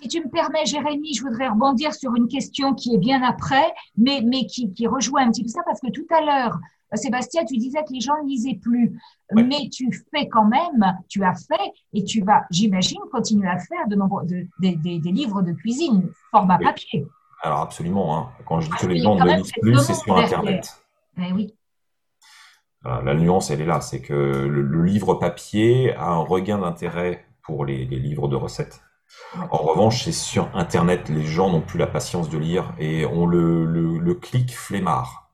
Si 0.00 0.08
tu 0.08 0.22
me 0.22 0.30
permets, 0.30 0.66
Jérémy, 0.66 1.14
je 1.14 1.22
voudrais 1.22 1.48
rebondir 1.48 1.94
sur 1.94 2.14
une 2.14 2.28
question 2.28 2.74
qui 2.74 2.94
est 2.94 2.98
bien 2.98 3.22
après, 3.22 3.72
mais, 3.96 4.22
mais 4.24 4.46
qui, 4.46 4.72
qui 4.72 4.86
rejoint 4.86 5.26
un 5.26 5.30
petit 5.30 5.42
peu 5.42 5.48
ça, 5.48 5.62
parce 5.64 5.80
que 5.80 5.90
tout 5.90 6.06
à 6.10 6.20
l'heure, 6.20 6.58
Sébastien, 6.94 7.44
tu 7.44 7.56
disais 7.56 7.82
que 7.82 7.92
les 7.92 8.00
gens 8.00 8.14
ne 8.22 8.28
lisaient 8.28 8.58
plus, 8.62 8.98
mais 9.32 9.68
tu 9.70 9.90
fais 10.14 10.28
quand 10.28 10.44
même, 10.44 10.96
tu 11.08 11.24
as 11.24 11.34
fait, 11.34 11.72
et 11.92 12.04
tu 12.04 12.22
vas, 12.22 12.44
j'imagine, 12.50 13.00
continuer 13.10 13.48
à 13.48 13.58
faire 13.58 13.88
de 13.88 13.96
nombreux, 13.96 14.24
de, 14.24 14.46
des, 14.60 14.76
des, 14.76 15.12
livres 15.12 15.42
de 15.42 15.52
cuisine, 15.52 16.08
format 16.30 16.58
papier. 16.58 17.06
Alors 17.42 17.60
absolument, 17.60 18.16
hein. 18.16 18.28
quand 18.46 18.60
je 18.60 18.70
dis 18.70 18.76
que 18.76 18.86
les 18.86 18.98
gens 19.00 19.16
ne 19.16 19.36
lisent 19.36 19.52
plus, 19.60 19.78
c'est 19.78 19.94
sur 19.94 20.16
Internet. 20.16 20.85
Eh 21.18 21.32
oui. 21.32 21.54
La 22.84 23.14
nuance, 23.14 23.50
elle 23.50 23.60
est 23.60 23.66
là, 23.66 23.80
c'est 23.80 24.00
que 24.00 24.12
le, 24.14 24.84
livre 24.84 25.14
papier 25.14 25.92
a 25.94 26.10
un 26.10 26.18
regain 26.18 26.58
d'intérêt 26.58 27.26
pour 27.42 27.64
les, 27.64 27.84
livres 27.84 28.28
de 28.28 28.36
recettes. 28.36 28.80
En 29.50 29.58
revanche, 29.58 30.04
c'est 30.04 30.12
sur 30.12 30.54
Internet, 30.54 31.08
les 31.08 31.24
gens 31.24 31.50
n'ont 31.50 31.62
plus 31.62 31.78
la 31.78 31.88
patience 31.88 32.28
de 32.28 32.38
lire 32.38 32.74
et 32.78 33.04
ont 33.04 33.26
le, 33.26 33.64
le, 33.64 34.14
clic 34.14 34.54
flemmard. 34.54 35.32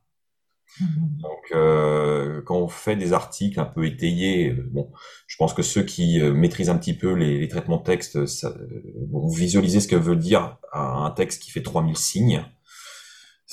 Mhm. 0.80 1.18
Donc, 1.20 1.52
euh, 1.54 2.40
quand 2.42 2.56
on 2.56 2.68
fait 2.68 2.96
des 2.96 3.12
articles 3.12 3.60
un 3.60 3.66
peu 3.66 3.84
étayés, 3.86 4.50
euh, 4.50 4.68
bon, 4.70 4.90
je 5.26 5.36
pense 5.36 5.52
que 5.52 5.62
ceux 5.62 5.82
qui 5.82 6.20
euh, 6.20 6.32
maîtrisent 6.32 6.70
un 6.70 6.78
petit 6.78 6.94
peu 6.94 7.12
les, 7.12 7.46
traitements 7.48 7.76
de 7.76 7.84
texte 7.84 8.24
ça, 8.24 8.54
vont 9.10 9.28
visualiser 9.28 9.80
ce 9.80 9.88
que 9.88 9.96
veut 9.96 10.16
dire 10.16 10.56
un 10.72 11.10
texte 11.10 11.42
qui 11.42 11.50
fait 11.50 11.62
3000 11.62 11.96
signes 11.98 12.46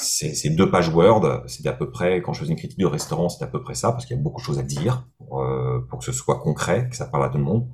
c'est 0.01 0.49
deux 0.49 0.69
pages 0.69 0.89
Word, 0.89 1.43
c'est 1.47 1.67
à 1.67 1.73
peu 1.73 1.91
près, 1.91 2.21
quand 2.21 2.33
je 2.33 2.39
faisais 2.39 2.51
une 2.51 2.57
critique 2.57 2.79
de 2.79 2.85
restaurant, 2.85 3.27
c'est 3.27 3.43
à 3.43 3.47
peu 3.47 3.61
près 3.61 3.75
ça, 3.75 3.91
parce 3.91 4.05
qu'il 4.05 4.15
y 4.15 4.19
a 4.19 4.21
beaucoup 4.21 4.39
de 4.39 4.45
choses 4.45 4.59
à 4.59 4.63
dire 4.63 5.07
pour, 5.17 5.41
euh, 5.41 5.79
pour, 5.89 5.99
que 5.99 6.05
ce 6.05 6.13
soit 6.13 6.39
concret, 6.39 6.87
que 6.89 6.95
ça 6.95 7.05
parle 7.05 7.25
à 7.25 7.29
tout 7.29 7.37
le 7.37 7.43
monde. 7.43 7.67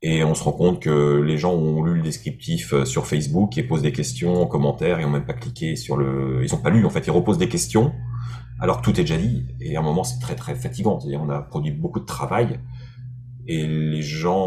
Et 0.00 0.24
on 0.24 0.34
se 0.34 0.42
rend 0.42 0.52
compte 0.52 0.80
que 0.80 1.20
les 1.20 1.36
gens 1.38 1.52
ont 1.52 1.82
lu 1.82 1.96
le 1.96 2.02
descriptif 2.02 2.72
euh, 2.72 2.84
sur 2.84 3.06
Facebook 3.06 3.56
et 3.58 3.62
posent 3.62 3.82
des 3.82 3.92
questions 3.92 4.42
en 4.42 4.46
commentaire 4.46 5.00
et 5.00 5.04
ont 5.04 5.10
même 5.10 5.26
pas 5.26 5.34
cliqué 5.34 5.76
sur 5.76 5.96
le... 5.96 6.42
Ils 6.42 6.54
ont 6.54 6.62
pas 6.62 6.70
lu, 6.70 6.84
en 6.84 6.90
fait, 6.90 7.06
ils 7.06 7.10
reposent 7.10 7.38
des 7.38 7.48
questions, 7.48 7.92
alors 8.60 8.80
que 8.80 8.84
tout 8.84 8.98
est 9.00 9.04
déjà 9.04 9.18
dit. 9.18 9.46
Et 9.60 9.76
à 9.76 9.80
un 9.80 9.82
moment, 9.82 10.04
c'est 10.04 10.20
très 10.20 10.36
très 10.36 10.54
fatigant. 10.54 10.98
C'est-à-dire, 10.98 11.22
on 11.22 11.30
a 11.30 11.42
produit 11.42 11.72
beaucoup 11.72 12.00
de 12.00 12.06
travail 12.06 12.60
et 13.46 13.66
les 13.66 14.02
gens 14.02 14.38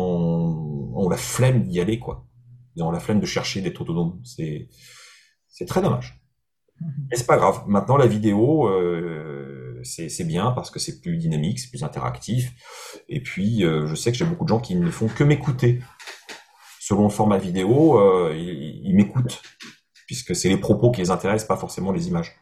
ont 0.95 1.09
la 1.09 1.17
flemme 1.17 1.63
d'y 1.63 1.79
aller, 1.79 1.99
quoi. 1.99 2.25
Ils 2.75 2.83
ont 2.83 2.91
la 2.91 2.99
flemme 2.99 3.19
de 3.19 3.25
chercher 3.25 3.61
d'être 3.61 3.81
autonomes. 3.81 4.19
C'est, 4.23 4.67
c'est 5.47 5.65
très 5.65 5.81
dommage. 5.81 6.19
Mais 6.81 7.15
c'est 7.15 7.25
pas 7.25 7.37
grave. 7.37 7.63
Maintenant, 7.67 7.97
la 7.97 8.07
vidéo, 8.07 8.67
euh, 8.67 9.79
c'est 9.83 10.23
bien 10.25 10.51
parce 10.51 10.69
que 10.69 10.79
c'est 10.79 11.01
plus 11.01 11.17
dynamique, 11.17 11.59
c'est 11.59 11.69
plus 11.69 11.83
interactif. 11.83 12.53
Et 13.09 13.21
puis, 13.21 13.63
euh, 13.63 13.87
je 13.87 13.95
sais 13.95 14.11
que 14.11 14.17
j'ai 14.17 14.25
beaucoup 14.25 14.43
de 14.43 14.49
gens 14.49 14.59
qui 14.59 14.75
ne 14.75 14.89
font 14.91 15.07
que 15.07 15.23
m'écouter. 15.23 15.81
Selon 16.79 17.03
le 17.03 17.09
format 17.09 17.37
vidéo, 17.37 17.99
euh, 17.99 18.33
ils, 18.35 18.95
m'écoutent 18.95 19.41
puisque 20.05 20.35
c'est 20.35 20.47
les 20.47 20.57
propos 20.57 20.91
qui 20.91 21.01
les 21.01 21.11
intéressent, 21.11 21.47
pas 21.47 21.57
forcément 21.57 21.91
les 21.91 22.07
images. 22.07 22.33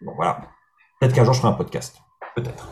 Bon, 0.00 0.12
voilà. 0.16 0.48
Peut-être 0.98 1.14
qu'un 1.14 1.24
jour 1.24 1.32
je 1.32 1.40
ferai 1.40 1.52
un 1.52 1.56
podcast. 1.56 1.96
Peut-être. 2.34 2.68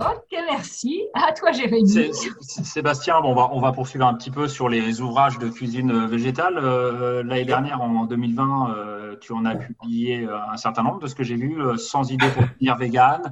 Ok, 0.00 0.36
merci. 0.50 1.04
À 1.14 1.32
toi, 1.32 1.52
Jérémy. 1.52 2.12
Sébastien, 2.40 3.20
bon, 3.20 3.30
on, 3.30 3.34
va, 3.34 3.50
on 3.52 3.60
va 3.60 3.72
poursuivre 3.72 4.06
un 4.06 4.14
petit 4.14 4.30
peu 4.30 4.48
sur 4.48 4.68
les 4.68 5.00
ouvrages 5.00 5.38
de 5.38 5.48
cuisine 5.48 5.90
euh, 5.90 6.06
végétale. 6.06 6.58
Euh, 6.58 7.22
l'année 7.22 7.44
dernière, 7.44 7.80
en 7.80 8.04
2020, 8.04 8.74
euh, 8.74 9.16
tu 9.20 9.32
en 9.32 9.44
as 9.44 9.54
publié 9.54 10.26
un 10.26 10.56
certain 10.56 10.82
nombre 10.82 10.98
de 10.98 11.06
ce 11.06 11.14
que 11.14 11.22
j'ai 11.22 11.36
vu, 11.36 11.56
sans 11.78 12.10
idée 12.10 12.28
pour 12.28 12.42
devenir 12.42 12.76
vegan, 12.76 13.22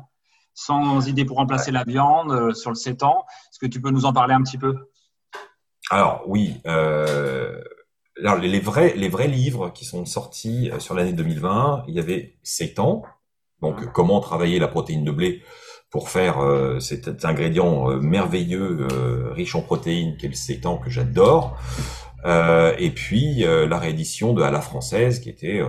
sans 0.55 1.09
idée 1.09 1.25
pour 1.25 1.39
remplacer 1.39 1.73
la 1.73 1.85
viande 1.85 2.55
sur 2.55 2.71
le 2.71 2.77
7 2.77 3.03
ans. 3.03 3.25
Est-ce 3.51 3.59
que 3.59 3.67
tu 3.67 3.81
peux 3.81 3.91
nous 3.91 4.05
en 4.05 4.13
parler 4.13 4.35
un 4.35 4.43
petit 4.43 4.59
peu? 4.59 4.77
Alors, 5.91 6.23
oui. 6.27 6.61
alors, 6.65 8.37
les, 8.39 8.61
vrais, 8.61 8.95
les 8.95 9.09
vrais 9.09 9.29
livres 9.29 9.71
qui 9.71 9.85
sont 9.85 10.05
sortis 10.05 10.71
sur 10.79 10.95
l'année 10.95 11.13
2020, 11.13 11.85
il 11.89 11.95
y 11.95 11.99
avait 11.99 12.37
7 12.45 12.79
ans. 12.79 13.03
Donc, 13.61 13.93
comment 13.93 14.21
travailler 14.21 14.59
la 14.59 14.69
protéine 14.69 15.05
de 15.05 15.11
blé? 15.11 15.43
Pour 15.93 16.09
faire 16.09 16.43
euh, 16.43 16.81
cet 16.81 17.25
ingrédient 17.25 17.91
euh, 17.91 18.01
merveilleux, 18.01 18.89
euh, 18.91 19.31
riche 19.33 19.55
en 19.55 19.61
protéines, 19.61 20.17
qu'est 20.17 20.29
le 20.29 20.35
sétan 20.35 20.79
que 20.79 20.91
j'adore. 20.91 21.59
et 22.79 22.91
puis 22.91 23.45
la 23.45 23.79
réédition 23.79 24.33
de 24.33 24.43
À 24.43 24.51
la 24.51 24.61
française, 24.61 25.19
qui 25.21 25.29
était 25.29 25.61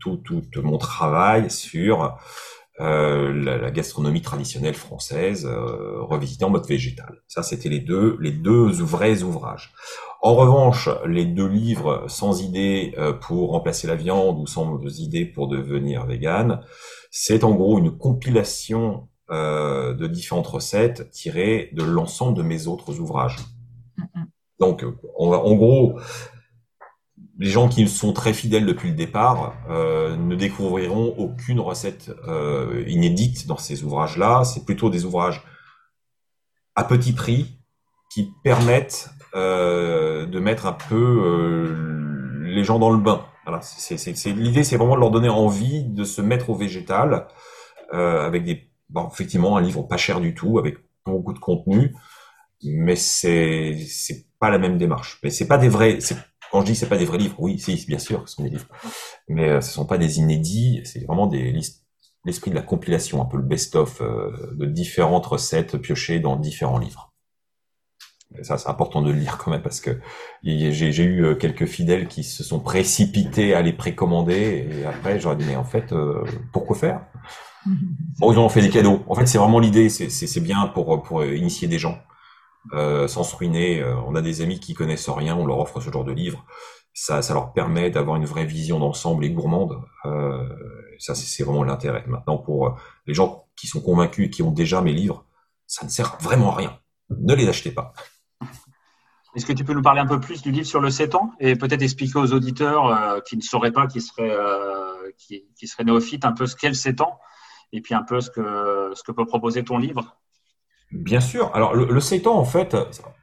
tout, 0.00 0.22
tout 0.24 0.62
mon 0.62 0.78
travail 0.78 1.50
sur 1.50 2.16
la, 2.78 3.58
la, 3.58 3.70
gastronomie 3.70 4.22
traditionnelle 4.22 4.74
française, 4.74 5.46
revisitée 5.46 6.46
en 6.46 6.50
mode 6.50 6.66
végétal. 6.66 7.20
Ça, 7.28 7.42
c'était 7.42 7.68
les 7.68 7.80
deux, 7.80 8.16
les 8.22 8.32
deux 8.32 8.68
vrais 8.70 9.22
ouvrages. 9.22 9.74
En 10.22 10.34
revanche, 10.34 10.88
les 11.04 11.26
deux 11.26 11.46
livres 11.46 12.06
sans 12.08 12.40
idée 12.40 12.96
pour 13.20 13.50
remplacer 13.50 13.86
la 13.86 13.96
viande 13.96 14.38
ou 14.38 14.46
sans 14.46 14.80
idée 14.98 15.26
pour 15.26 15.46
devenir 15.46 16.06
vegan, 16.06 16.62
c'est 17.10 17.44
en 17.44 17.54
gros 17.54 17.78
une 17.78 17.98
compilation 17.98 19.08
euh, 19.28 19.92
de 19.92 20.06
différentes 20.06 20.46
recettes 20.46 21.10
tirées 21.10 21.70
de 21.72 21.82
l'ensemble 21.82 22.36
de 22.36 22.44
mes 22.44 22.68
autres 22.68 23.00
ouvrages. 23.00 23.38
Donc, 24.60 24.84
en 25.18 25.54
gros, 25.56 25.98
les 27.36 27.50
gens 27.50 27.68
qui 27.68 27.88
sont 27.88 28.12
très 28.12 28.32
fidèles 28.32 28.64
depuis 28.64 28.90
le 28.90 28.94
départ 28.94 29.54
euh, 29.68 30.16
ne 30.16 30.36
découvriront 30.36 31.12
aucune 31.18 31.58
recette 31.58 32.12
euh, 32.28 32.84
inédite 32.86 33.48
dans 33.48 33.56
ces 33.56 33.82
ouvrages-là. 33.82 34.44
C'est 34.44 34.64
plutôt 34.64 34.90
des 34.90 35.04
ouvrages 35.04 35.42
à 36.76 36.84
petit 36.84 37.12
prix 37.12 37.58
qui 38.14 38.30
permettent 38.44 39.10
de 39.34 40.38
mettre 40.38 40.66
un 40.66 40.72
peu 40.72 41.74
les 42.42 42.64
gens 42.64 42.78
dans 42.78 42.90
le 42.90 42.98
bain. 42.98 43.26
Voilà, 43.44 43.60
l'idée, 44.24 44.62
c'est 44.62 44.76
vraiment 44.76 44.94
de 44.94 45.00
leur 45.00 45.10
donner 45.10 45.28
envie 45.28 45.82
de 45.82 46.04
se 46.04 46.22
mettre 46.22 46.48
au 46.48 46.54
végétal 46.54 47.26
avec 47.92 48.44
des 48.44 48.70
bon, 48.90 49.08
effectivement, 49.12 49.56
un 49.56 49.60
livre 49.60 49.82
pas 49.82 49.96
cher 49.96 50.20
du 50.20 50.34
tout, 50.34 50.58
avec 50.58 50.76
beaucoup 51.04 51.32
de 51.32 51.38
contenu, 51.38 51.94
mais 52.64 52.96
c'est 52.96 53.78
c'est 53.88 54.26
pas 54.40 54.50
la 54.50 54.58
même 54.58 54.78
démarche. 54.78 55.18
Mais 55.22 55.30
c'est 55.30 55.46
pas 55.48 55.58
des 55.58 55.68
vrais. 55.68 55.98
Quand 56.52 56.60
je 56.62 56.66
dis 56.66 56.76
c'est 56.76 56.88
pas 56.88 56.96
des 56.98 57.04
vrais 57.04 57.18
livres, 57.18 57.36
oui, 57.38 57.58
si, 57.58 57.84
bien 57.86 57.98
sûr, 57.98 58.28
ce 58.28 58.36
sont 58.36 58.42
des 58.44 58.50
livres, 58.50 58.68
mais 59.28 59.48
euh, 59.50 59.60
ce 59.60 59.72
sont 59.72 59.86
pas 59.86 59.98
des 59.98 60.18
inédits. 60.18 60.82
C'est 60.84 61.04
vraiment 61.04 61.26
des 61.26 61.52
l'esprit 62.24 62.50
de 62.50 62.56
la 62.56 62.62
compilation, 62.62 63.22
un 63.22 63.26
peu 63.26 63.36
le 63.36 63.44
best-of 63.44 64.02
de 64.02 64.66
différentes 64.66 65.26
recettes 65.26 65.76
piochées 65.76 66.18
dans 66.18 66.36
différents 66.36 66.78
livres. 66.78 67.12
Ça, 68.42 68.58
c'est 68.58 68.68
important 68.68 69.00
de 69.00 69.12
le 69.12 69.18
lire 69.18 69.38
quand 69.38 69.52
même 69.52 69.62
parce 69.62 69.80
que 69.80 70.00
j'ai 70.42 71.04
eu 71.04 71.38
quelques 71.38 71.66
fidèles 71.66 72.08
qui 72.08 72.24
se 72.24 72.42
sont 72.42 72.58
précipités 72.58 73.54
à 73.54 73.62
les 73.62 73.72
précommander 73.72 74.68
et 74.72 74.84
après 74.84 75.20
j'aurais 75.20 75.36
dit 75.36 75.44
mais 75.46 75.54
en 75.54 75.64
fait 75.64 75.94
pourquoi 76.52 76.76
faire? 76.76 77.06
Bon, 78.18 78.32
ils 78.32 78.38
ont 78.38 78.48
fait 78.48 78.62
des 78.62 78.70
cadeaux. 78.70 79.02
En 79.08 79.14
fait, 79.14 79.26
c'est 79.26 79.38
vraiment 79.38 79.58
l'idée. 79.58 79.88
C'est 79.88 80.40
bien 80.40 80.66
pour 80.68 81.24
initier 81.24 81.68
des 81.68 81.78
gens 81.78 81.98
euh, 82.72 83.06
sans 83.06 83.22
se 83.22 83.36
ruiner. 83.36 83.80
Euh, 83.80 83.94
on 84.06 84.14
a 84.14 84.22
des 84.22 84.42
amis 84.42 84.58
qui 84.58 84.74
connaissent 84.74 85.08
rien, 85.08 85.36
on 85.36 85.46
leur 85.46 85.58
offre 85.58 85.80
ce 85.80 85.90
genre 85.90 86.04
de 86.04 86.12
livre. 86.12 86.44
Ça, 86.94 87.20
leur 87.30 87.52
permet 87.52 87.90
d'avoir 87.90 88.16
une 88.16 88.24
vraie 88.24 88.46
vision 88.46 88.78
d'ensemble 88.78 89.24
et 89.24 89.30
gourmande. 89.30 89.82
Euh, 90.06 90.48
ça, 90.98 91.14
c'est 91.14 91.44
vraiment 91.44 91.62
l'intérêt. 91.62 92.04
Maintenant, 92.06 92.38
pour 92.38 92.78
les 93.06 93.12
gens 93.12 93.46
qui 93.54 93.66
sont 93.66 93.82
convaincus 93.82 94.26
et 94.26 94.30
qui 94.30 94.42
ont 94.42 94.50
déjà 94.50 94.80
mes 94.80 94.94
livres, 94.94 95.26
ça 95.66 95.84
ne 95.84 95.90
sert 95.90 96.16
vraiment 96.20 96.52
à 96.52 96.56
rien. 96.56 96.78
Ne 97.10 97.34
les 97.34 97.48
achetez 97.48 97.70
pas. 97.70 97.92
Est-ce 99.36 99.44
que 99.44 99.52
tu 99.52 99.64
peux 99.64 99.74
nous 99.74 99.82
parler 99.82 100.00
un 100.00 100.06
peu 100.06 100.18
plus 100.18 100.40
du 100.40 100.50
livre 100.50 100.66
sur 100.66 100.80
le 100.80 100.88
7 100.88 101.14
ans 101.14 101.32
et 101.38 101.56
peut-être 101.56 101.82
expliquer 101.82 102.18
aux 102.18 102.32
auditeurs 102.32 103.22
qui 103.24 103.36
ne 103.36 103.42
sauraient 103.42 103.72
pas, 103.72 103.86
qui 103.86 104.00
seraient, 104.00 104.34
qui, 105.18 105.44
qui 105.54 105.68
seraient 105.68 105.84
néophytes, 105.84 106.24
un 106.24 106.32
peu 106.32 106.46
ce 106.46 106.56
qu'est 106.56 106.68
le 106.68 106.74
7 106.74 107.02
ans? 107.02 107.18
Et 107.76 107.80
puis 107.80 107.94
un 107.94 108.02
peu 108.02 108.20
ce 108.20 108.30
que, 108.30 108.92
ce 108.94 109.02
que 109.02 109.12
peut 109.12 109.26
proposer 109.26 109.64
ton 109.64 109.78
livre 109.78 110.16
Bien 110.92 111.20
sûr. 111.20 111.50
Alors, 111.54 111.74
le, 111.74 111.86
le 111.86 112.00
seitan, 112.00 112.36
en 112.36 112.44
fait, 112.44 112.76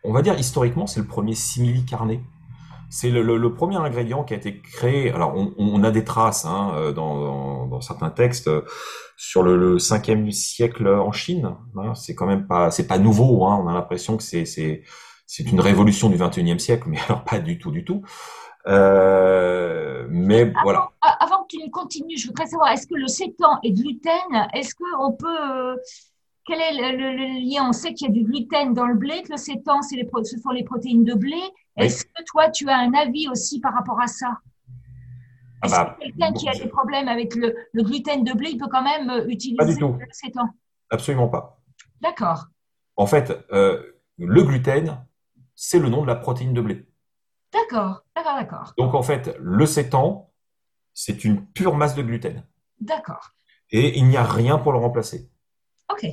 on 0.04 0.12
va 0.12 0.22
dire 0.22 0.38
historiquement, 0.38 0.86
c'est 0.86 1.00
le 1.00 1.08
premier 1.08 1.34
simili 1.34 1.86
carné. 1.86 2.22
C'est 2.90 3.10
le, 3.10 3.54
premier 3.56 3.78
ingrédient 3.78 4.24
qui 4.24 4.36
a 4.36 4.38
été 4.38 4.62
créé. 4.62 5.12
Alors, 5.12 5.34
on, 5.58 5.84
a 5.84 5.90
des 5.90 6.04
traces 6.04 6.46
hein, 6.46 6.92
dans, 6.96 7.82
certains 7.82 8.12
textes 8.12 8.52
sur 9.18 9.42
le, 9.42 9.58
le 9.58 9.78
5e 9.78 10.30
siècle 10.30 10.88
en 10.88 11.12
Chine. 11.12 11.56
Hein. 11.76 11.96
c'est 11.96 12.14
quand 12.14 12.28
même 12.28 12.46
pas, 12.46 12.70
c'est 12.70 12.86
pas 12.86 13.00
nouveau. 13.00 13.46
Hein. 13.48 13.60
on 13.64 13.68
a 13.68 13.74
l'impression 13.74 14.16
que 14.16 14.22
c'est 14.22 14.46
c'est 14.46 14.84
c'est 15.26 15.50
une 15.50 15.60
révolution 15.60 16.10
du 16.10 16.18
21e 16.18 16.60
siècle, 16.60 16.84
mais 16.88 17.00
alors 17.08 17.24
pas 17.24 17.40
du 17.40 17.58
tout, 17.58 17.72
du 17.72 17.84
tout. 17.84 18.04
Euh, 18.68 20.08
mais 20.10 20.42
avant, 20.42 20.62
voilà. 20.64 20.90
Avant 21.02 21.44
que 21.44 21.58
tu 21.58 21.70
continues, 21.70 22.18
je 22.18 22.28
voudrais 22.28 22.48
savoir, 22.48 22.72
est-ce 22.72 22.88
que 22.88 22.96
le 22.96 23.08
sétan 23.08 23.60
est 23.64 23.72
gluten? 23.72 24.48
Est-ce 24.54 24.76
qu'on 24.76 25.12
peut 25.12 25.78
quel 26.46 26.60
est 26.60 26.92
le, 26.98 27.50
lien? 27.50 27.70
On 27.70 27.72
sait 27.72 27.94
qu'il 27.94 28.08
y 28.08 28.10
a 28.10 28.14
du 28.14 28.24
gluten 28.24 28.74
dans 28.74 28.86
le 28.86 28.96
blé, 28.96 29.22
que 29.24 29.32
le 29.32 29.38
sétan, 29.38 29.80
les, 29.92 30.10
ce 30.24 30.38
sont 30.38 30.50
les 30.50 30.64
protéines 30.64 31.04
de 31.04 31.14
blé. 31.14 31.42
Est-ce 31.78 32.06
que 32.06 32.24
toi, 32.26 32.50
tu 32.50 32.70
as 32.70 32.78
un 32.78 32.94
avis 32.94 33.28
aussi 33.30 33.60
par 33.60 33.74
rapport 33.74 34.00
à 34.02 34.08
ça? 34.08 34.38
Ah 35.62 35.66
Est-ce 35.66 35.76
bah, 35.76 35.98
que 35.98 36.04
quelqu'un 36.04 36.34
qui 36.34 36.50
a 36.50 36.54
des 36.54 36.68
problèmes 36.68 37.08
avec 37.08 37.36
le, 37.36 37.56
gluten 37.76 38.24
de 38.24 38.34
blé, 38.34 38.52
il 38.52 38.58
peut 38.58 38.68
quand 38.70 38.84
même 38.84 39.10
euh, 39.10 39.26
utiliser 39.28 39.80
le 39.80 39.98
sétan 40.12 40.50
Absolument 40.90 41.30
pas. 41.30 41.62
D'accord. 42.02 42.48
En 42.98 43.08
fait, 43.08 43.34
euh, 43.52 43.82
le 44.18 44.44
gluten, 44.44 45.06
c'est 45.56 45.80
le 45.80 45.90
nom 45.90 46.02
de 46.02 46.08
la 46.08 46.16
protéine 46.16 46.54
de 46.54 46.62
blé. 46.62 46.86
D'accord, 47.54 48.04
d'accord, 48.16 48.36
d'accord. 48.36 48.74
Donc 48.78 48.94
en 48.94 49.04
fait, 49.04 49.36
le 49.40 49.66
sétan, 49.66 50.32
c'est 50.94 51.24
une 51.24 51.46
pure 51.46 51.76
masse 51.76 51.96
de 51.96 52.02
gluten. 52.02 52.44
D'accord. 52.80 53.32
Et 53.72 53.98
il 53.98 54.08
n'y 54.08 54.18
a 54.18 54.24
rien 54.24 54.58
pour 54.58 54.72
le 54.72 54.80
remplacer. 54.80 55.30
Ok. 55.92 56.06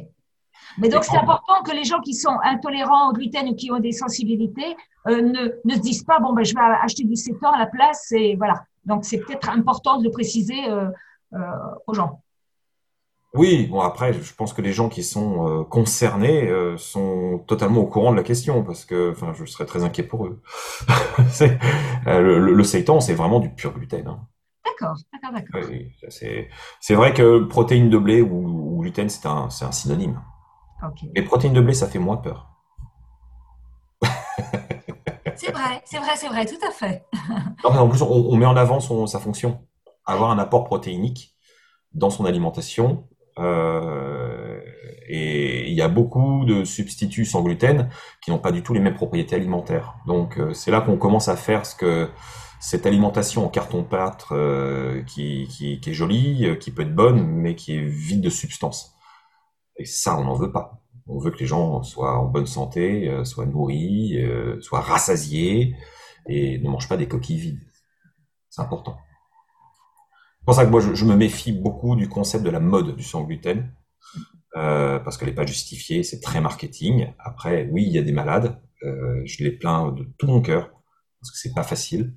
Mais 0.78 0.88
donc, 0.88 1.04
c'est 1.04 1.16
important 1.16 1.62
que 1.64 1.72
les 1.72 1.84
gens 1.84 2.00
qui 2.00 2.14
sont 2.14 2.36
intolérants 2.44 3.10
au 3.10 3.12
gluten 3.12 3.48
ou 3.48 3.54
qui 3.54 3.70
ont 3.72 3.80
des 3.80 3.92
sensibilités 3.92 4.76
euh, 5.08 5.20
ne, 5.20 5.50
ne, 5.64 5.74
se 5.74 5.80
disent 5.80 6.04
pas, 6.04 6.20
bon, 6.20 6.32
ben, 6.32 6.44
je 6.44 6.54
vais 6.54 6.60
acheter 6.60 7.04
du 7.04 7.16
sétan 7.16 7.50
à 7.50 7.58
la 7.58 7.66
place. 7.66 8.12
Et 8.12 8.36
voilà. 8.36 8.62
Donc, 8.84 9.04
c'est 9.04 9.18
peut-être 9.18 9.48
important 9.48 9.98
de 9.98 10.04
le 10.04 10.10
préciser 10.10 10.68
euh, 10.68 10.88
euh, 11.34 11.38
aux 11.86 11.94
gens. 11.94 12.22
Oui, 13.32 13.66
bon, 13.68 13.80
après, 13.80 14.12
je 14.12 14.34
pense 14.34 14.52
que 14.52 14.60
les 14.60 14.72
gens 14.72 14.88
qui 14.88 15.04
sont 15.04 15.64
concernés 15.70 16.52
sont 16.76 17.44
totalement 17.46 17.80
au 17.80 17.86
courant 17.86 18.10
de 18.10 18.16
la 18.16 18.24
question 18.24 18.64
parce 18.64 18.84
que, 18.84 19.12
enfin, 19.12 19.32
je 19.34 19.44
serais 19.44 19.66
très 19.66 19.84
inquiet 19.84 20.02
pour 20.02 20.26
eux. 20.26 20.42
le, 22.06 22.38
le, 22.40 22.54
le 22.54 22.64
sétan, 22.64 23.00
c'est 23.00 23.14
vraiment 23.14 23.38
du 23.38 23.50
pur 23.50 23.72
gluten. 23.72 24.08
Hein. 24.08 24.26
D'accord, 24.64 24.96
d'accord, 25.12 25.32
d'accord. 25.32 25.70
Oui, 25.70 25.92
c'est 26.80 26.94
vrai 26.94 27.14
que 27.14 27.44
protéines 27.44 27.90
de 27.90 27.98
blé 27.98 28.20
ou, 28.20 28.76
ou 28.76 28.80
gluten, 28.80 29.08
c'est 29.08 29.26
un, 29.26 29.48
un 29.60 29.72
synonyme. 29.72 30.20
Et 31.14 31.22
protéines 31.22 31.52
de 31.52 31.60
blé, 31.60 31.74
ça 31.74 31.86
fait 31.86 31.98
moins 31.98 32.16
peur. 32.16 32.48
c'est 35.36 35.52
vrai, 35.52 35.82
c'est 35.84 35.98
vrai, 35.98 36.16
c'est 36.16 36.28
vrai, 36.28 36.46
tout 36.46 36.66
à 36.66 36.70
fait. 36.70 37.04
en 37.64 37.88
plus, 37.88 38.02
on, 38.02 38.36
met 38.36 38.46
en 38.46 38.56
avant 38.56 38.80
son, 38.80 39.06
sa 39.06 39.18
fonction. 39.18 39.66
Avoir 40.06 40.30
un 40.30 40.38
apport 40.38 40.64
protéinique 40.64 41.36
dans 41.92 42.10
son 42.10 42.24
alimentation. 42.24 43.08
Euh, 43.38 44.60
et 45.08 45.68
il 45.68 45.74
y 45.74 45.82
a 45.82 45.88
beaucoup 45.88 46.44
de 46.44 46.64
substituts 46.64 47.24
sans 47.24 47.42
gluten 47.42 47.88
qui 48.22 48.30
n'ont 48.30 48.38
pas 48.38 48.52
du 48.52 48.62
tout 48.62 48.74
les 48.74 48.80
mêmes 48.80 48.94
propriétés 48.94 49.36
alimentaires. 49.36 49.94
Donc, 50.06 50.38
euh, 50.38 50.52
c'est 50.52 50.70
là 50.70 50.80
qu'on 50.80 50.96
commence 50.96 51.28
à 51.28 51.36
faire 51.36 51.66
ce 51.66 51.74
que 51.74 52.08
cette 52.60 52.86
alimentation 52.86 53.46
en 53.46 53.48
carton-pâte 53.48 54.26
euh, 54.32 55.02
qui, 55.04 55.48
qui, 55.48 55.80
est 55.84 55.94
jolie, 55.94 56.58
qui 56.60 56.70
peut 56.70 56.82
être 56.82 56.94
bonne, 56.94 57.26
mais 57.26 57.54
qui 57.54 57.76
est 57.76 57.84
vide 57.84 58.20
de 58.20 58.30
substance. 58.30 58.94
Et 59.78 59.86
ça, 59.86 60.18
on 60.18 60.24
n'en 60.24 60.34
veut 60.34 60.52
pas. 60.52 60.82
On 61.06 61.18
veut 61.18 61.30
que 61.30 61.38
les 61.38 61.46
gens 61.46 61.82
soient 61.82 62.18
en 62.18 62.26
bonne 62.26 62.46
santé, 62.46 63.10
soient 63.24 63.46
nourris, 63.46 64.16
soient 64.60 64.80
rassasiés 64.80 65.74
et 66.28 66.58
ne 66.58 66.68
mangent 66.68 66.88
pas 66.88 66.98
des 66.98 67.08
coquilles 67.08 67.38
vides. 67.38 67.60
C'est 68.50 68.60
important. 68.60 68.98
C'est 70.40 70.46
pour 70.46 70.54
ça 70.54 70.64
que 70.64 70.70
moi, 70.70 70.80
je, 70.80 70.94
je, 70.94 71.04
me 71.04 71.16
méfie 71.16 71.52
beaucoup 71.52 71.96
du 71.96 72.08
concept 72.08 72.44
de 72.44 72.50
la 72.50 72.60
mode 72.60 72.96
du 72.96 73.02
sans 73.02 73.22
gluten, 73.24 73.70
euh, 74.56 74.98
parce 74.98 75.16
qu'elle 75.16 75.28
n'est 75.28 75.34
pas 75.34 75.46
justifiée, 75.46 76.02
c'est 76.02 76.20
très 76.20 76.40
marketing. 76.40 77.12
Après, 77.18 77.68
oui, 77.70 77.84
il 77.86 77.92
y 77.92 77.98
a 77.98 78.02
des 78.02 78.12
malades, 78.12 78.58
euh, 78.84 79.20
je 79.24 79.44
les 79.44 79.52
plains 79.52 79.92
de 79.92 80.04
tout 80.18 80.26
mon 80.26 80.40
cœur, 80.40 80.70
parce 81.20 81.30
que 81.30 81.38
c'est 81.38 81.54
pas 81.54 81.62
facile. 81.62 82.14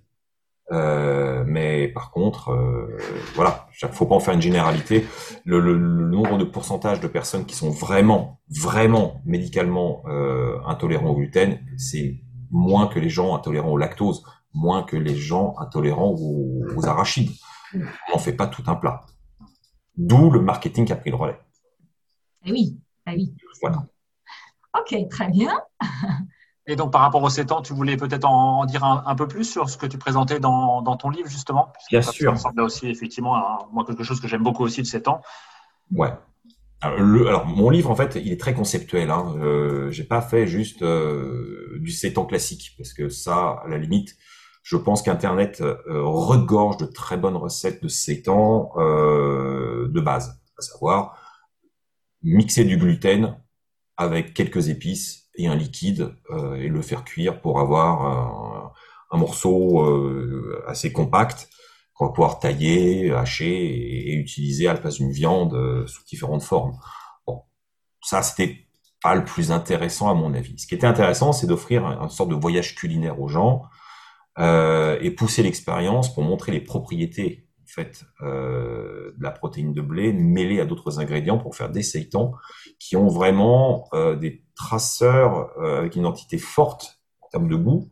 Euh, 0.71 1.43
mais 1.45 1.89
par 1.89 2.11
contre, 2.11 2.49
euh, 2.49 2.97
voilà, 3.35 3.67
faut 3.91 4.05
pas 4.05 4.15
en 4.15 4.19
faire 4.19 4.33
une 4.33 4.41
généralité. 4.41 5.05
Le, 5.43 5.59
le, 5.59 5.73
le, 5.73 6.07
nombre 6.07 6.37
de 6.37 6.45
pourcentage 6.45 6.99
de 6.99 7.07
personnes 7.07 7.45
qui 7.45 7.55
sont 7.55 7.69
vraiment, 7.69 8.39
vraiment 8.49 9.21
médicalement 9.25 10.03
euh, 10.07 10.57
intolérants 10.65 11.09
au 11.09 11.15
gluten, 11.15 11.59
c'est 11.77 12.21
moins 12.49 12.87
que 12.87 12.99
les 12.99 13.09
gens 13.09 13.35
intolérants 13.35 13.71
au 13.71 13.77
lactose, 13.77 14.23
moins 14.53 14.83
que 14.83 14.95
les 14.95 15.15
gens 15.15 15.55
intolérants 15.59 16.15
aux, 16.17 16.63
aux 16.75 16.85
arachides. 16.85 17.31
On 17.73 18.13
n'en 18.13 18.19
fait 18.19 18.33
pas 18.33 18.47
tout 18.47 18.63
un 18.67 18.75
plat. 18.75 19.01
D'où 19.95 20.31
le 20.31 20.41
marketing 20.41 20.85
qui 20.85 20.93
a 20.93 20.95
pris 20.95 21.09
le 21.09 21.15
relais. 21.15 21.39
Eh 22.45 22.51
oui, 22.51 22.79
eh 23.07 23.15
oui. 23.15 23.35
Voilà. 23.61 23.85
Ok, 24.77 24.95
très 25.09 25.29
bien. 25.29 25.59
Et 26.65 26.75
donc, 26.77 26.91
par 26.91 27.01
rapport 27.01 27.21
aux 27.21 27.29
7 27.29 27.51
ans, 27.51 27.61
tu 27.61 27.73
voulais 27.73 27.97
peut-être 27.97 28.23
en, 28.23 28.65
dire 28.65 28.85
un, 28.85 29.15
peu 29.15 29.27
plus 29.27 29.43
sur 29.43 29.69
ce 29.69 29.77
que 29.77 29.85
tu 29.85 29.97
présentais 29.97 30.39
dans, 30.39 30.81
dans 30.81 30.95
ton 30.95 31.09
livre, 31.09 31.27
justement? 31.27 31.73
Bien 31.89 32.01
sûr. 32.01 32.37
Ça 32.37 32.51
me 32.55 32.63
aussi, 32.63 32.87
effectivement, 32.87 33.67
moi, 33.73 33.83
quelque 33.85 34.03
chose 34.03 34.21
que 34.21 34.29
j'aime 34.29 34.43
beaucoup 34.43 34.63
aussi 34.63 34.81
de 34.81 34.87
7 34.87 35.09
ans. 35.09 35.21
Ouais. 35.91 36.13
Alors, 36.79 36.99
le, 36.99 37.27
alors, 37.27 37.45
mon 37.45 37.69
livre, 37.69 37.91
en 37.91 37.95
fait, 37.95 38.15
il 38.15 38.31
est 38.31 38.39
très 38.39 38.53
conceptuel. 38.53 39.11
Hein. 39.11 39.35
Euh, 39.39 39.91
J'ai 39.91 40.05
pas 40.05 40.21
fait 40.21 40.47
juste 40.47 40.83
euh, 40.83 41.77
du 41.81 41.91
7 41.91 42.17
ans 42.17 42.25
classique, 42.25 42.75
parce 42.77 42.93
que 42.93 43.09
ça, 43.09 43.61
à 43.65 43.67
la 43.67 43.77
limite, 43.77 44.15
je 44.63 44.77
pense 44.77 45.01
qu'Internet 45.01 45.61
euh, 45.61 45.77
regorge 45.87 46.77
de 46.77 46.85
très 46.85 47.17
bonnes 47.17 47.35
recettes 47.35 47.83
de 47.83 47.87
7 47.87 48.29
ans 48.29 48.71
euh, 48.77 49.87
de 49.89 50.01
base, 50.01 50.41
à 50.57 50.61
savoir 50.61 51.17
mixer 52.23 52.63
du 52.63 52.77
gluten 52.77 53.37
avec 53.97 54.33
quelques 54.33 54.69
épices 54.69 55.29
et 55.35 55.47
un 55.47 55.55
liquide 55.55 56.15
euh, 56.31 56.55
et 56.55 56.67
le 56.67 56.81
faire 56.81 57.03
cuire 57.03 57.41
pour 57.41 57.59
avoir 57.59 58.73
un, 59.11 59.17
morceau 59.17 59.83
euh, 59.83 60.63
assez 60.67 60.91
compact 60.91 61.47
qu'on 61.93 62.07
va 62.07 62.11
pouvoir 62.11 62.39
tailler, 62.39 63.13
hacher 63.13 63.45
et, 63.47 64.11
et, 64.11 64.15
utiliser 64.15 64.67
à 64.67 64.73
la 64.73 64.79
place 64.79 64.95
d'une 64.95 65.11
viande 65.11 65.53
euh, 65.53 65.85
sous 65.85 66.03
différentes 66.05 66.41
formes. 66.41 66.75
Bon, 67.27 67.43
ça 68.01 68.23
c'était 68.23 68.67
pas 69.03 69.13
le 69.13 69.23
plus 69.23 69.51
intéressant 69.51 70.09
à 70.09 70.15
mon 70.15 70.33
avis. 70.33 70.57
Ce 70.57 70.65
qui 70.65 70.73
était 70.73 70.87
intéressant, 70.87 71.33
c'est 71.33 71.45
d'offrir 71.45 71.85
une 71.85 72.09
sorte 72.09 72.29
de 72.29 72.35
voyage 72.35 72.73
culinaire 72.73 73.19
aux 73.21 73.27
gens 73.27 73.63
euh, 74.39 74.97
et 75.01 75.11
pousser 75.11 75.43
l'expérience 75.43 76.13
pour 76.13 76.23
montrer 76.23 76.51
les 76.51 76.61
propriétés 76.61 77.47
en 77.61 77.67
fait 77.67 78.03
euh, 78.21 79.13
de 79.17 79.23
la 79.23 79.31
protéine 79.31 79.73
de 79.73 79.81
blé 79.81 80.13
mêlée 80.13 80.59
à 80.59 80.65
d'autres 80.65 80.99
ingrédients 80.99 81.37
pour 81.37 81.55
faire 81.55 81.69
des 81.69 81.83
seitons 81.83 82.33
qui 82.79 82.95
ont 82.95 83.07
vraiment 83.07 83.87
euh, 83.93 84.15
des 84.15 84.43
traceur 84.55 85.51
euh, 85.57 85.79
avec 85.79 85.95
une 85.95 86.05
entité 86.05 86.37
forte 86.37 86.99
en 87.21 87.27
termes 87.29 87.47
de 87.47 87.55
goût. 87.55 87.89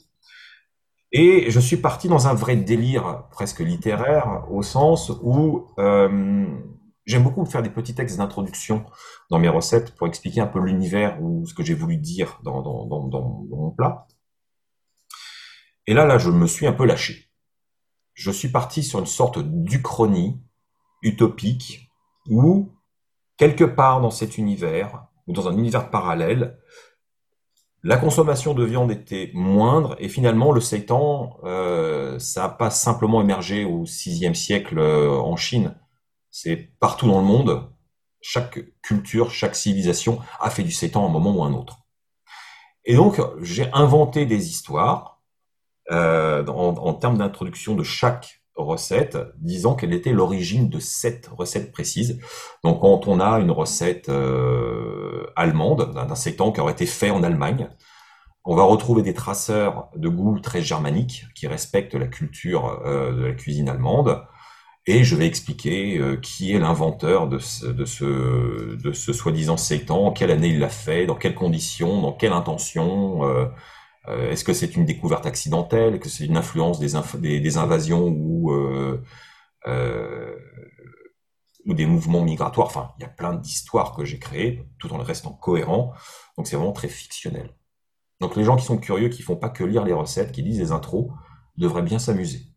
Et 1.11 1.51
je 1.51 1.59
suis 1.59 1.77
parti 1.77 2.07
dans 2.07 2.27
un 2.27 2.33
vrai 2.33 2.55
délire 2.55 3.25
presque 3.31 3.59
littéraire, 3.59 4.45
au 4.49 4.61
sens 4.61 5.11
où 5.21 5.67
euh, 5.77 6.45
j'aime 7.05 7.23
beaucoup 7.23 7.43
faire 7.45 7.61
des 7.61 7.69
petits 7.69 7.93
textes 7.93 8.17
d'introduction 8.17 8.85
dans 9.29 9.39
mes 9.39 9.49
recettes 9.49 9.93
pour 9.95 10.07
expliquer 10.07 10.39
un 10.39 10.47
peu 10.47 10.59
l'univers 10.59 11.21
ou 11.21 11.45
ce 11.45 11.53
que 11.53 11.63
j'ai 11.63 11.73
voulu 11.73 11.97
dire 11.97 12.39
dans, 12.43 12.61
dans, 12.61 12.85
dans, 12.85 13.45
mon 13.49 13.71
plat. 13.71 14.07
Et 15.87 15.93
là, 15.93 16.05
là, 16.05 16.17
je 16.17 16.29
me 16.29 16.47
suis 16.47 16.67
un 16.67 16.73
peu 16.73 16.85
lâché. 16.85 17.29
Je 18.13 18.31
suis 18.31 18.49
parti 18.49 18.83
sur 18.83 18.99
une 18.99 19.05
sorte 19.05 19.39
d'uchronie 19.39 20.41
utopique 21.01 21.89
où, 22.29 22.75
quelque 23.37 23.63
part 23.63 24.01
dans 24.01 24.11
cet 24.11 24.37
univers, 24.37 25.07
ou 25.27 25.33
dans 25.33 25.47
un 25.47 25.57
univers 25.57 25.89
parallèle, 25.89 26.59
la 27.83 27.97
consommation 27.97 28.53
de 28.53 28.63
viande 28.63 28.91
était 28.91 29.31
moindre 29.33 29.95
et 29.97 30.07
finalement 30.07 30.51
le 30.51 30.61
seitan, 30.61 31.39
euh, 31.43 32.19
ça 32.19 32.43
n'a 32.43 32.49
pas 32.49 32.69
simplement 32.69 33.21
émergé 33.21 33.65
au 33.65 33.85
VIe 33.85 34.35
siècle 34.35 34.77
euh, 34.77 35.09
en 35.09 35.35
Chine, 35.35 35.75
c'est 36.29 36.77
partout 36.79 37.07
dans 37.07 37.19
le 37.19 37.25
monde. 37.25 37.71
Chaque 38.21 38.59
culture, 38.83 39.31
chaque 39.31 39.55
civilisation 39.55 40.19
a 40.39 40.51
fait 40.51 40.61
du 40.61 40.71
seitan 40.71 41.03
à 41.03 41.09
un 41.09 41.11
moment 41.11 41.31
ou 41.31 41.43
un 41.43 41.53
autre. 41.53 41.79
Et 42.85 42.95
donc 42.95 43.19
j'ai 43.41 43.67
inventé 43.73 44.27
des 44.27 44.49
histoires 44.49 45.10
euh, 45.89 46.45
en, 46.45 46.93
termes 46.93 47.17
d'introduction 47.17 47.75
de 47.75 47.83
chaque 47.83 48.41
recette, 48.55 49.17
disant 49.37 49.75
quelle 49.75 49.93
était 49.93 50.11
l'origine 50.11 50.69
de 50.69 50.79
cette 50.79 51.27
recette 51.27 51.71
précise. 51.71 52.19
Donc 52.63 52.81
quand 52.81 53.07
on 53.07 53.19
a 53.19 53.39
une 53.39 53.51
recette 53.51 54.09
euh, 54.09 55.25
allemande, 55.35 55.93
d'un 55.93 56.15
seitan 56.15 56.51
qui 56.51 56.61
aurait 56.61 56.73
été 56.73 56.85
fait 56.85 57.09
en 57.09 57.23
Allemagne, 57.23 57.69
on 58.43 58.55
va 58.55 58.63
retrouver 58.63 59.01
des 59.01 59.13
traceurs 59.13 59.89
de 59.95 60.07
goût 60.07 60.39
très 60.39 60.61
germaniques 60.61 61.25
qui 61.35 61.47
respectent 61.47 61.95
la 61.95 62.07
culture 62.07 62.81
euh, 62.85 63.11
de 63.13 63.25
la 63.25 63.33
cuisine 63.33 63.69
allemande. 63.69 64.23
Et 64.87 65.03
je 65.03 65.15
vais 65.15 65.27
expliquer 65.27 66.01
qui 66.23 66.53
est 66.53 66.59
l'inventeur 66.59 67.27
de 67.27 67.37
ce, 67.37 67.67
de 67.67 67.85
ce, 67.85 68.75
de 68.75 68.93
ce 68.93 69.13
soi-disant 69.13 69.55
seitan, 69.55 70.11
quelle 70.11 70.31
année 70.31 70.47
il 70.47 70.59
l'a 70.59 70.69
fait, 70.69 71.05
dans 71.05 71.13
quelles 71.13 71.35
conditions, 71.35 72.01
dans 72.01 72.13
quelle 72.13 72.33
intention, 72.33 73.21
est-ce 74.07 74.43
que 74.43 74.53
c'est 74.53 74.75
une 74.75 74.85
découverte 74.85 75.25
accidentelle? 75.25 75.93
Est-ce 75.93 76.01
que 76.01 76.09
c'est 76.09 76.25
une 76.25 76.37
influence 76.37 76.79
des, 76.79 77.39
des, 77.39 77.57
invasions 77.57 78.07
ou, 78.07 78.51
euh, 78.51 79.03
euh, 79.67 80.35
ou 81.65 81.73
des 81.73 81.85
mouvements 81.85 82.23
migratoires? 82.23 82.67
Enfin, 82.67 82.91
il 82.97 83.03
y 83.03 83.05
a 83.05 83.09
plein 83.09 83.33
d'histoires 83.33 83.93
que 83.95 84.03
j'ai 84.03 84.17
créées, 84.17 84.67
tout 84.79 84.91
en 84.91 84.97
le 84.97 85.03
restant 85.03 85.33
cohérent. 85.33 85.93
Donc 86.37 86.47
c'est 86.47 86.55
vraiment 86.55 86.71
très 86.71 86.87
fictionnel. 86.87 87.51
Donc 88.19 88.35
les 88.35 88.43
gens 88.43 88.55
qui 88.55 88.65
sont 88.65 88.77
curieux, 88.77 89.09
qui 89.09 89.21
font 89.21 89.35
pas 89.35 89.49
que 89.49 89.63
lire 89.63 89.83
les 89.83 89.93
recettes, 89.93 90.31
qui 90.31 90.41
lisent 90.41 90.59
les 90.59 90.71
intros, 90.71 91.11
devraient 91.57 91.83
bien 91.83 91.99
s'amuser. 91.99 92.47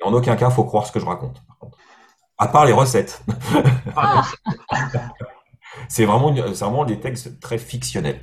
Et 0.00 0.04
en 0.04 0.12
aucun 0.12 0.34
cas, 0.34 0.50
faut 0.50 0.64
croire 0.64 0.86
ce 0.86 0.92
que 0.92 0.98
je 0.98 1.06
raconte. 1.06 1.42
À 2.38 2.48
part 2.48 2.66
les 2.66 2.72
recettes. 2.72 3.22
Ah. 3.96 4.26
c'est 5.88 6.04
vraiment, 6.04 6.32
vraiment 6.32 6.84
des 6.84 6.98
textes 6.98 7.40
très 7.40 7.58
fictionnels. 7.58 8.20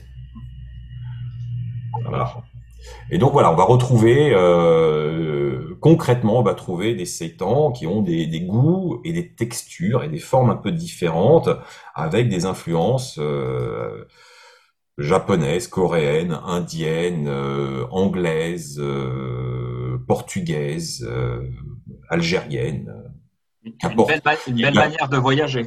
Et 3.10 3.18
donc 3.18 3.34
voilà, 3.34 3.52
on 3.52 3.56
va 3.56 3.64
retrouver 3.64 4.34
euh, 4.34 5.76
concrètement, 5.80 6.40
on 6.40 6.44
va 6.44 6.54
trouver 6.54 6.96
des 6.96 7.06
seitans 7.06 7.72
qui 7.72 7.88
ont 7.88 8.02
des, 8.02 8.42
goûts 8.42 9.02
et 9.04 9.14
des 9.14 9.34
textures 9.34 10.04
et 10.04 10.10
des 10.10 10.20
formes 10.20 10.50
un 10.50 10.56
peu 10.56 10.72
différentes, 10.72 11.50
avec 11.96 12.30
des 12.30 12.46
influences 12.46 13.18
euh, 13.20 14.06
japonaises, 14.98 15.68
coréennes, 15.68 16.40
indiennes, 16.46 17.28
euh, 17.28 17.86
anglaises, 17.92 18.82
portugaises, 20.08 21.08
algériennes. 22.10 22.94
Une 23.66 24.06
belle, 24.62 24.74
manière 24.74 25.08
de 25.08 25.18
voyager, 25.18 25.66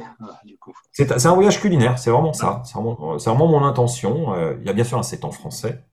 C'est 0.91 1.25
un 1.25 1.33
voyage 1.33 1.59
culinaire, 1.59 1.97
c'est 1.97 2.11
vraiment 2.11 2.33
ça. 2.33 2.61
C'est 2.63 2.75
vraiment, 2.75 3.47
mon 3.47 3.63
intention. 3.63 4.35
Il 4.59 4.67
y 4.67 4.69
a 4.69 4.73
bien 4.73 4.83
sûr 4.83 4.99
un 4.99 5.03
seitan 5.03 5.31
français, 5.31 5.83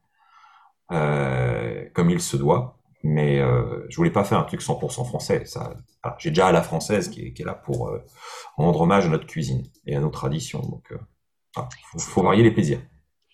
euh, 0.93 1.89
comme 1.95 2.11
il 2.11 2.21
se 2.21 2.37
doit. 2.37 2.79
Mais 3.03 3.39
euh, 3.39 3.85
je 3.91 3.97
voulais 3.97 4.11
pas 4.11 4.25
faire 4.25 4.39
un 4.39 4.45
truc 4.45 4.63
100% 4.63 5.05
français. 5.07 5.45
Ça, 5.45 5.75
j'ai 6.19 6.31
déjà 6.31 6.47
à 6.47 6.53
la 6.53 6.63
française 6.63 7.11
qui 7.11 7.21
est, 7.21 7.45
là 7.45 7.55
pour 7.55 7.89
euh, 7.89 7.99
rendre 8.57 8.81
hommage 8.81 9.05
à 9.07 9.09
notre 9.11 9.27
cuisine 9.27 9.63
et 9.87 9.95
à 9.95 10.01
nos 10.01 10.09
traditions. 10.09 10.61
Donc, 10.61 10.93
il 11.57 12.01
faut, 12.01 12.23
varier 12.23 12.43
les 12.43 12.51
plaisirs. 12.51 12.81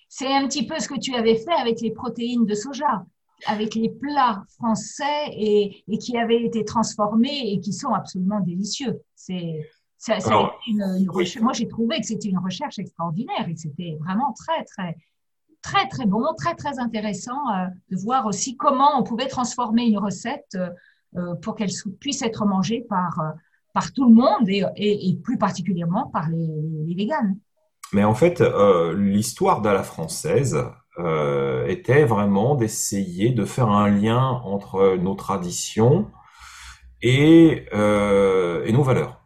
C'est 0.09 0.35
un 0.35 0.47
petit 0.49 0.67
peu 0.67 0.81
ce 0.81 0.89
que 0.89 0.99
tu 0.99 1.15
avais 1.15 1.37
fait 1.37 1.53
avec 1.53 1.81
les 1.81 1.93
protéines 1.93 2.47
de 2.47 2.55
soja, 2.55 3.05
avec 3.47 3.77
les 3.77 3.91
plats 3.91 4.43
français 4.57 5.29
et, 5.33 5.85
qui 5.99 6.19
avaient 6.19 6.43
été 6.43 6.65
transformés 6.65 7.53
et 7.53 7.61
qui 7.61 7.73
sont 7.73 7.93
absolument 7.95 8.41
délicieux. 8.41 9.01
C'est 9.15 9.71
ça, 9.99 10.19
une, 10.67 11.07
Moi, 11.41 11.53
j'ai 11.53 11.69
trouvé 11.69 12.01
que 12.01 12.07
c'était 12.07 12.29
une 12.29 12.39
recherche 12.39 12.79
extraordinaire 12.79 13.49
et 13.49 13.55
c'était 13.55 13.97
vraiment 14.01 14.33
très, 14.33 14.65
très, 14.65 14.97
très 15.62 15.88
très 15.88 16.07
bon, 16.07 16.25
très 16.37 16.55
très 16.55 16.79
intéressant 16.79 17.49
euh, 17.51 17.66
de 17.90 17.96
voir 17.96 18.27
aussi 18.27 18.57
comment 18.57 18.99
on 18.99 19.03
pouvait 19.03 19.29
transformer 19.29 19.85
une 19.85 19.99
recette 19.99 20.57
euh, 20.57 20.70
euh, 21.16 21.35
pour 21.42 21.55
qu'elle 21.55 21.70
puisse 22.01 22.23
être 22.23 22.46
mangée 22.46 22.85
par, 22.88 23.20
par 23.75 23.92
tout 23.92 24.09
le 24.09 24.14
monde 24.14 24.49
et, 24.49 25.18
plus 25.25 25.38
particulièrement 25.38 26.09
par 26.09 26.29
les, 26.29 26.94
véganes. 26.94 27.37
Mais 27.92 28.05
en 28.05 28.14
fait, 28.14 28.40
l'histoire 28.94 29.61
de 29.61 29.68
la 29.68 29.83
française 29.83 30.57
était 31.66 32.05
vraiment 32.05 32.55
d'essayer 32.55 33.31
de 33.31 33.44
faire 33.44 33.68
un 33.68 33.88
lien 33.88 34.40
entre 34.44 34.96
nos 34.96 35.16
traditions 35.16 36.09
et, 37.03 37.66
et 37.73 38.73
nos 38.73 38.83
valeurs. 38.85 39.20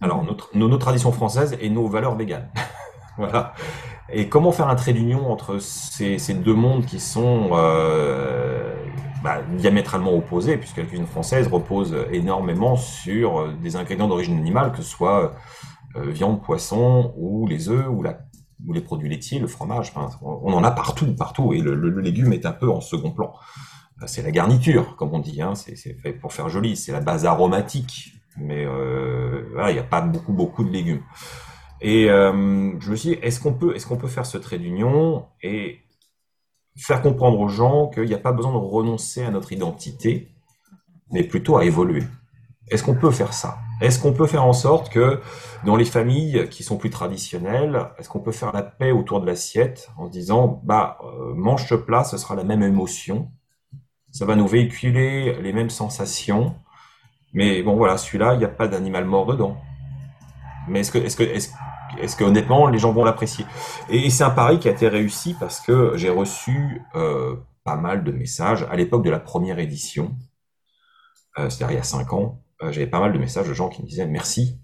Alors, 0.00 0.24
nos, 0.24 0.68
nos, 0.68 0.78
traditions 0.78 1.12
françaises 1.12 1.58
et 1.60 1.68
nos 1.68 1.88
valeurs 1.88 2.14
véganes. 2.14 2.50
voilà. 3.18 3.52
Et 4.12 4.28
comment 4.28 4.52
faire 4.52 4.68
un 4.68 4.76
trait 4.76 4.92
d'union 4.92 5.30
entre 5.30 5.58
ces, 5.58 6.18
deux 6.34 6.54
mondes 6.54 6.86
qui 6.86 7.00
sont 7.00 7.50
euh, 7.52 8.74
bah, 9.24 9.42
diamétralement 9.56 10.14
opposés, 10.14 10.56
puisque 10.56 10.76
la 10.76 10.84
cuisine 10.84 11.06
française 11.06 11.48
repose 11.48 11.96
énormément 12.12 12.76
sur 12.76 13.40
euh, 13.40 13.52
des 13.60 13.74
ingrédients 13.74 14.06
d'origine 14.06 14.38
animale, 14.38 14.70
que 14.70 14.78
ce 14.78 14.84
soit 14.84 15.34
euh, 15.96 16.10
viande, 16.10 16.40
poisson, 16.42 17.12
ou 17.16 17.48
les 17.48 17.68
œufs, 17.68 17.86
ou, 17.88 18.02
la, 18.02 18.18
ou 18.64 18.72
les 18.72 18.80
produits 18.80 19.08
laitiers, 19.08 19.40
le 19.40 19.48
fromage. 19.48 19.92
Enfin, 19.94 20.16
on 20.22 20.52
en 20.52 20.62
a 20.62 20.70
partout, 20.70 21.12
partout, 21.14 21.52
et 21.52 21.60
le, 21.60 21.74
le, 21.74 22.00
légume 22.00 22.32
est 22.32 22.46
un 22.46 22.52
peu 22.52 22.70
en 22.70 22.80
second 22.80 23.10
plan. 23.10 23.32
C'est 24.06 24.22
la 24.22 24.30
garniture, 24.30 24.94
comme 24.96 25.14
on 25.14 25.20
dit, 25.20 25.40
hein, 25.40 25.54
c'est 25.54 25.74
fait 25.74 26.12
pour 26.12 26.32
faire 26.32 26.50
joli, 26.50 26.76
c'est 26.76 26.92
la 26.92 27.00
base 27.00 27.24
aromatique, 27.24 28.12
mais 28.36 28.64
euh, 28.66 29.42
il 29.68 29.72
n'y 29.72 29.78
a 29.78 29.84
pas 29.84 30.02
beaucoup, 30.02 30.32
beaucoup 30.32 30.64
de 30.64 30.70
légumes. 30.70 31.02
Et 31.80 32.10
euh, 32.10 32.72
je 32.80 32.90
me 32.90 32.96
suis 32.96 33.10
dit, 33.10 33.18
est-ce 33.22 33.40
qu'on 33.40 33.52
peut, 33.52 34.08
faire 34.08 34.26
ce 34.26 34.38
trait 34.38 34.58
d'union 34.58 35.26
et 35.42 35.80
faire 36.76 37.02
comprendre 37.02 37.38
aux 37.38 37.48
gens 37.48 37.88
qu'il 37.88 38.04
n'y 38.04 38.14
a 38.14 38.18
pas 38.18 38.32
besoin 38.32 38.52
de 38.52 38.58
renoncer 38.58 39.22
à 39.22 39.30
notre 39.30 39.52
identité, 39.52 40.28
mais 41.12 41.22
plutôt 41.22 41.56
à 41.56 41.64
évoluer? 41.64 42.02
Est-ce 42.68 42.82
qu'on 42.82 42.94
peut 42.94 43.10
faire 43.10 43.32
ça? 43.32 43.58
Est-ce 43.80 44.00
qu'on 44.00 44.12
peut 44.12 44.26
faire 44.26 44.44
en 44.44 44.52
sorte 44.52 44.88
que 44.88 45.20
dans 45.64 45.76
les 45.76 45.84
familles 45.84 46.48
qui 46.50 46.62
sont 46.62 46.78
plus 46.78 46.90
traditionnelles, 46.90 47.90
est-ce 47.98 48.08
qu'on 48.08 48.20
peut 48.20 48.32
faire 48.32 48.52
la 48.52 48.62
paix 48.62 48.90
autour 48.90 49.20
de 49.20 49.26
l'assiette 49.26 49.90
en 49.98 50.06
se 50.06 50.10
disant, 50.10 50.60
bah, 50.64 50.98
euh, 51.04 51.34
mange 51.34 51.68
ce 51.68 51.74
plat, 51.74 52.02
ce 52.02 52.16
sera 52.16 52.34
la 52.34 52.44
même 52.44 52.62
émotion, 52.62 53.30
ça 54.10 54.24
va 54.24 54.34
nous 54.34 54.48
véhiculer 54.48 55.40
les 55.42 55.52
mêmes 55.52 55.70
sensations, 55.70 56.54
mais 57.34 57.62
bon 57.62 57.76
voilà, 57.76 57.98
celui-là, 57.98 58.34
il 58.34 58.38
n'y 58.38 58.44
a 58.44 58.48
pas 58.48 58.66
d'animal 58.66 59.04
mort 59.04 59.26
dedans. 59.26 59.58
Mais 60.68 60.80
est-ce 60.80 60.92
que, 60.92 60.98
est-ce 60.98 61.16
que, 61.16 61.22
est-ce, 61.22 61.50
est-ce 62.00 62.16
que 62.16 62.24
honnêtement 62.24 62.66
les 62.68 62.78
gens 62.78 62.92
vont 62.92 63.04
l'apprécier? 63.04 63.44
Et, 63.88 64.10
c'est 64.10 64.24
un 64.24 64.30
pari 64.30 64.58
qui 64.58 64.68
a 64.68 64.72
été 64.72 64.88
réussi 64.88 65.34
parce 65.38 65.60
que 65.60 65.96
j'ai 65.96 66.10
reçu 66.10 66.82
euh, 66.94 67.36
pas 67.64 67.76
mal 67.76 68.04
de 68.04 68.12
messages 68.12 68.66
à 68.70 68.76
l'époque 68.76 69.04
de 69.04 69.10
la 69.10 69.20
première 69.20 69.58
édition, 69.58 70.16
euh, 71.38 71.50
c'est-à-dire 71.50 71.72
il 71.72 71.78
y 71.78 71.80
a 71.80 71.84
cinq 71.84 72.12
ans. 72.12 72.42
Euh, 72.62 72.72
j'avais 72.72 72.86
pas 72.86 73.00
mal 73.00 73.12
de 73.12 73.18
messages 73.18 73.48
de 73.48 73.54
gens 73.54 73.68
qui 73.68 73.82
me 73.82 73.86
disaient 73.86 74.06
merci, 74.06 74.58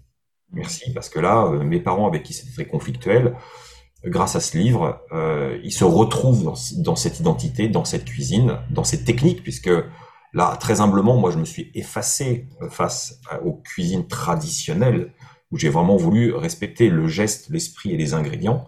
merci 0.51 0.91
parce 0.93 1.09
que 1.09 1.19
là, 1.19 1.45
euh, 1.45 1.63
mes 1.63 1.79
parents 1.79 2.07
avec 2.07 2.23
qui 2.23 2.33
c'était 2.33 2.53
très 2.53 2.65
conflictuel, 2.65 3.35
grâce 4.05 4.35
à 4.35 4.39
ce 4.39 4.57
livre, 4.57 5.01
euh, 5.11 5.59
ils 5.63 5.71
se 5.71 5.83
retrouvent 5.83 6.43
dans, 6.43 6.55
dans, 6.77 6.95
cette 6.95 7.19
identité, 7.19 7.67
dans 7.67 7.85
cette 7.85 8.05
cuisine, 8.05 8.59
dans 8.71 8.83
cette 8.83 9.05
technique, 9.05 9.43
puisque 9.43 9.71
là, 10.33 10.57
très 10.59 10.81
humblement, 10.81 11.17
moi, 11.17 11.29
je 11.29 11.37
me 11.37 11.45
suis 11.45 11.71
effacé 11.75 12.49
face 12.69 13.19
aux 13.45 13.53
cuisines 13.53 14.07
traditionnelles 14.07 15.13
où 15.53 15.57
j'ai 15.57 15.69
vraiment 15.69 15.97
voulu 15.97 16.33
respecter 16.33 16.89
le 16.89 17.07
geste, 17.07 17.49
l'esprit 17.49 17.91
et 17.91 17.97
les 17.97 18.15
ingrédients 18.15 18.67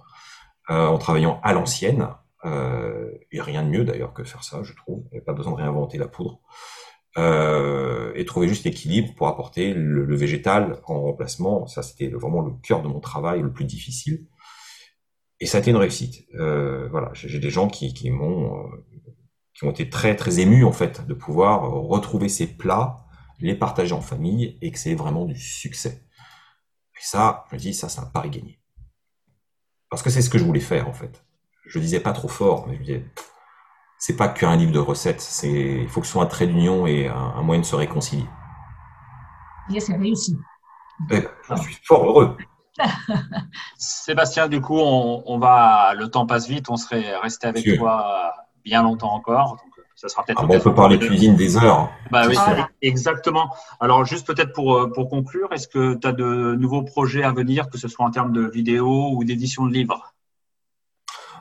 euh, 0.69 0.85
en 0.85 0.99
travaillant 0.99 1.41
à 1.41 1.51
l'ancienne. 1.51 2.09
Euh, 2.45 3.09
et 3.31 3.41
rien 3.41 3.63
de 3.63 3.69
mieux 3.69 3.83
d'ailleurs 3.83 4.13
que 4.13 4.23
faire 4.23 4.43
ça, 4.43 4.61
je 4.61 4.73
trouve. 4.75 5.03
Il 5.11 5.15
n'y 5.15 5.19
a 5.19 5.25
pas 5.25 5.33
besoin 5.33 5.53
de 5.53 5.57
réinventer 5.57 5.97
la 5.97 6.07
poudre. 6.07 6.39
Euh, 7.17 8.11
et 8.13 8.23
trouver 8.25 8.47
juste 8.47 8.65
l'équilibre 8.65 9.15
pour 9.15 9.27
apporter 9.27 9.73
le, 9.73 10.15
végétal 10.15 10.79
en 10.85 11.01
remplacement. 11.01 11.65
Ça, 11.65 11.81
c'était 11.81 12.07
vraiment 12.07 12.41
le 12.41 12.51
cœur 12.61 12.83
de 12.83 12.87
mon 12.87 12.99
travail, 12.99 13.41
le 13.41 13.51
plus 13.51 13.65
difficile. 13.65 14.27
Et 15.39 15.47
ça 15.47 15.57
a 15.57 15.61
été 15.61 15.71
une 15.71 15.77
réussite. 15.77 16.27
Voilà, 16.33 17.09
j'ai 17.13 17.39
des 17.39 17.49
gens 17.49 17.67
qui, 17.67 18.11
m'ont 18.11 18.69
qui 19.55 19.63
ont 19.63 19.71
été 19.71 19.89
très 19.89 20.15
très 20.15 20.39
émus 20.39 20.65
en 20.65 20.71
fait 20.71 21.05
de 21.07 21.13
pouvoir 21.15 21.71
retrouver 21.71 22.29
ces 22.29 22.47
plats, 22.47 23.05
les 23.39 23.55
partager 23.55 23.93
en 23.93 24.01
famille 24.01 24.57
et 24.61 24.71
que 24.71 24.77
c'est 24.77 24.93
vraiment 24.93 25.25
du 25.25 25.35
succès. 25.35 26.04
Et 26.97 27.03
ça, 27.03 27.45
je 27.49 27.55
me 27.55 27.59
dis, 27.59 27.73
ça, 27.73 27.89
c'est 27.89 27.99
un 27.99 28.05
pari 28.05 28.29
gagné. 28.29 28.59
Parce 29.89 30.01
que 30.01 30.09
c'est 30.09 30.21
ce 30.21 30.29
que 30.29 30.37
je 30.37 30.43
voulais 30.43 30.59
faire, 30.59 30.87
en 30.87 30.93
fait. 30.93 31.23
Je 31.65 31.79
disais 31.79 31.99
pas 31.99 32.13
trop 32.13 32.27
fort, 32.27 32.67
mais 32.67 32.75
je 32.75 32.81
disais, 32.81 33.05
c'est 33.97 34.15
pas 34.15 34.27
qu'un 34.27 34.55
livre 34.55 34.71
de 34.71 34.79
recettes, 34.79 35.21
c'est, 35.21 35.81
il 35.81 35.87
faut 35.87 36.01
que 36.01 36.07
ce 36.07 36.13
soit 36.13 36.23
un 36.23 36.27
trait 36.27 36.47
d'union 36.47 36.85
et 36.85 37.07
un, 37.07 37.41
moyen 37.41 37.61
de 37.61 37.65
se 37.65 37.75
réconcilier. 37.75 38.25
Et 39.73 39.79
c'est 39.79 39.95
réussi. 39.95 40.37
Ben, 41.09 41.25
je 41.49 41.55
suis 41.61 41.77
fort 41.83 42.05
heureux. 42.05 42.37
Sébastien, 43.77 44.47
du 44.47 44.61
coup, 44.61 44.77
on, 44.77 45.39
va, 45.39 45.93
le 45.95 46.09
temps 46.09 46.25
passe 46.25 46.47
vite, 46.47 46.69
on 46.69 46.77
serait 46.77 47.17
resté 47.17 47.47
avec 47.47 47.77
toi 47.77 48.33
bien 48.63 48.83
longtemps 48.83 49.13
encore. 49.13 49.57
Donc, 49.57 49.74
ça 49.95 50.09
sera 50.09 50.23
peut-être. 50.23 50.41
Ah 50.41 50.47
on 50.49 50.59
peut 50.59 50.73
parler 50.73 50.99
cuisine 50.99 51.35
des 51.35 51.57
heures. 51.57 51.89
Bah 52.11 52.23
oui, 52.27 52.35
exactement. 52.81 53.49
Alors, 53.79 54.05
juste 54.05 54.27
peut-être 54.27 54.53
pour, 54.53 54.75
euh, 54.75 54.91
pour 54.91 55.09
conclure, 55.09 55.47
est-ce 55.51 55.67
que 55.67 55.95
tu 55.95 56.05
as 56.05 56.11
de 56.11 56.55
nouveaux 56.55 56.83
projets 56.83 57.23
à 57.23 57.31
venir, 57.31 57.69
que 57.69 57.77
ce 57.77 57.87
soit 57.87 58.05
en 58.05 58.11
termes 58.11 58.33
de 58.33 58.45
vidéos 58.47 59.11
ou 59.13 59.23
d'édition 59.23 59.65
de 59.65 59.73
livres? 59.73 60.13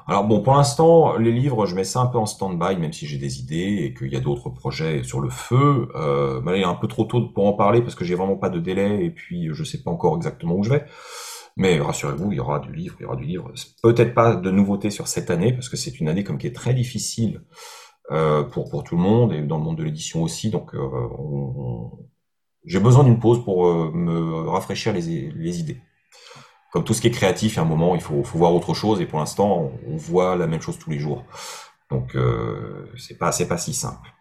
Alors 0.07 0.25
bon, 0.25 0.43
pour 0.43 0.55
l'instant, 0.55 1.17
les 1.17 1.33
livres, 1.33 1.65
je 1.65 1.75
mets 1.75 1.85
ça 1.85 2.01
un 2.01 2.07
peu 2.07 2.19
en 2.19 2.27
stand-by, 2.27 2.77
même 2.77 2.93
si 2.93 3.07
j'ai 3.07 3.17
des 3.17 3.41
idées 3.41 3.85
et 3.85 3.95
qu'il 3.95 4.13
y 4.13 4.17
a 4.17 4.21
d'autres 4.21 4.51
projets 4.51 5.03
sur 5.03 5.21
le 5.21 5.31
feu. 5.31 5.89
Euh, 5.95 6.43
il 6.47 6.61
est 6.61 6.65
un 6.65 6.75
peu 6.75 6.89
trop 6.89 7.05
tôt 7.05 7.23
pour 7.29 7.47
en 7.47 7.55
parler 7.55 7.81
parce 7.81 7.95
que 7.95 8.05
j'ai 8.05 8.15
vraiment 8.15 8.37
pas 8.37 8.51
de 8.51 8.61
délai 8.61 9.03
et 9.03 9.11
puis 9.11 9.49
je 9.53 9.65
sais 9.65 9.83
pas 9.83 9.91
encore 9.91 10.15
exactement 10.17 10.57
où 10.57 10.63
je 10.63 10.71
vais. 10.71 10.85
Mais 11.57 11.81
rassurez-vous, 11.81 12.33
il 12.33 12.37
y 12.37 12.41
aura 12.41 12.59
du 12.59 12.73
livre, 12.73 12.97
il 13.01 13.05
y 13.05 13.07
aura 13.07 13.17
du 13.17 13.25
livre. 13.25 13.51
Peut-être 13.83 14.13
pas 14.13 14.35
de 14.37 14.51
nouveautés 14.51 14.91
sur 14.91 15.09
cette 15.09 15.31
année 15.31 15.55
parce 15.55 15.71
que 15.71 15.77
c'est 15.79 15.99
une 15.99 16.09
année 16.09 16.23
comme 16.23 16.37
qui 16.37 16.49
est 16.49 16.55
très 16.55 16.75
difficile 16.75 17.41
euh, 17.41 17.84
pour 18.09 18.71
pour 18.71 18.85
tout 18.85 18.97
le 18.97 19.03
monde 19.03 19.33
et 19.33 19.41
dans 19.43 19.59
le 19.59 19.65
monde 19.65 19.79
de 19.79 19.85
l'édition 19.85 20.23
aussi. 20.23 20.51
Donc, 20.51 20.75
euh, 20.75 21.09
j'ai 22.65 22.81
besoin 22.81 23.05
d'une 23.05 23.19
pause 23.19 23.45
pour 23.45 23.67
euh, 23.67 23.91
me 23.93 24.49
rafraîchir 24.49 24.93
les, 24.93 25.31
les 25.31 25.61
idées 25.61 25.81
comme 26.75 26.83
tout 26.83 26.93
ce 26.93 27.01
qui 27.01 27.07
est 27.07 27.13
créatif, 27.13 27.57
a 27.57 27.61
un 27.61 27.65
moment, 27.65 27.95
il 27.95 28.01
faut, 28.01 28.25
faut 28.25 28.37
voir 28.37 28.53
autre 28.53 28.75
chose. 28.75 29.01
Et 29.01 29.07
pour 29.07 29.21
l'instant, 29.21 29.71
on, 29.89 29.97
voit 29.97 30.35
la 30.35 30.49
même 30.49 30.61
chose 30.61 30.77
tous 30.77 30.91
les 30.91 30.99
jours. 30.99 31.25
Donc, 31.89 32.17
euh, 32.17 32.91
c'est 32.99 33.17
pas, 33.17 33.31
pas 33.49 33.59
si 33.59 33.73
simple. 33.73 34.13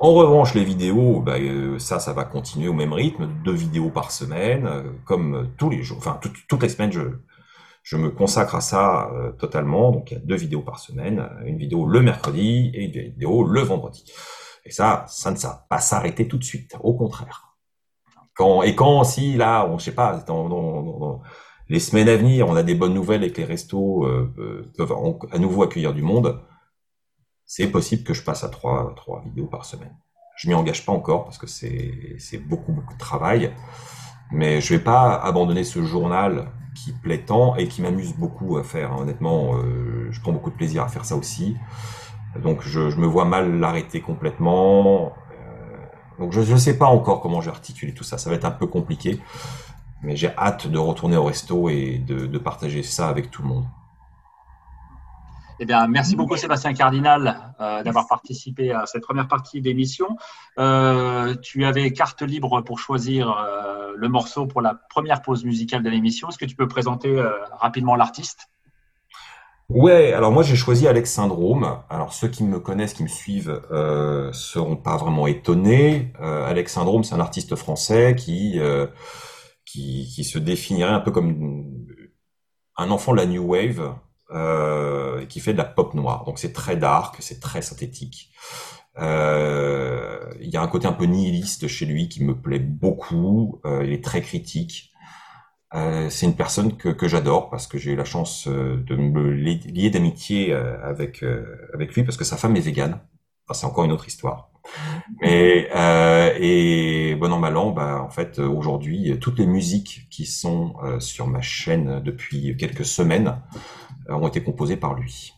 En 0.00 0.12
revanche, 0.12 0.52
les 0.56 0.64
vidéos, 0.64 1.20
bah, 1.20 1.36
euh, 1.38 1.78
ça, 1.78 2.00
ça 2.00 2.12
va 2.12 2.24
continuer 2.24 2.66
au 2.66 2.72
même 2.72 2.92
rythme, 2.92 3.28
deux 3.44 3.52
vidéos 3.52 3.90
par 3.90 4.10
semaine, 4.10 4.66
euh, 4.66 4.82
comme 5.04 5.50
tous 5.56 5.70
les 5.70 5.84
jours. 5.84 5.98
Enfin, 5.98 6.18
toutes 6.48 6.62
les 6.64 6.68
semaines, 6.68 6.90
je, 6.90 7.02
je 7.82 7.96
me 7.96 8.10
consacre 8.10 8.54
à 8.54 8.60
ça 8.60 9.10
euh, 9.12 9.32
totalement. 9.32 9.90
Donc, 9.90 10.10
il 10.10 10.14
y 10.14 10.16
a 10.16 10.20
deux 10.20 10.36
vidéos 10.36 10.62
par 10.62 10.78
semaine, 10.78 11.28
une 11.44 11.58
vidéo 11.58 11.86
le 11.86 12.00
mercredi 12.02 12.70
et 12.74 12.84
une 12.84 13.12
vidéo 13.12 13.44
le 13.44 13.60
vendredi. 13.60 14.04
Et 14.64 14.70
ça, 14.70 15.04
ça 15.08 15.30
ne 15.30 15.36
va 15.36 15.66
pas 15.68 15.78
s'arrêter 15.78 16.28
tout 16.28 16.38
de 16.38 16.44
suite. 16.44 16.76
Au 16.82 16.94
contraire. 16.94 17.56
Quand, 18.34 18.62
et 18.62 18.74
quand, 18.74 19.04
si 19.04 19.36
là, 19.36 19.66
on, 19.66 19.78
je 19.78 19.84
sais 19.84 19.94
pas, 19.94 20.22
dans, 20.26 20.48
dans, 20.48 20.82
dans 20.82 21.22
les 21.68 21.80
semaines 21.80 22.08
à 22.08 22.16
venir, 22.16 22.48
on 22.48 22.56
a 22.56 22.62
des 22.62 22.74
bonnes 22.74 22.94
nouvelles 22.94 23.24
et 23.24 23.32
que 23.32 23.40
les 23.40 23.46
restos 23.46 24.04
euh, 24.04 24.32
euh, 24.38 24.72
peuvent 24.76 24.92
à 25.30 25.38
nouveau 25.38 25.62
accueillir 25.62 25.94
du 25.94 26.02
monde, 26.02 26.40
c'est 27.46 27.68
possible 27.68 28.04
que 28.04 28.14
je 28.14 28.22
passe 28.22 28.44
à 28.44 28.48
trois, 28.48 28.92
trois 28.96 29.22
vidéos 29.24 29.46
par 29.46 29.64
semaine. 29.64 29.96
Je 30.36 30.48
m'y 30.48 30.54
engage 30.54 30.84
pas 30.86 30.92
encore 30.92 31.24
parce 31.24 31.38
que 31.38 31.46
c'est 31.46 32.38
beaucoup, 32.38 32.72
beaucoup 32.72 32.94
de 32.94 32.98
travail. 32.98 33.52
Mais 34.32 34.60
je 34.60 34.74
vais 34.74 34.80
pas 34.80 35.14
abandonner 35.16 35.64
ce 35.64 35.82
journal 35.82 36.48
qui 36.74 36.92
plaît 36.92 37.22
tant 37.26 37.56
et 37.56 37.66
qui 37.66 37.82
m'amuse 37.82 38.14
beaucoup 38.14 38.56
à 38.56 38.62
faire. 38.62 38.96
Honnêtement, 38.96 39.56
euh, 39.56 40.08
je 40.10 40.20
prends 40.20 40.32
beaucoup 40.32 40.50
de 40.50 40.56
plaisir 40.56 40.82
à 40.82 40.88
faire 40.88 41.04
ça 41.04 41.16
aussi. 41.16 41.56
Donc 42.42 42.62
je, 42.62 42.90
je 42.90 42.96
me 42.96 43.06
vois 43.06 43.24
mal 43.24 43.58
l'arrêter 43.58 44.00
complètement. 44.00 45.12
donc 46.18 46.32
je 46.32 46.40
ne 46.40 46.58
sais 46.58 46.78
pas 46.78 46.86
encore 46.86 47.20
comment 47.20 47.40
j'ai 47.40 47.50
articulé 47.50 47.92
tout 47.92 48.04
ça. 48.04 48.18
Ça 48.18 48.30
va 48.30 48.36
être 48.36 48.44
un 48.44 48.52
peu 48.52 48.66
compliqué 48.66 49.20
mais 50.02 50.16
j'ai 50.16 50.34
hâte 50.36 50.66
de 50.66 50.78
retourner 50.78 51.16
au 51.16 51.24
resto 51.24 51.68
et 51.68 51.98
de, 51.98 52.38
partager 52.38 52.82
ça 52.82 53.08
avec 53.08 53.30
tout 53.30 53.42
le 53.42 53.48
monde. 53.48 53.64
Eh 55.62 55.66
bien, 55.66 55.86
merci 55.88 56.16
beaucoup 56.16 56.36
Sébastien 56.38 56.72
Cardinal 56.72 57.52
euh, 57.60 57.82
d'avoir 57.82 58.08
participé 58.08 58.72
à 58.72 58.86
cette 58.86 59.02
première 59.02 59.28
partie 59.28 59.60
d'émission. 59.60 60.16
Euh, 60.58 61.34
tu 61.42 61.66
avais 61.66 61.92
carte 61.92 62.22
libre 62.22 62.62
pour 62.62 62.78
choisir 62.78 63.30
euh, 63.30 63.69
le 63.96 64.08
morceau 64.08 64.46
pour 64.46 64.60
la 64.60 64.74
première 64.74 65.22
pause 65.22 65.44
musicale 65.44 65.82
de 65.82 65.90
l'émission. 65.90 66.28
Est-ce 66.28 66.38
que 66.38 66.44
tu 66.44 66.56
peux 66.56 66.68
présenter 66.68 67.22
rapidement 67.52 67.96
l'artiste? 67.96 68.48
Ouais, 69.68 70.12
alors 70.12 70.32
moi 70.32 70.42
j'ai 70.42 70.56
choisi 70.56 70.88
Alex 70.88 71.12
Syndrome. 71.12 71.78
Alors 71.88 72.12
ceux 72.12 72.28
qui 72.28 72.42
me 72.42 72.58
connaissent, 72.58 72.94
qui 72.94 73.04
me 73.04 73.08
suivent, 73.08 73.62
euh, 73.70 74.32
seront 74.32 74.76
pas 74.76 74.96
vraiment 74.96 75.26
étonnés. 75.26 76.12
Alex 76.20 76.72
Syndrome, 76.72 77.04
c'est 77.04 77.14
un 77.14 77.20
artiste 77.20 77.54
français 77.54 78.16
qui 78.16 78.58
qui, 79.70 80.24
se 80.24 80.38
définirait 80.38 80.92
un 80.92 81.00
peu 81.00 81.10
comme 81.10 81.64
un 82.76 82.90
enfant 82.90 83.12
de 83.12 83.18
la 83.18 83.26
new 83.26 83.42
wave 83.42 83.94
euh, 84.32 85.26
qui 85.26 85.40
fait 85.40 85.52
de 85.52 85.58
la 85.58 85.64
pop 85.64 85.94
noire. 85.94 86.24
Donc 86.24 86.38
c'est 86.38 86.52
très 86.52 86.76
dark, 86.76 87.16
c'est 87.20 87.40
très 87.40 87.62
synthétique. 87.62 88.30
Euh, 89.00 90.18
il 90.40 90.50
y 90.50 90.56
a 90.56 90.62
un 90.62 90.68
côté 90.68 90.86
un 90.86 90.92
peu 90.92 91.04
nihiliste 91.04 91.68
chez 91.68 91.86
lui 91.86 92.08
qui 92.08 92.24
me 92.24 92.34
plaît 92.34 92.58
beaucoup. 92.58 93.60
Euh, 93.64 93.84
il 93.84 93.92
est 93.92 94.04
très 94.04 94.20
critique. 94.20 94.90
Euh, 95.74 96.10
c'est 96.10 96.26
une 96.26 96.34
personne 96.34 96.76
que, 96.76 97.08
j'adore 97.08 97.48
parce 97.48 97.66
que 97.66 97.78
j'ai 97.78 97.92
eu 97.92 97.96
la 97.96 98.04
chance 98.04 98.48
de 98.48 98.96
me 98.96 99.30
lier 99.30 99.90
d'amitié 99.90 100.52
avec 100.52 101.24
avec 101.72 101.94
lui 101.94 102.02
parce 102.02 102.16
que 102.16 102.24
sa 102.24 102.36
femme 102.36 102.56
est 102.56 102.60
végane. 102.60 103.00
C'est 103.52 103.66
encore 103.66 103.84
une 103.84 103.92
autre 103.92 104.06
histoire. 104.06 104.50
Mais 105.20 105.68
euh, 105.74 106.32
et 106.38 107.14
bon 107.16 107.32
an 107.32 107.38
mal 107.38 107.56
an, 107.56 107.70
bah 107.70 108.02
en 108.02 108.10
fait 108.10 108.38
aujourd'hui 108.38 109.16
toutes 109.20 109.38
les 109.38 109.46
musiques 109.46 110.08
qui 110.10 110.26
sont 110.26 110.74
sur 110.98 111.26
ma 111.26 111.40
chaîne 111.40 112.00
depuis 112.00 112.56
quelques 112.56 112.84
semaines 112.84 113.36
ont 114.08 114.26
été 114.26 114.42
composées 114.42 114.76
par 114.76 114.94
lui. 114.94 115.34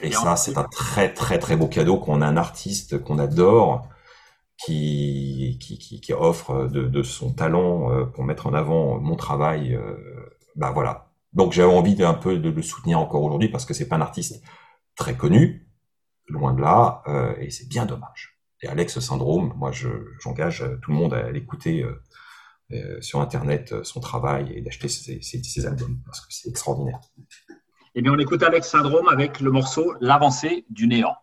Et, 0.00 0.12
ça 0.12 0.36
c'est 0.36 0.56
un 0.56 0.64
très 0.64 1.12
très 1.12 1.38
très 1.38 1.56
beau 1.56 1.68
cadeau 1.68 1.98
qu'on 1.98 2.22
a 2.22 2.26
un 2.26 2.36
artiste 2.36 3.02
qu'on 3.02 3.18
adore 3.18 3.88
qui, 4.56 5.58
qui, 5.60 5.78
qui, 5.78 6.00
qui 6.00 6.12
offre 6.12 6.68
de, 6.68 6.86
de, 6.86 7.02
son 7.02 7.32
talent 7.32 7.90
euh, 7.90 8.04
pour 8.04 8.24
mettre 8.24 8.46
en 8.46 8.54
avant 8.54 9.00
mon 9.00 9.16
travail. 9.16 9.78
bah 10.56 10.70
voilà. 10.70 11.08
Donc 11.32 11.52
j'avais 11.52 11.72
envie 11.72 11.94
d'un 11.94 12.14
peu 12.14 12.38
de 12.38 12.50
le 12.50 12.62
soutenir 12.62 12.98
encore 13.00 13.22
aujourd'hui 13.22 13.48
parce 13.48 13.64
que 13.64 13.74
c'est 13.74 13.88
pas 13.88 13.96
un 13.96 14.02
artiste 14.02 14.42
très 14.96 15.16
connu, 15.16 15.66
loin 16.28 16.52
de 16.52 16.60
là, 16.60 17.02
euh, 17.06 17.34
et 17.38 17.50
c'est 17.50 17.68
bien 17.68 17.86
dommage. 17.86 18.38
Et 18.62 18.68
Alex 18.68 19.00
Syndrome, 19.00 19.52
moi 19.56 19.72
j'engage 20.20 20.64
tout 20.82 20.90
le 20.90 20.96
monde 20.96 21.14
à 21.14 21.30
l'écouter 21.30 21.82
euh, 21.82 22.02
euh, 22.72 23.00
sur 23.00 23.20
Internet, 23.20 23.82
son 23.82 24.00
travail, 24.00 24.52
et 24.54 24.60
d'acheter 24.60 24.88
ses, 24.88 25.20
ses, 25.22 25.66
albums, 25.66 26.00
parce 26.04 26.20
que 26.20 26.32
c'est 26.32 26.48
extraordinaire. 26.48 27.00
Eh 27.94 28.00
bien, 28.00 28.14
on 28.14 28.18
écoute 28.18 28.42
Alex 28.42 28.70
Syndrome 28.70 29.06
avec 29.08 29.40
le 29.40 29.50
morceau 29.50 29.94
L'avancée 30.00 30.64
du 30.70 30.86
néant. 30.86 31.14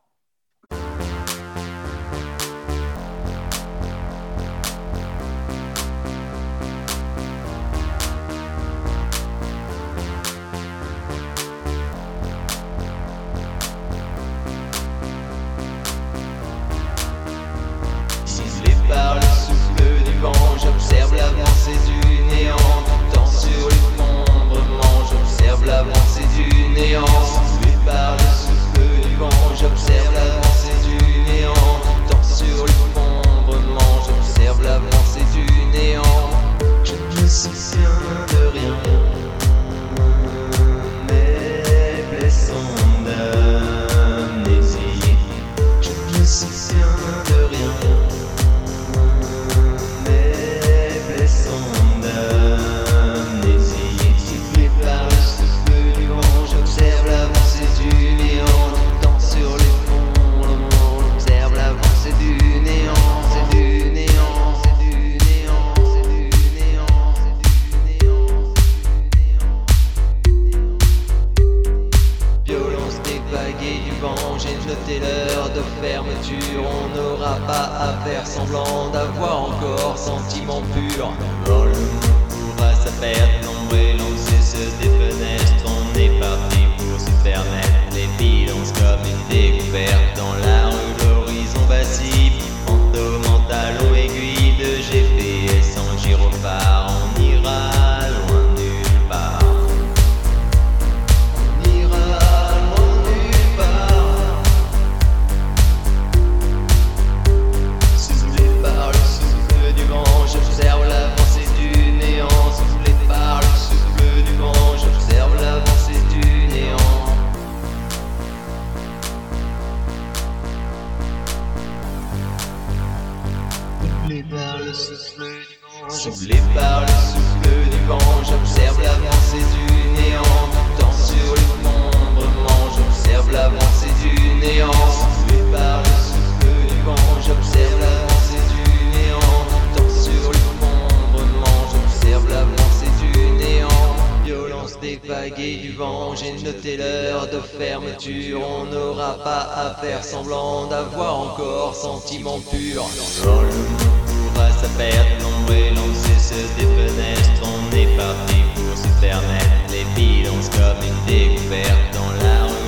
Des 145.36 145.44
et 145.44 145.58
du 145.58 145.72
vent, 145.74 146.16
j'ai 146.16 146.32
noté 146.44 146.78
l'heure 146.78 147.28
de 147.28 147.40
fermeture. 147.40 148.42
On 148.42 148.66
n'aura 148.66 149.14
pas 149.24 149.50
à 149.56 149.76
faire 149.76 150.04
semblant 150.04 150.66
d'avoir 150.68 151.20
encore 151.20 151.76
sentiment 151.76 152.40
pur. 152.40 152.86
Dans 153.24 153.42
le 153.42 153.48
monde 153.48 154.34
pourra 154.34 154.50
sa 154.52 154.68
perte, 154.70 155.08
l'ombre 155.22 155.54
est 155.54 155.72
lancée, 155.72 156.20
se 156.20 156.42
défenestre. 156.58 157.44
On 157.44 157.76
est 157.76 157.96
parti 157.96 158.36
pour 158.56 158.76
se 158.78 158.88
permettre 159.02 159.46
les 159.72 159.86
bilances 159.96 160.50
comme 160.50 160.82
une 160.84 161.06
découverte. 161.06 161.94
Dans 161.94 162.12
la 162.24 162.46
rue, 162.46 162.59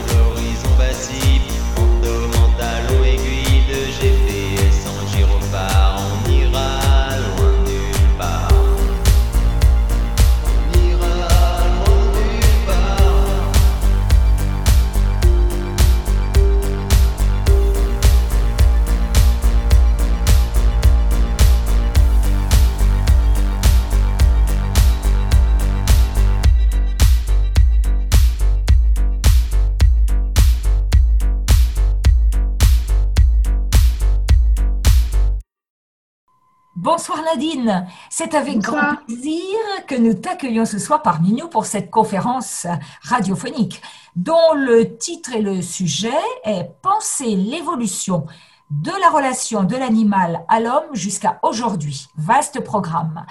Bonsoir 37.02 37.24
Nadine, 37.24 37.88
c'est 38.12 38.36
avec 38.36 38.58
Bonsoir. 38.58 38.93
grand 38.93 39.06
plaisir 39.08 39.58
que 39.88 39.95
nous 39.95 40.14
t'accueillons 40.14 40.66
ce 40.66 40.78
soir 40.78 41.02
parmi 41.02 41.34
nous 41.34 41.47
pour 41.47 41.66
cette 41.66 41.89
conférence 41.89 42.68
radiophonique 43.02 43.82
dont 44.16 44.54
le 44.56 44.97
titre 44.99 45.34
et 45.34 45.41
le 45.41 45.64
sujet 45.64 46.12
est 46.43 46.70
Penser 46.84 47.36
l'évolution 47.36 48.28
de 48.70 48.91
la 49.02 49.10
relation 49.10 49.64
de 49.64 49.76
l'animal 49.76 50.45
à 50.47 50.60
l'homme 50.60 50.93
jusqu'à 50.93 51.39
aujourd'hui. 51.41 52.06
Vaste 52.18 52.64
programme. 52.64 53.26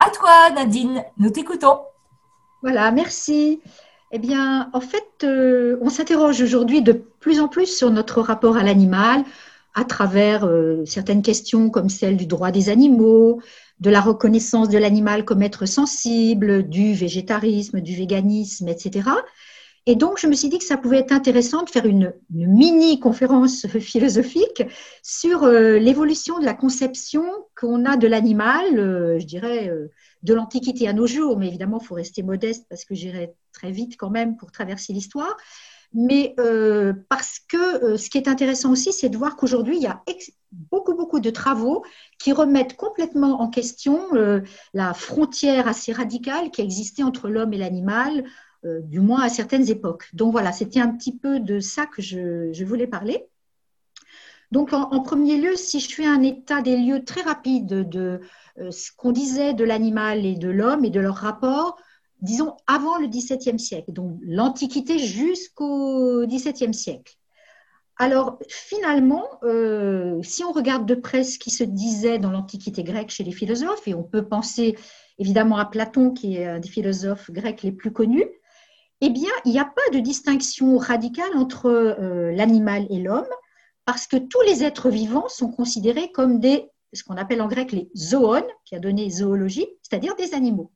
À 0.00 0.08
toi 0.08 0.48
Nadine, 0.54 1.04
nous 1.18 1.28
t'écoutons. 1.28 1.80
Voilà, 2.62 2.90
merci. 2.92 3.60
Eh 4.10 4.18
bien, 4.18 4.70
en 4.72 4.80
fait, 4.80 5.24
euh, 5.24 5.76
on 5.82 5.90
s'interroge 5.90 6.40
aujourd'hui 6.40 6.80
de 6.80 6.92
plus 6.92 7.40
en 7.40 7.48
plus 7.48 7.66
sur 7.66 7.90
notre 7.90 8.22
rapport 8.22 8.56
à 8.56 8.62
l'animal 8.62 9.22
à 9.74 9.84
travers 9.84 10.44
euh, 10.44 10.84
certaines 10.84 11.22
questions 11.22 11.70
comme 11.70 11.88
celle 11.88 12.16
du 12.16 12.26
droit 12.26 12.50
des 12.50 12.68
animaux, 12.68 13.40
de 13.80 13.90
la 13.90 14.00
reconnaissance 14.00 14.68
de 14.68 14.78
l'animal 14.78 15.24
comme 15.24 15.42
être 15.42 15.66
sensible, 15.66 16.68
du 16.68 16.94
végétarisme, 16.94 17.80
du 17.80 17.96
véganisme, 17.96 18.68
etc. 18.68 19.10
Et 19.86 19.96
donc, 19.96 20.20
je 20.20 20.28
me 20.28 20.34
suis 20.34 20.48
dit 20.48 20.58
que 20.58 20.64
ça 20.64 20.76
pouvait 20.76 20.98
être 20.98 21.10
intéressant 21.10 21.64
de 21.64 21.70
faire 21.70 21.86
une, 21.86 22.12
mini-conférence 22.30 23.66
philosophique 23.80 24.62
sur 25.02 25.42
euh, 25.42 25.78
l'évolution 25.78 26.38
de 26.38 26.44
la 26.44 26.54
conception 26.54 27.24
qu'on 27.58 27.84
a 27.84 27.96
de 27.96 28.06
l'animal, 28.06 28.78
euh, 28.78 29.18
je 29.18 29.26
dirais, 29.26 29.72
de 30.22 30.34
l'Antiquité 30.34 30.86
à 30.86 30.92
nos 30.92 31.06
jours. 31.06 31.38
Mais 31.38 31.48
évidemment, 31.48 31.80
il 31.82 31.86
faut 31.86 31.96
rester 31.96 32.22
modeste 32.22 32.66
parce 32.68 32.84
que 32.84 32.94
j'irai 32.94 33.34
très 33.52 33.72
vite 33.72 33.96
quand 33.96 34.10
même 34.10 34.36
pour 34.36 34.52
traverser 34.52 34.92
l'histoire. 34.92 35.36
Mais 35.94 36.34
euh, 36.38 36.94
parce 37.08 37.38
que 37.38 37.84
euh, 37.84 37.96
ce 37.96 38.08
qui 38.08 38.18
est 38.18 38.28
intéressant 38.28 38.72
aussi, 38.72 38.92
c'est 38.92 39.10
de 39.10 39.16
voir 39.16 39.36
qu'aujourd'hui, 39.36 39.76
il 39.76 39.82
y 39.82 39.86
a 39.86 40.02
beaucoup, 40.50 40.94
beaucoup 40.94 41.20
de 41.20 41.30
travaux 41.30 41.84
qui 42.18 42.32
remettent 42.32 42.76
complètement 42.76 43.42
en 43.42 43.48
question 43.48 44.00
euh, 44.14 44.40
la 44.72 44.94
frontière 44.94 45.68
assez 45.68 45.92
radicale 45.92 46.50
qui 46.50 46.62
existait 46.62 47.02
entre 47.02 47.28
l'homme 47.28 47.52
et 47.52 47.58
l'animal, 47.58 48.24
du 48.84 49.00
moins 49.00 49.22
à 49.22 49.28
certaines 49.28 49.68
époques. 49.70 50.08
Donc 50.12 50.30
voilà, 50.30 50.52
c'était 50.52 50.78
un 50.78 50.86
petit 50.86 51.18
peu 51.18 51.40
de 51.40 51.58
ça 51.58 51.84
que 51.84 52.00
je, 52.00 52.64
voulais 52.64 52.86
parler. 52.86 53.26
Donc 54.52 54.72
en, 54.72 55.00
premier 55.00 55.36
lieu, 55.36 55.56
si 55.56 55.80
je 55.80 55.92
fais 55.92 56.06
un 56.06 56.22
état 56.22 56.62
des 56.62 56.76
lieux 56.76 57.02
très 57.02 57.22
rapide 57.22 57.88
de 57.88 58.20
ce 58.70 58.92
qu'on 58.96 59.10
disait 59.10 59.52
de 59.52 59.64
l'animal 59.64 60.24
et 60.24 60.36
de 60.36 60.48
l'homme 60.48 60.84
et 60.84 60.90
de 60.90 61.00
leur 61.00 61.16
rapport, 61.16 61.76
disons 62.22 62.56
avant 62.66 62.96
le 62.98 63.08
XVIIe 63.08 63.58
siècle, 63.58 63.92
donc 63.92 64.18
l'Antiquité 64.22 64.98
jusqu'au 64.98 66.26
XVIIe 66.26 66.72
siècle. 66.72 67.14
Alors 67.98 68.38
finalement, 68.48 69.24
euh, 69.42 70.20
si 70.22 70.42
on 70.44 70.52
regarde 70.52 70.86
de 70.86 70.94
près 70.94 71.24
ce 71.24 71.38
qui 71.38 71.50
se 71.50 71.62
disait 71.62 72.18
dans 72.18 72.30
l'Antiquité 72.30 72.82
grecque 72.82 73.10
chez 73.10 73.24
les 73.24 73.32
philosophes, 73.32 73.86
et 73.86 73.94
on 73.94 74.02
peut 74.02 74.26
penser 74.26 74.78
évidemment 75.18 75.58
à 75.58 75.66
Platon, 75.66 76.10
qui 76.10 76.36
est 76.36 76.46
un 76.46 76.58
des 76.58 76.68
philosophes 76.68 77.30
grecs 77.30 77.62
les 77.62 77.72
plus 77.72 77.92
connus, 77.92 78.26
eh 79.02 79.10
bien, 79.10 79.30
il 79.44 79.52
n'y 79.52 79.58
a 79.58 79.64
pas 79.64 79.96
de 79.96 79.98
distinction 79.98 80.78
radicale 80.78 81.36
entre 81.36 81.66
euh, 81.66 82.32
l'animal 82.32 82.86
et 82.88 83.00
l'homme, 83.00 83.26
parce 83.84 84.06
que 84.06 84.16
tous 84.16 84.40
les 84.42 84.62
êtres 84.62 84.90
vivants 84.90 85.28
sont 85.28 85.50
considérés 85.50 86.12
comme 86.12 86.38
des, 86.38 86.70
ce 86.92 87.02
qu'on 87.02 87.16
appelle 87.16 87.42
en 87.42 87.48
grec 87.48 87.72
les 87.72 87.90
zoon, 87.96 88.44
qui 88.64 88.76
a 88.76 88.78
donné 88.78 89.10
zoologie, 89.10 89.66
c'est-à-dire 89.82 90.14
des 90.14 90.34
animaux. 90.34 90.70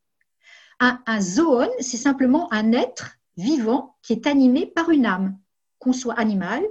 Un, 0.78 1.20
zoon, 1.20 1.68
c'est 1.80 1.96
simplement 1.96 2.52
un 2.52 2.72
être 2.72 3.16
vivant 3.36 3.96
qui 4.02 4.12
est 4.12 4.26
animé 4.26 4.66
par 4.66 4.90
une 4.90 5.06
âme, 5.06 5.38
qu'on 5.78 5.94
soit 5.94 6.18
animal, 6.18 6.62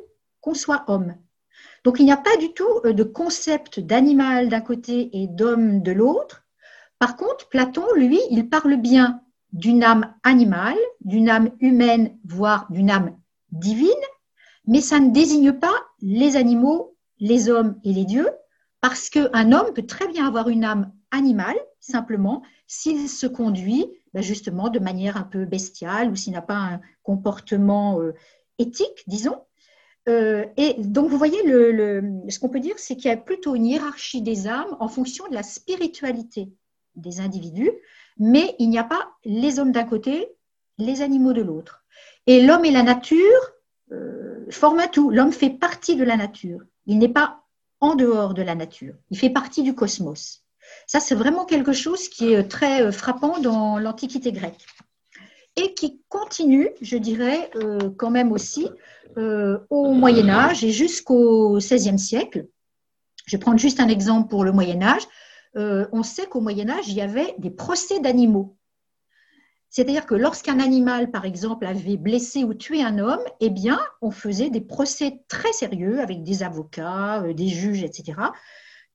qu'on 0.41 0.53
soit 0.53 0.83
homme. 0.87 1.15
Donc 1.83 1.99
il 1.99 2.05
n'y 2.05 2.11
a 2.11 2.17
pas 2.17 2.37
du 2.37 2.53
tout 2.53 2.81
euh, 2.85 2.93
de 2.93 3.03
concept 3.03 3.79
d'animal 3.79 4.49
d'un 4.49 4.61
côté 4.61 5.09
et 5.13 5.27
d'homme 5.27 5.81
de 5.81 5.91
l'autre. 5.91 6.43
Par 6.99 7.15
contre, 7.15 7.49
Platon, 7.49 7.85
lui, 7.95 8.19
il 8.29 8.49
parle 8.49 8.77
bien 8.77 9.21
d'une 9.53 9.83
âme 9.83 10.13
animale, 10.23 10.77
d'une 11.01 11.29
âme 11.29 11.51
humaine, 11.59 12.17
voire 12.25 12.67
d'une 12.71 12.91
âme 12.91 13.17
divine, 13.51 13.89
mais 14.67 14.81
ça 14.81 14.99
ne 14.99 15.11
désigne 15.11 15.53
pas 15.53 15.75
les 16.01 16.35
animaux, 16.35 16.95
les 17.19 17.49
hommes 17.49 17.79
et 17.83 17.93
les 17.93 18.05
dieux, 18.05 18.29
parce 18.81 19.09
qu'un 19.09 19.51
homme 19.51 19.73
peut 19.73 19.85
très 19.85 20.07
bien 20.07 20.27
avoir 20.27 20.49
une 20.49 20.63
âme 20.63 20.91
animale, 21.11 21.57
simplement, 21.91 22.41
s'il 22.67 23.09
se 23.09 23.27
conduit 23.27 23.87
ben, 24.13 24.21
justement 24.21 24.69
de 24.69 24.79
manière 24.79 25.17
un 25.17 25.23
peu 25.23 25.45
bestiale 25.45 26.09
ou 26.09 26.15
s'il 26.15 26.33
n'a 26.33 26.41
pas 26.41 26.55
un 26.55 26.81
comportement 27.03 28.01
euh, 28.01 28.13
éthique, 28.59 29.03
disons. 29.07 29.41
Euh, 30.07 30.45
et 30.57 30.75
donc, 30.77 31.09
vous 31.09 31.17
voyez, 31.17 31.41
le, 31.43 32.03
ce 32.29 32.39
qu'on 32.39 32.49
peut 32.49 32.59
dire, 32.59 32.77
c'est 32.77 32.95
qu'il 32.95 33.09
y 33.09 33.13
a 33.13 33.17
plutôt 33.17 33.55
une 33.55 33.65
hiérarchie 33.65 34.21
des 34.21 34.47
âmes 34.47 34.77
en 34.79 34.87
fonction 34.87 35.27
de 35.27 35.33
la 35.33 35.43
spiritualité 35.43 36.49
des 36.95 37.19
individus, 37.19 37.71
mais 38.17 38.55
il 38.59 38.69
n'y 38.69 38.77
a 38.77 38.83
pas 38.83 39.09
les 39.25 39.59
hommes 39.59 39.71
d'un 39.71 39.83
côté, 39.83 40.29
les 40.77 41.01
animaux 41.01 41.33
de 41.33 41.41
l'autre. 41.41 41.83
Et 42.27 42.41
l'homme 42.41 42.65
et 42.65 42.71
la 42.71 42.83
nature 42.83 43.51
euh, 43.91 44.45
forment 44.49 44.79
un 44.79 44.87
tout. 44.87 45.09
L'homme 45.09 45.31
fait 45.31 45.49
partie 45.49 45.95
de 45.95 46.03
la 46.03 46.17
nature. 46.17 46.61
Il 46.85 46.99
n'est 46.99 47.09
pas 47.09 47.43
en 47.79 47.95
dehors 47.95 48.33
de 48.33 48.41
la 48.41 48.55
nature. 48.55 48.95
Il 49.09 49.17
fait 49.17 49.29
partie 49.29 49.63
du 49.63 49.75
cosmos. 49.75 50.44
Ça, 50.87 50.99
c'est 50.99 51.15
vraiment 51.15 51.45
quelque 51.45 51.73
chose 51.73 52.09
qui 52.09 52.33
est 52.33 52.47
très 52.47 52.81
euh, 52.81 52.91
frappant 52.91 53.39
dans 53.39 53.79
l'Antiquité 53.79 54.31
grecque. 54.31 54.65
Et 55.55 55.73
qui 55.73 56.01
continue, 56.09 56.69
je 56.81 56.97
dirais, 56.97 57.49
euh, 57.55 57.89
quand 57.97 58.11
même 58.11 58.31
aussi 58.31 58.69
euh, 59.17 59.59
au 59.69 59.93
Moyen 59.93 60.27
Âge 60.27 60.63
et 60.65 60.71
jusqu'au 60.71 61.57
XVIe 61.57 61.97
siècle. 61.97 62.47
Je 63.25 63.37
vais 63.37 63.39
prendre 63.39 63.59
juste 63.59 63.79
un 63.79 63.87
exemple 63.87 64.29
pour 64.29 64.43
le 64.43 64.51
Moyen 64.51 64.81
Âge. 64.81 65.03
Euh, 65.55 65.87
on 65.93 66.03
sait 66.03 66.27
qu'au 66.27 66.41
Moyen 66.41 66.69
Âge, 66.69 66.89
il 66.89 66.95
y 66.95 67.01
avait 67.01 67.33
des 67.37 67.49
procès 67.49 67.99
d'animaux. 67.99 68.57
C'est-à-dire 69.69 70.05
que 70.05 70.15
lorsqu'un 70.15 70.59
animal, 70.59 71.11
par 71.11 71.25
exemple, 71.25 71.65
avait 71.65 71.97
blessé 71.97 72.43
ou 72.43 72.53
tué 72.53 72.83
un 72.83 72.99
homme, 72.99 73.23
eh 73.39 73.49
bien, 73.49 73.79
on 74.01 74.11
faisait 74.11 74.49
des 74.49 74.61
procès 74.61 75.23
très 75.27 75.51
sérieux 75.53 76.01
avec 76.01 76.23
des 76.23 76.43
avocats, 76.43 77.23
euh, 77.23 77.33
des 77.33 77.47
juges, 77.47 77.83
etc., 77.83 78.13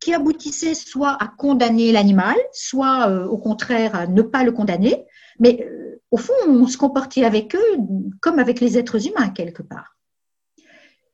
qui 0.01 0.14
aboutissaient 0.14 0.74
soit 0.74 1.16
à 1.22 1.28
condamner 1.28 1.92
l'animal, 1.92 2.36
soit 2.53 3.09
euh, 3.09 3.26
au 3.26 3.36
contraire 3.36 3.94
à 3.94 4.07
ne 4.07 4.22
pas 4.22 4.42
le 4.42 4.53
condamner. 4.53 5.05
Mais 5.38 5.61
euh, 5.62 6.01
au 6.11 6.16
fond, 6.16 6.32
on 6.46 6.66
se 6.66 6.78
comportait 6.78 7.24
avec 7.24 7.55
eux 7.55 7.76
comme 8.20 8.38
avec 8.38 8.61
les 8.61 8.78
êtres 8.78 9.07
humains, 9.07 9.28
quelque 9.28 9.62
part. 9.62 9.96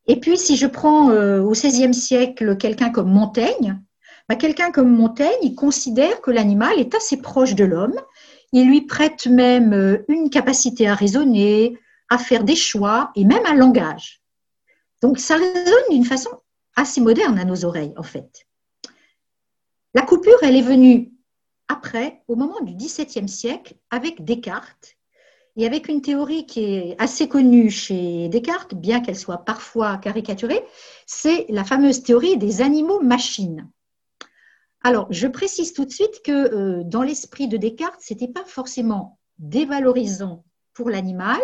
Et 0.07 0.21
puis, 0.21 0.39
si 0.39 0.57
je 0.57 0.69
prends 0.69 1.11
euh, 1.11 1.43
au 1.43 1.51
XVIe 1.51 1.93
siècle 1.93 2.57
quelqu'un 2.57 2.91
comme 2.91 3.11
Montaigne, 3.11 3.81
bah, 4.29 4.37
quelqu'un 4.37 4.71
comme 4.71 4.91
Montaigne, 4.91 5.39
il 5.43 5.57
considère 5.57 6.21
que 6.21 6.31
l'animal 6.31 6.79
est 6.79 6.95
assez 6.95 7.17
proche 7.17 7.57
de 7.57 7.65
l'homme. 7.65 8.01
Il 8.53 8.69
lui 8.69 8.83
prête 8.83 9.27
même 9.27 10.05
une 10.09 10.31
capacité 10.31 10.89
à 10.89 10.95
raisonner, 10.95 11.77
à 12.09 12.19
faire 12.19 12.45
des 12.45 12.57
choix 12.57 13.11
et 13.17 13.25
même 13.25 13.45
un 13.47 13.55
langage. 13.55 14.23
Donc, 15.03 15.19
ça 15.19 15.35
résonne 15.35 15.91
d'une 15.91 16.05
façon 16.05 16.31
assez 16.77 17.01
moderne 17.01 17.39
à 17.39 17.45
nos 17.45 17.65
oreilles, 17.65 17.93
en 17.97 18.03
fait. 18.03 18.47
La 19.97 20.03
coupure, 20.03 20.37
elle 20.43 20.57
est 20.57 20.61
venue 20.61 21.15
après, 21.69 22.23
au 22.29 22.37
moment 22.37 22.61
du 22.61 22.75
XVIIe 22.75 23.31
siècle, 23.31 23.77
avec 23.91 24.23
Descartes, 24.27 24.99
et 25.57 25.65
avec 25.65 25.89
une 25.89 26.03
théorie 26.03 26.45
qui 26.45 26.65
est 26.65 26.97
assez 26.99 27.29
connue 27.29 27.71
chez 27.71 28.29
Descartes, 28.29 28.75
bien 28.75 29.01
qu'elle 29.01 29.17
soit 29.17 29.47
parfois 29.47 29.97
caricaturée, 29.97 30.63
c'est 31.07 31.47
la 31.49 31.65
fameuse 31.65 32.03
théorie 32.03 32.37
des 32.37 32.61
animaux-machines. 32.61 33.71
Alors, 34.83 35.07
je 35.09 35.29
précise 35.29 35.73
tout 35.73 35.87
de 35.87 35.91
suite 35.91 36.21
que 36.23 36.31
euh, 36.31 36.83
dans 36.85 37.03
l'esprit 37.03 37.49
de 37.49 37.57
Descartes, 37.57 38.03
ce 38.03 38.13
n'était 38.13 38.29
pas 38.29 38.45
forcément 38.45 39.19
dévalorisant 39.39 40.45
pour 40.75 40.91
l'animal, 40.91 41.41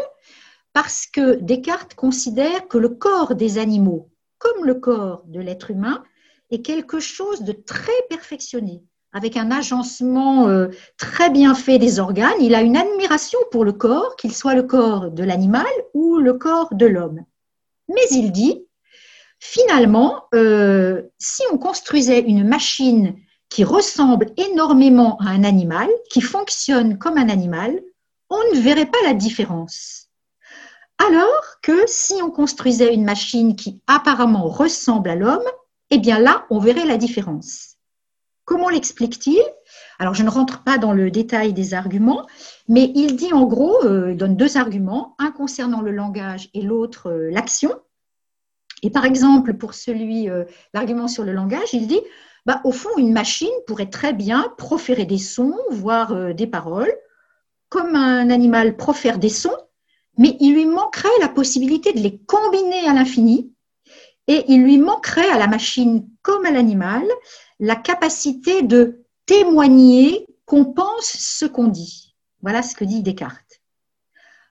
parce 0.74 1.07
que 1.07 1.36
Descartes 1.36 1.94
considère 1.94 2.68
que 2.68 2.76
le 2.76 2.90
corps 2.90 3.34
des 3.34 3.57
animaux, 3.57 4.11
comme 4.36 4.66
le 4.66 4.74
corps 4.74 5.22
de 5.24 5.40
l'être 5.40 5.70
humain, 5.70 6.05
est 6.53 6.62
quelque 6.62 7.00
chose 7.00 7.42
de 7.42 7.53
très 7.53 7.92
perfectionné, 8.09 8.82
avec 9.12 9.36
un 9.36 9.50
agencement 9.50 10.48
euh, 10.48 10.68
très 10.98 11.30
bien 11.30 11.55
fait 11.55 11.78
des 11.78 11.98
organes. 11.98 12.40
Il 12.40 12.55
a 12.55 12.62
une 12.62 12.76
admiration 12.76 13.38
pour 13.50 13.64
le 13.64 13.72
corps, 13.72 14.16
qu'il 14.16 14.34
soit 14.34 14.55
le 14.55 14.62
corps 14.62 15.11
de 15.11 15.24
l'animal 15.24 15.66
ou 15.94 16.18
le 16.18 16.34
corps 16.34 16.74
de 16.74 16.86
l'homme. 16.86 17.24
Mais 17.88 18.07
il 18.11 18.32
dit, 18.32 18.66
finalement, 19.38 20.24
euh, 20.34 21.03
si 21.18 21.42
on 21.53 21.59
construisait 21.59 22.20
une 22.20 22.46
machine 22.46 23.16
qui 23.48 23.64
ressemble 23.64 24.26
énormément 24.36 25.18
à 25.18 25.30
un 25.30 25.44
animal, 25.44 25.88
qui 26.11 26.20
fonctionne 26.20 26.98
comme 26.98 27.18
un 27.18 27.28
animal, 27.28 27.82
on 28.30 28.55
ne 28.55 28.61
verrait 28.61 28.86
pas 28.86 29.03
la 29.05 29.14
différence. 29.14 30.09
Alors 30.98 31.61
que 31.62 31.84
si 31.86 32.14
on 32.22 32.30
construisait 32.30 32.94
une 32.94 33.05
machine 33.05 33.57
qui 33.57 33.82
apparemment 33.86 34.48
ressemble 34.48 35.11
à 35.11 35.16
l'homme, 35.16 35.42
eh 35.95 35.99
bien 35.99 36.18
là, 36.18 36.47
on 36.49 36.59
verrait 36.59 36.86
la 36.86 36.97
différence. 36.97 37.76
Comment 38.47 38.70
l'explique-t-il? 38.70 39.43
Alors, 39.99 40.14
je 40.14 40.22
ne 40.22 40.30
rentre 40.30 40.64
pas 40.64 40.78
dans 40.78 40.95
le 40.95 41.11
détail 41.11 41.53
des 41.53 41.74
arguments, 41.74 42.26
mais 42.66 42.90
il 42.95 43.14
dit 43.14 43.34
en 43.34 43.45
gros, 43.45 43.84
euh, 43.84 44.12
il 44.12 44.16
donne 44.16 44.34
deux 44.34 44.57
arguments, 44.57 45.14
un 45.18 45.30
concernant 45.30 45.82
le 45.82 45.90
langage 45.90 46.49
et 46.55 46.62
l'autre 46.62 47.11
euh, 47.11 47.30
l'action. 47.30 47.78
Et 48.82 48.88
par 48.88 49.05
exemple, 49.05 49.53
pour 49.53 49.74
celui, 49.74 50.30
euh, 50.30 50.45
l'argument 50.72 51.09
sur 51.09 51.24
le 51.24 51.32
langage, 51.32 51.74
il 51.74 51.86
dit, 51.86 52.01
bah, 52.47 52.62
au 52.64 52.72
fond, 52.72 52.88
une 52.97 53.12
machine 53.12 53.53
pourrait 53.66 53.90
très 53.90 54.14
bien 54.14 54.51
proférer 54.57 55.05
des 55.05 55.18
sons, 55.18 55.59
voire 55.70 56.34
des 56.34 56.47
paroles, 56.47 56.93
comme 57.68 57.97
un 57.97 58.30
animal 58.30 58.78
profère 58.78 59.18
des 59.18 59.28
sons, 59.28 59.57
mais 60.16 60.38
il 60.40 60.55
lui 60.55 60.64
manquerait 60.64 61.20
la 61.20 61.28
possibilité 61.28 61.93
de 61.93 62.01
les 62.01 62.18
combiner 62.18 62.88
à 62.88 62.95
l'infini 62.95 63.53
et 64.28 64.44
il 64.48 64.62
lui 64.62 64.78
manquerait 64.78 65.30
à 65.30 65.38
la 65.38 65.46
machine 65.46 66.08
comme 66.22 66.44
à 66.44 66.50
l'animal 66.50 67.04
la 67.60 67.76
capacité 67.76 68.62
de 68.62 69.04
témoigner 69.26 70.26
qu'on 70.44 70.64
pense 70.64 71.06
ce 71.06 71.44
qu'on 71.44 71.68
dit. 71.68 72.14
Voilà 72.40 72.62
ce 72.62 72.74
que 72.74 72.84
dit 72.84 73.02
Descartes. 73.02 73.60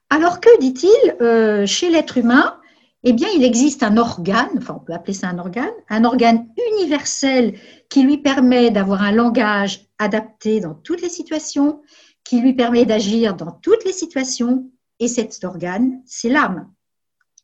Alors 0.10 0.42
que, 0.42 0.60
dit-il, 0.60 1.16
euh, 1.22 1.66
chez 1.66 1.90
l'être 1.90 2.18
humain, 2.18 2.60
eh 3.04 3.14
bien, 3.14 3.30
il 3.36 3.44
existe 3.44 3.82
un 3.82 3.98
organe, 3.98 4.50
enfin, 4.58 4.76
on 4.78 4.84
peut 4.84 4.94
appeler 4.94 5.14
ça 5.14 5.28
un 5.28 5.40
organe, 5.40 5.72
un 5.90 6.04
organe 6.04 6.48
universel 6.74 7.58
qui 7.90 8.04
lui 8.04 8.18
permet 8.18 8.70
d'avoir 8.70 9.02
un 9.02 9.12
langage 9.12 9.88
adapté 9.98 10.60
dans 10.60 10.76
toutes 10.76 11.02
les 11.02 11.10
situations, 11.10 11.82
qui 12.24 12.42
lui 12.42 12.54
permet 12.54 12.86
d'agir 12.86 13.36
dans 13.36 13.52
toutes 13.52 13.84
les 13.86 13.94
situations, 13.94 14.70
et 15.00 15.08
cet 15.08 15.44
organe, 15.44 16.02
c'est 16.06 16.30
l'âme, 16.30 16.72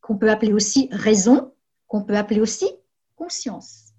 qu'on 0.02 0.18
peut 0.18 0.30
appeler 0.30 0.54
aussi 0.54 0.90
raison, 0.92 1.54
qu'on 1.88 2.04
peut 2.04 2.18
appeler 2.18 2.42
aussi 2.42 2.70
conscience. 3.16 3.94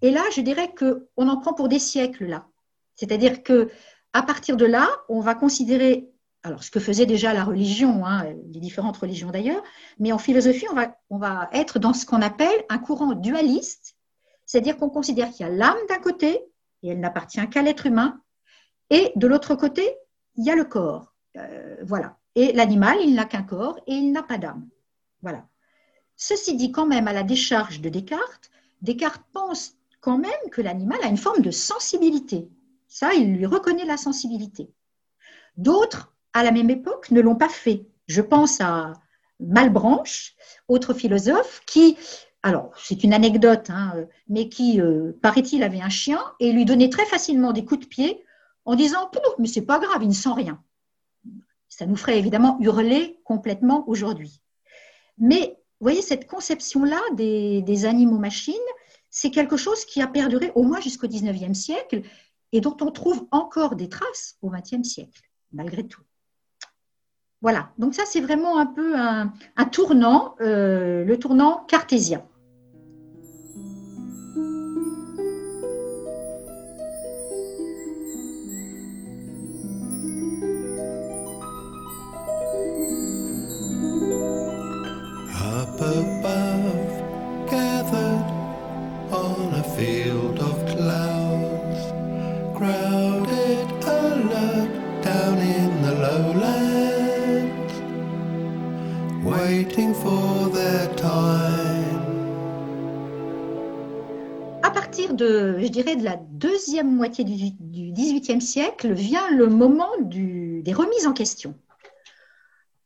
Et 0.00 0.10
là, 0.10 0.22
je 0.34 0.40
dirais 0.40 0.74
qu'on 0.74 1.28
en 1.28 1.36
prend 1.38 1.54
pour 1.54 1.68
des 1.68 1.78
siècles 1.78 2.26
là. 2.26 2.46
C'est-à-dire 2.96 3.42
que 3.42 3.70
à 4.12 4.22
partir 4.22 4.56
de 4.56 4.66
là, 4.66 4.88
on 5.08 5.20
va 5.20 5.34
considérer, 5.34 6.10
alors 6.42 6.62
ce 6.62 6.70
que 6.70 6.80
faisait 6.80 7.06
déjà 7.06 7.32
la 7.32 7.44
religion, 7.44 8.04
hein, 8.04 8.24
les 8.52 8.60
différentes 8.60 8.96
religions 8.96 9.30
d'ailleurs, 9.30 9.62
mais 9.98 10.12
en 10.12 10.18
philosophie, 10.18 10.66
on 10.70 10.74
va, 10.74 10.96
on 11.08 11.18
va 11.18 11.48
être 11.52 11.78
dans 11.78 11.94
ce 11.94 12.04
qu'on 12.04 12.20
appelle 12.20 12.64
un 12.68 12.78
courant 12.78 13.12
dualiste, 13.14 13.96
c'est-à-dire 14.44 14.76
qu'on 14.76 14.90
considère 14.90 15.30
qu'il 15.30 15.46
y 15.46 15.48
a 15.48 15.52
l'âme 15.52 15.78
d'un 15.88 15.98
côté, 15.98 16.44
et 16.82 16.88
elle 16.88 17.00
n'appartient 17.00 17.48
qu'à 17.48 17.62
l'être 17.62 17.86
humain, 17.86 18.20
et 18.90 19.12
de 19.16 19.26
l'autre 19.26 19.54
côté, 19.54 19.96
il 20.36 20.44
y 20.44 20.50
a 20.50 20.54
le 20.54 20.64
corps. 20.64 21.14
Euh, 21.38 21.76
voilà. 21.82 22.18
Et 22.34 22.52
l'animal, 22.52 22.98
il 23.00 23.14
n'a 23.14 23.24
qu'un 23.24 23.42
corps 23.42 23.78
et 23.86 23.94
il 23.94 24.12
n'a 24.12 24.22
pas 24.22 24.38
d'âme. 24.38 24.68
Voilà. 25.22 25.46
Ceci 26.24 26.54
dit 26.54 26.70
quand 26.70 26.86
même 26.86 27.08
à 27.08 27.12
la 27.12 27.24
décharge 27.24 27.80
de 27.80 27.88
Descartes, 27.88 28.52
Descartes 28.80 29.24
pense 29.32 29.74
quand 30.00 30.18
même 30.18 30.50
que 30.52 30.62
l'animal 30.62 31.00
a 31.02 31.08
une 31.08 31.16
forme 31.16 31.42
de 31.42 31.50
sensibilité. 31.50 32.48
Ça, 32.86 33.12
il 33.12 33.34
lui 33.34 33.44
reconnaît 33.44 33.84
la 33.84 33.96
sensibilité. 33.96 34.70
D'autres, 35.56 36.14
à 36.32 36.44
la 36.44 36.52
même 36.52 36.70
époque, 36.70 37.10
ne 37.10 37.20
l'ont 37.20 37.34
pas 37.34 37.48
fait. 37.48 37.88
Je 38.06 38.22
pense 38.22 38.60
à 38.60 38.92
Malbranche, 39.40 40.36
autre 40.68 40.94
philosophe, 40.94 41.60
qui, 41.66 41.98
alors 42.44 42.70
c'est 42.78 43.02
une 43.02 43.14
anecdote, 43.14 43.68
hein, 43.70 44.06
mais 44.28 44.48
qui, 44.48 44.80
euh, 44.80 45.18
paraît-il, 45.22 45.64
avait 45.64 45.80
un 45.80 45.88
chien 45.88 46.22
et 46.38 46.52
lui 46.52 46.64
donnait 46.64 46.88
très 46.88 47.06
facilement 47.06 47.52
des 47.52 47.64
coups 47.64 47.80
de 47.80 47.86
pied 47.86 48.24
en 48.64 48.76
disant 48.76 49.10
mais 49.40 49.48
c'est 49.48 49.66
pas 49.66 49.80
grave, 49.80 50.04
il 50.04 50.10
ne 50.10 50.14
sent 50.14 50.34
rien. 50.36 50.62
Ça 51.68 51.84
nous 51.84 51.96
ferait 51.96 52.20
évidemment 52.20 52.58
hurler 52.60 53.18
complètement 53.24 53.82
aujourd'hui. 53.88 54.40
Mais 55.18 55.58
vous 55.82 55.86
voyez, 55.86 56.02
cette 56.02 56.28
conception-là 56.28 57.00
des, 57.14 57.84
animaux-machines, 57.86 58.54
c'est 59.10 59.32
quelque 59.32 59.56
chose 59.56 59.84
qui 59.84 60.00
a 60.00 60.06
perduré 60.06 60.52
au 60.54 60.62
moins 60.62 60.80
jusqu'au 60.80 61.08
19e 61.08 61.54
siècle 61.54 62.02
et 62.52 62.60
dont 62.60 62.76
on 62.80 62.92
trouve 62.92 63.26
encore 63.32 63.74
des 63.74 63.88
traces 63.88 64.36
au 64.42 64.50
20e 64.52 64.84
siècle, 64.84 65.22
malgré 65.52 65.84
tout. 65.84 66.02
Voilà, 67.40 67.72
donc 67.78 67.96
ça 67.96 68.04
c'est 68.06 68.20
vraiment 68.20 68.58
un 68.58 68.66
peu 68.66 68.94
un, 68.96 69.32
tournant, 69.72 70.36
euh, 70.40 71.04
le 71.04 71.18
tournant 71.18 71.64
cartésien. 71.66 72.24
De 105.72 106.04
la 106.04 106.16
deuxième 106.16 106.94
moitié 106.94 107.24
du 107.24 107.92
XVIIIe 107.92 108.42
siècle 108.42 108.92
vient 108.92 109.30
le 109.30 109.46
moment 109.46 109.90
des 110.00 110.72
remises 110.72 111.06
en 111.06 111.12
question. 111.12 111.54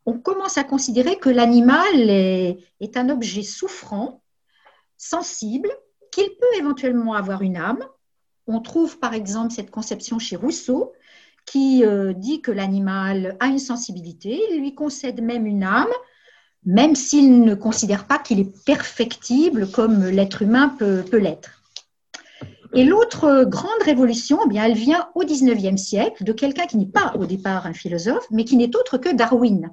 On 0.07 0.18
commence 0.18 0.57
à 0.57 0.64
considérer 0.64 1.16
que 1.16 1.28
l'animal 1.28 2.09
est, 2.09 2.59
est 2.80 2.97
un 2.97 3.11
objet 3.11 3.43
souffrant, 3.43 4.22
sensible, 4.97 5.68
qu'il 6.12 6.28
peut 6.28 6.59
éventuellement 6.59 7.14
avoir 7.14 7.43
une 7.43 7.57
âme. 7.57 7.84
On 8.47 8.61
trouve 8.61 9.01
par 9.01 9.14
exemple 9.14 9.53
cette 9.53 9.72
conception 9.72 10.20
chez 10.20 10.37
Rousseau 10.37 10.93
qui 11.45 11.84
euh, 11.84 12.12
dit 12.12 12.41
que 12.41 12.53
l'animal 12.53 13.37
a 13.41 13.47
une 13.47 13.59
sensibilité, 13.59 14.41
il 14.51 14.61
lui 14.61 14.74
concède 14.74 15.22
même 15.22 15.47
une 15.47 15.64
âme, 15.64 15.93
même 16.64 16.95
s'il 16.95 17.43
ne 17.43 17.55
considère 17.55 18.07
pas 18.07 18.18
qu'il 18.18 18.41
est 18.41 18.64
perfectible 18.64 19.70
comme 19.70 20.05
l'être 20.05 20.43
humain 20.43 20.68
peut 20.68 21.05
l'être. 21.12 21.55
Et 22.77 22.85
l'autre 22.85 23.45
grande 23.45 23.83
révolution, 23.87 24.39
eh 24.45 24.49
bien, 24.51 24.64
elle 24.64 24.74
vient 24.74 25.09
au 25.14 25.24
XIXe 25.24 25.81
siècle 25.81 26.24
de 26.24 26.33
quelqu'un 26.35 26.66
qui 26.66 26.77
n'est 26.77 26.85
pas 26.85 27.14
au 27.18 27.24
départ 27.24 27.64
un 27.64 27.72
philosophe, 27.72 28.27
mais 28.31 28.45
qui 28.45 28.59
n'est 28.59 28.77
autre 28.77 28.99
que 28.99 29.09
Darwin. 29.14 29.72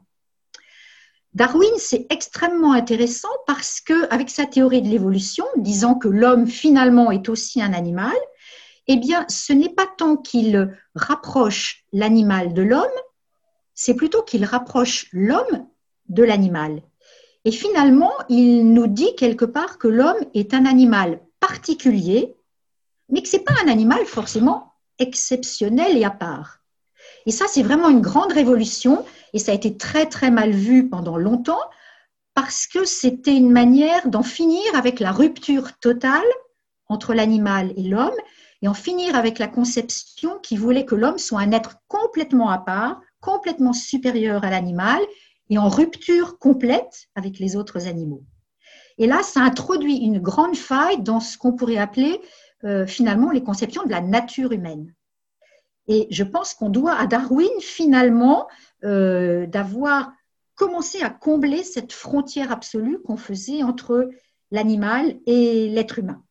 Darwin, 1.34 1.74
c'est 1.78 2.08
extrêmement 2.10 2.72
intéressant 2.72 3.28
parce 3.46 3.82
que, 3.82 4.10
avec 4.10 4.30
sa 4.30 4.46
théorie 4.46 4.82
de 4.82 4.88
l'évolution, 4.88 5.44
disant 5.58 5.96
que 5.96 6.08
l'homme 6.08 6.48
finalement 6.48 7.12
est 7.12 7.28
aussi 7.28 7.62
un 7.62 7.74
animal, 7.74 8.16
eh 8.88 8.96
bien, 8.96 9.26
ce 9.28 9.52
n'est 9.52 9.74
pas 9.74 9.88
tant 9.98 10.16
qu'il 10.16 10.74
rapproche 10.96 11.84
l'animal 11.92 12.54
de 12.54 12.62
l'homme, 12.62 12.86
c'est 13.74 13.96
plutôt 13.96 14.22
qu'il 14.22 14.46
rapproche 14.46 15.10
l'homme 15.12 15.68
de 16.08 16.24
l'animal. 16.24 16.82
Et 17.44 17.52
finalement, 17.52 18.14
il 18.30 18.72
nous 18.72 18.88
dit 18.88 19.14
quelque 19.18 19.44
part 19.44 19.78
que 19.78 19.90
l'homme 19.90 20.24
est 20.34 20.54
un 20.54 20.66
animal 20.66 21.20
particulier 21.42 22.38
mais 23.10 23.22
que 23.22 23.28
ce 23.28 23.38
n'est 23.38 23.44
pas 23.44 23.54
un 23.64 23.68
animal 23.68 24.06
forcément 24.06 24.74
exceptionnel 25.00 25.98
et 25.98 26.04
à 26.04 26.12
part. 26.12 26.60
Et 27.26 27.32
ça, 27.32 27.46
c'est 27.48 27.64
vraiment 27.64 27.90
une 27.90 28.02
grande 28.02 28.32
révolution, 28.32 29.06
et 29.34 29.40
ça 29.40 29.52
a 29.52 29.56
été 29.56 29.78
très 29.78 30.08
très 30.08 30.32
mal 30.32 30.52
vu 30.52 30.90
pendant 30.90 31.18
longtemps, 31.18 31.62
parce 32.34 32.68
que 32.68 32.86
c'était 32.86 33.36
une 33.36 33.52
manière 33.52 34.08
d'en 34.08 34.24
finir 34.24 34.64
avec 34.74 35.00
la 35.00 35.12
rupture 35.12 35.78
totale 35.80 36.22
entre 36.88 37.14
l'animal 37.14 37.74
et 37.78 37.84
l'homme, 37.84 38.16
et 38.62 38.68
en 38.68 38.74
finir 38.74 39.16
avec 39.16 39.40
la 39.40 39.48
conception 39.48 40.40
qui 40.40 40.58
voulait 40.58 40.86
que 40.86 40.96
l'homme 40.96 41.18
soit 41.18 41.42
un 41.42 41.52
être 41.52 41.76
complètement 41.88 42.50
à 42.50 42.58
part, 42.58 43.02
complètement 43.20 43.74
supérieur 43.74 44.44
à 44.44 44.50
l'animal 44.50 45.02
et 45.50 45.58
en 45.58 45.68
rupture 45.68 46.40
complète 46.40 47.08
avec 47.16 47.40
les 47.40 47.56
autres 47.56 47.88
animaux. 47.88 48.24
Et 48.98 49.08
là, 49.08 49.22
ça 49.24 49.42
introduit 49.42 49.98
une 49.98 50.20
grande 50.20 50.56
faille 50.56 51.02
dans 51.02 51.20
ce 51.20 51.38
qu'on 51.38 51.54
pourrait 51.54 51.78
appeler 51.78 52.22
euh, 52.66 52.88
finalement 52.88 53.32
les 53.32 53.44
conceptions 53.44 53.84
de 53.84 53.92
la 53.92 54.00
nature 54.00 54.54
humaine. 54.54 54.94
Et 55.88 56.08
je 56.12 56.24
pense 56.24 56.54
qu'on 56.54 56.70
doit 56.70 56.96
à 56.96 57.08
Darwin 57.08 57.52
finalement 57.60 58.48
euh, 58.86 59.46
d'avoir 59.48 60.14
commencé 60.56 61.02
à 61.02 61.10
combler 61.10 61.64
cette 61.64 61.92
frontière 61.92 62.54
absolue 62.54 63.02
qu'on 63.02 63.18
faisait 63.18 63.64
entre 63.64 64.10
l'animal 64.52 65.18
et 65.26 65.68
l'être 65.68 66.00
humain. 66.00 66.24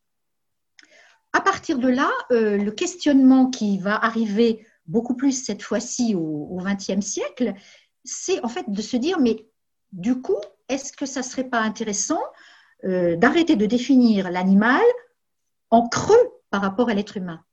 À 1.33 1.41
partir 1.41 1.77
de 1.77 1.87
là, 1.87 2.09
euh, 2.31 2.57
le 2.57 2.71
questionnement 2.71 3.51
qui 3.51 3.77
va 3.77 4.03
arriver 4.03 4.65
beaucoup 4.87 5.15
plus 5.15 5.33
cette 5.33 5.61
fois-ci 5.61 6.15
au 6.15 6.57
XXe 6.63 7.05
siècle, 7.05 7.53
c'est 8.03 8.43
en 8.43 8.49
fait 8.49 8.67
de 8.67 8.81
se 8.81 8.97
dire, 8.97 9.19
mais 9.19 9.45
du 9.91 10.19
coup, 10.19 10.41
est-ce 10.67 10.93
que 10.93 11.05
ça 11.05 11.19
ne 11.19 11.25
serait 11.25 11.43
pas 11.47 11.59
intéressant 11.59 12.21
d'arrêter 12.83 13.55
de 13.55 13.65
définir 13.65 14.29
l'animal 14.29 14.81
en 15.73 15.87
creux 15.89 16.31
par 16.51 16.61
rapport 16.61 16.89
à 16.89 16.93
l'être 16.93 17.17
humain 17.17 17.43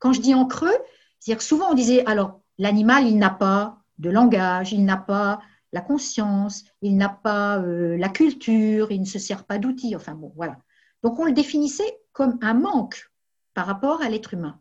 Quand 0.00 0.12
je 0.12 0.20
dis 0.20 0.34
en 0.34 0.46
creux, 0.46 0.76
c'est-à-dire 1.20 1.40
souvent 1.40 1.70
on 1.70 1.74
disait, 1.74 2.04
alors 2.06 2.40
l'animal, 2.58 3.06
il 3.06 3.16
n'a 3.18 3.30
pas 3.30 3.78
de 3.98 4.10
langage, 4.10 4.72
il 4.72 4.84
n'a 4.84 4.96
pas 4.96 5.40
la 5.72 5.80
conscience, 5.80 6.64
il 6.82 6.96
n'a 6.96 7.08
pas 7.08 7.58
euh, 7.58 7.96
la 7.96 8.08
culture, 8.08 8.90
il 8.90 9.00
ne 9.00 9.06
se 9.06 9.20
sert 9.20 9.44
pas 9.44 9.58
d'outils, 9.58 9.94
enfin 9.94 10.14
bon, 10.14 10.32
voilà. 10.34 10.56
Donc 11.04 11.20
on 11.20 11.24
le 11.24 11.30
définissait 11.30 12.00
comme 12.12 12.36
un 12.42 12.54
manque 12.54 13.12
par 13.54 13.66
rapport 13.66 14.02
à 14.02 14.08
l'être 14.08 14.34
humain. 14.34 14.58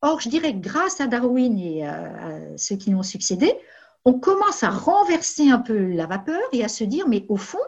Or, 0.00 0.20
je 0.20 0.28
dirais 0.28 0.52
que 0.52 0.60
grâce 0.60 1.00
à 1.00 1.08
Darwin 1.08 1.58
et 1.58 1.84
à 1.84 2.56
ceux 2.56 2.76
qui 2.76 2.90
lui 2.90 2.96
ont 2.96 3.02
succédé, 3.02 3.52
on 4.04 4.14
commence 4.14 4.62
à 4.62 4.70
renverser 4.70 5.50
un 5.50 5.58
peu 5.58 5.92
la 5.92 6.06
vapeur 6.06 6.42
et 6.52 6.62
à 6.62 6.68
se 6.68 6.84
dire, 6.84 7.08
mais 7.08 7.26
au 7.28 7.36
fond, 7.36 7.66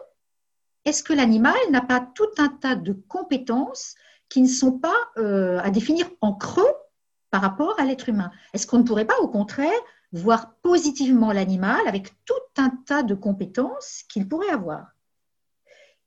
est-ce 0.85 1.03
que 1.03 1.13
l'animal 1.13 1.55
n'a 1.71 1.81
pas 1.81 1.99
tout 1.99 2.31
un 2.37 2.47
tas 2.47 2.75
de 2.75 2.93
compétences 2.93 3.95
qui 4.29 4.41
ne 4.41 4.47
sont 4.47 4.71
pas 4.71 4.95
euh, 5.17 5.59
à 5.59 5.69
définir 5.71 6.09
en 6.21 6.33
creux 6.33 6.73
par 7.31 7.41
rapport 7.41 7.79
à 7.79 7.85
l'être 7.85 8.09
humain 8.09 8.31
Est-ce 8.53 8.67
qu'on 8.67 8.79
ne 8.79 8.83
pourrait 8.83 9.05
pas, 9.05 9.19
au 9.21 9.27
contraire, 9.27 9.79
voir 10.11 10.55
positivement 10.61 11.31
l'animal 11.31 11.81
avec 11.87 12.13
tout 12.25 12.33
un 12.57 12.69
tas 12.85 13.03
de 13.03 13.15
compétences 13.15 14.03
qu'il 14.09 14.27
pourrait 14.27 14.49
avoir? 14.49 14.87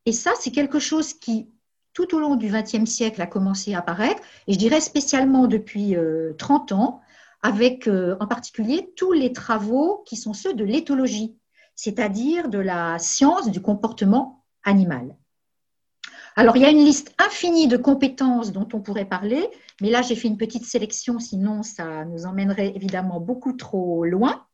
Et 0.07 0.13
ça, 0.13 0.33
c'est 0.41 0.51
quelque 0.51 0.79
chose 0.79 1.13
qui, 1.13 1.51
tout 1.93 2.15
au 2.15 2.19
long 2.19 2.37
du 2.37 2.49
XXe 2.49 2.91
siècle, 2.91 3.21
a 3.21 3.27
commencé 3.27 3.75
à 3.75 3.81
apparaître, 3.81 4.23
et 4.47 4.55
je 4.55 4.59
dirais 4.59 4.81
spécialement 4.81 5.47
depuis 5.47 5.97
30 6.39 6.73
euh, 6.73 6.75
ans, 6.75 7.01
avec 7.43 7.87
euh, 7.87 8.17
en 8.21 8.27
particulier 8.27 8.93
tous 8.97 9.13
les 9.13 9.33
travaux 9.33 10.03
qui 10.07 10.17
sont 10.17 10.33
ceux 10.33 10.55
de 10.55 10.65
l'éthologie, 10.65 11.37
c'est-à-dire 11.75 12.49
de 12.49 12.59
la 12.59 12.99
science 12.99 13.51
du 13.51 13.61
comportement 13.61 14.45
animal. 14.65 15.17
Alors, 16.39 16.57
il 16.57 16.63
y 16.63 16.67
a 16.67 16.71
une 16.71 16.85
liste 16.85 17.13
infinie 17.19 17.67
de 17.67 17.77
compétences 17.77 18.53
dont 18.53 18.69
on 18.73 18.81
pourrait 18.81 19.07
parler, 19.07 19.45
mais 19.81 19.91
là, 19.91 20.03
j'ai 20.03 20.15
fait 20.15 20.29
une 20.29 20.37
petite 20.37 20.65
sélection, 20.65 21.19
sinon 21.19 21.65
ça 21.65 22.05
nous 22.05 22.27
emmènerait 22.27 22.73
évidemment 22.77 23.19
beaucoup 23.19 23.55
trop 23.55 24.05
loin. 24.05 24.47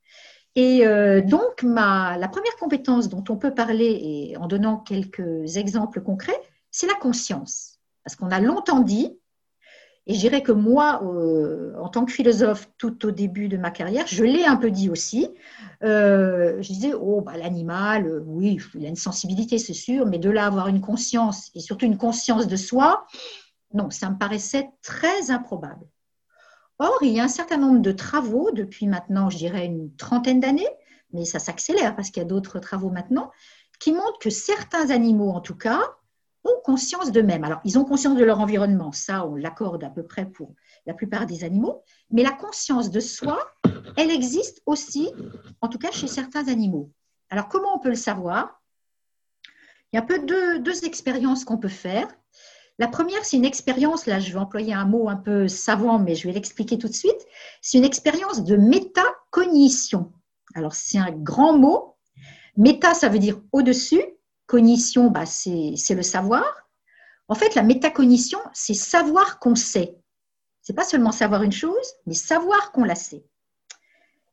Et 0.54 0.86
euh, 0.86 1.20
donc, 1.20 1.62
la 1.62 2.28
première 2.32 2.56
compétence 2.58 3.10
dont 3.10 3.22
on 3.28 3.36
peut 3.36 3.52
parler, 3.52 4.00
et 4.02 4.36
en 4.38 4.46
donnant 4.46 4.78
quelques 4.78 5.58
exemples 5.58 6.00
concrets, 6.00 6.40
c'est 6.70 6.86
la 6.86 6.94
conscience. 6.94 7.80
Parce 8.02 8.16
qu'on 8.16 8.30
a 8.30 8.40
longtemps 8.40 8.80
dit 8.80 9.18
et 10.06 10.14
je 10.14 10.20
dirais 10.20 10.42
que 10.42 10.52
moi, 10.52 11.00
euh, 11.02 11.72
en 11.80 11.88
tant 11.88 12.04
que 12.04 12.12
philosophe, 12.12 12.68
tout 12.76 13.06
au 13.06 13.10
début 13.10 13.48
de 13.48 13.56
ma 13.56 13.70
carrière, 13.70 14.06
je 14.06 14.22
l'ai 14.22 14.44
un 14.44 14.56
peu 14.56 14.70
dit 14.70 14.90
aussi. 14.90 15.30
Euh, 15.82 16.60
je 16.60 16.68
disais, 16.68 16.92
oh, 16.92 17.22
bah, 17.22 17.38
l'animal, 17.38 18.06
euh, 18.06 18.22
oui, 18.26 18.58
il 18.74 18.84
a 18.84 18.88
une 18.88 18.96
sensibilité, 18.96 19.56
c'est 19.56 19.72
sûr, 19.72 20.04
mais 20.04 20.18
de 20.18 20.28
là 20.28 20.44
avoir 20.44 20.68
une 20.68 20.82
conscience, 20.82 21.50
et 21.54 21.60
surtout 21.60 21.86
une 21.86 21.96
conscience 21.96 22.46
de 22.46 22.56
soi, 22.56 23.06
non, 23.72 23.88
ça 23.88 24.10
me 24.10 24.18
paraissait 24.18 24.68
très 24.82 25.30
improbable. 25.30 25.86
Or, 26.78 26.98
il 27.00 27.12
y 27.12 27.20
a 27.20 27.24
un 27.24 27.28
certain 27.28 27.56
nombre 27.56 27.80
de 27.80 27.92
travaux, 27.92 28.50
depuis 28.52 28.86
maintenant, 28.86 29.30
je 29.30 29.38
dirais, 29.38 29.64
une 29.64 29.94
trentaine 29.96 30.40
d'années, 30.40 30.68
mais 31.14 31.24
ça 31.24 31.38
s'accélère 31.38 31.96
parce 31.96 32.10
qu'il 32.10 32.22
y 32.22 32.26
a 32.26 32.28
d'autres 32.28 32.58
travaux 32.58 32.90
maintenant, 32.90 33.30
qui 33.80 33.92
montrent 33.92 34.18
que 34.20 34.30
certains 34.30 34.90
animaux, 34.90 35.30
en 35.30 35.40
tout 35.40 35.56
cas, 35.56 35.80
conscience 36.64 37.12
d'eux-mêmes. 37.12 37.44
Alors, 37.44 37.60
ils 37.64 37.78
ont 37.78 37.84
conscience 37.84 38.16
de 38.16 38.24
leur 38.24 38.40
environnement, 38.40 38.90
ça, 38.90 39.26
on 39.26 39.36
l'accorde 39.36 39.84
à 39.84 39.90
peu 39.90 40.02
près 40.02 40.26
pour 40.26 40.54
la 40.86 40.94
plupart 40.94 41.26
des 41.26 41.44
animaux, 41.44 41.82
mais 42.10 42.22
la 42.22 42.32
conscience 42.32 42.90
de 42.90 43.00
soi, 43.00 43.38
elle 43.96 44.10
existe 44.10 44.62
aussi, 44.66 45.12
en 45.60 45.68
tout 45.68 45.78
cas 45.78 45.90
chez 45.90 46.06
certains 46.06 46.48
animaux. 46.48 46.90
Alors, 47.30 47.48
comment 47.48 47.74
on 47.74 47.78
peut 47.78 47.90
le 47.90 47.94
savoir? 47.94 48.62
Il 49.92 49.96
y 49.96 49.98
a 49.98 50.02
un 50.02 50.06
peu 50.06 50.18
deux, 50.18 50.58
deux 50.58 50.84
expériences 50.84 51.44
qu'on 51.44 51.58
peut 51.58 51.68
faire. 51.68 52.08
La 52.78 52.88
première, 52.88 53.24
c'est 53.24 53.36
une 53.36 53.44
expérience, 53.44 54.06
là 54.06 54.18
je 54.18 54.32
vais 54.32 54.38
employer 54.38 54.74
un 54.74 54.84
mot 54.84 55.08
un 55.08 55.16
peu 55.16 55.46
savant, 55.46 55.98
mais 55.98 56.14
je 56.16 56.26
vais 56.26 56.34
l'expliquer 56.34 56.78
tout 56.78 56.88
de 56.88 56.94
suite. 56.94 57.26
C'est 57.62 57.78
une 57.78 57.84
expérience 57.84 58.42
de 58.42 58.56
métacognition. 58.56 60.12
Alors, 60.54 60.74
c'est 60.74 60.98
un 60.98 61.12
grand 61.12 61.56
mot. 61.56 61.96
Méta, 62.56 62.94
ça 62.94 63.08
veut 63.08 63.18
dire 63.18 63.40
au-dessus, 63.52 64.02
Cognition, 64.46 65.10
bah, 65.10 65.26
c'est 65.26 65.94
le 65.94 66.02
savoir. 66.02 66.44
En 67.28 67.34
fait, 67.34 67.54
la 67.54 67.62
métacognition, 67.62 68.38
c'est 68.52 68.74
savoir 68.74 69.38
qu'on 69.38 69.54
sait. 69.54 69.96
C'est 70.60 70.74
pas 70.74 70.84
seulement 70.84 71.12
savoir 71.12 71.42
une 71.42 71.52
chose, 71.52 71.94
mais 72.06 72.14
savoir 72.14 72.72
qu'on 72.72 72.84
la 72.84 72.94
sait. 72.94 73.24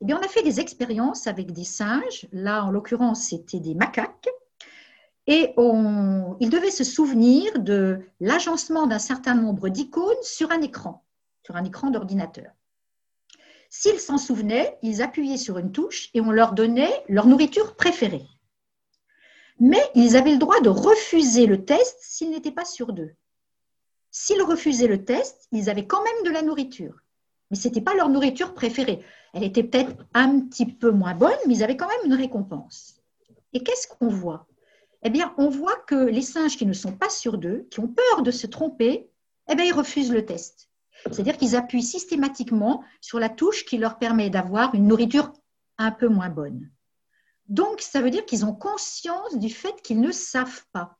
Eh 0.01 0.05
bien, 0.05 0.17
on 0.17 0.25
a 0.25 0.27
fait 0.27 0.43
des 0.43 0.59
expériences 0.59 1.27
avec 1.27 1.51
des 1.53 1.63
singes. 1.63 2.27
Là, 2.31 2.65
en 2.65 2.71
l'occurrence, 2.71 3.29
c'était 3.29 3.59
des 3.59 3.75
macaques. 3.75 4.29
Et 5.27 5.53
ils 5.57 6.49
devaient 6.49 6.71
se 6.71 6.83
souvenir 6.83 7.59
de 7.59 8.01
l'agencement 8.19 8.87
d'un 8.87 8.99
certain 8.99 9.35
nombre 9.35 9.69
d'icônes 9.69 10.23
sur 10.23 10.51
un 10.51 10.61
écran, 10.61 11.05
sur 11.43 11.55
un 11.55 11.63
écran 11.63 11.91
d'ordinateur. 11.91 12.51
S'ils 13.69 13.99
s'en 13.99 14.17
souvenaient, 14.17 14.77
ils 14.81 15.01
appuyaient 15.01 15.37
sur 15.37 15.57
une 15.57 15.71
touche 15.71 16.09
et 16.13 16.19
on 16.19 16.31
leur 16.31 16.53
donnait 16.53 17.03
leur 17.07 17.27
nourriture 17.27 17.75
préférée 17.75 18.25
mais 19.61 19.91
ils 19.93 20.17
avaient 20.17 20.31
le 20.31 20.39
droit 20.39 20.59
de 20.59 20.69
refuser 20.69 21.45
le 21.45 21.63
test 21.63 21.95
s'ils 22.01 22.31
n'étaient 22.31 22.51
pas 22.51 22.65
sûrs 22.65 22.93
d'eux. 22.93 23.13
S'ils 24.09 24.41
refusaient 24.41 24.87
le 24.87 25.05
test, 25.05 25.47
ils 25.51 25.69
avaient 25.69 25.85
quand 25.85 26.03
même 26.03 26.23
de 26.25 26.31
la 26.31 26.41
nourriture. 26.41 26.95
Mais 27.49 27.57
ce 27.57 27.67
n'était 27.67 27.81
pas 27.81 27.93
leur 27.93 28.09
nourriture 28.09 28.55
préférée. 28.55 29.05
Elle 29.35 29.43
était 29.43 29.63
peut-être 29.63 29.95
un 30.15 30.39
petit 30.41 30.65
peu 30.65 30.89
moins 30.89 31.13
bonne, 31.13 31.37
mais 31.45 31.53
ils 31.53 31.63
avaient 31.63 31.77
quand 31.77 31.87
même 31.87 32.05
une 32.05 32.15
récompense. 32.15 32.95
Et 33.53 33.61
qu'est-ce 33.61 33.87
qu'on 33.87 34.07
voit? 34.07 34.47
Eh 35.03 35.11
bien, 35.11 35.31
on 35.37 35.49
voit 35.49 35.77
que 35.85 35.95
les 35.95 36.23
singes 36.23 36.57
qui 36.57 36.65
ne 36.65 36.73
sont 36.73 36.93
pas 36.93 37.09
sûrs 37.09 37.37
d'eux, 37.37 37.67
qui 37.69 37.81
ont 37.81 37.87
peur 37.87 38.23
de 38.23 38.31
se 38.31 38.47
tromper, 38.47 39.11
eh 39.47 39.53
bien, 39.53 39.65
ils 39.65 39.73
refusent 39.73 40.11
le 40.11 40.25
test. 40.25 40.69
C'est-à-dire 41.05 41.37
qu'ils 41.37 41.55
appuient 41.55 41.83
systématiquement 41.83 42.83
sur 42.99 43.19
la 43.19 43.29
touche 43.29 43.65
qui 43.65 43.77
leur 43.77 43.99
permet 43.99 44.31
d'avoir 44.31 44.73
une 44.73 44.87
nourriture 44.87 45.31
un 45.77 45.91
peu 45.91 46.07
moins 46.07 46.29
bonne. 46.29 46.71
Donc, 47.51 47.81
ça 47.81 48.01
veut 48.01 48.09
dire 48.09 48.25
qu'ils 48.25 48.45
ont 48.45 48.53
conscience 48.53 49.37
du 49.37 49.49
fait 49.49 49.81
qu'ils 49.81 49.99
ne 49.99 50.13
savent 50.13 50.63
pas. 50.71 50.97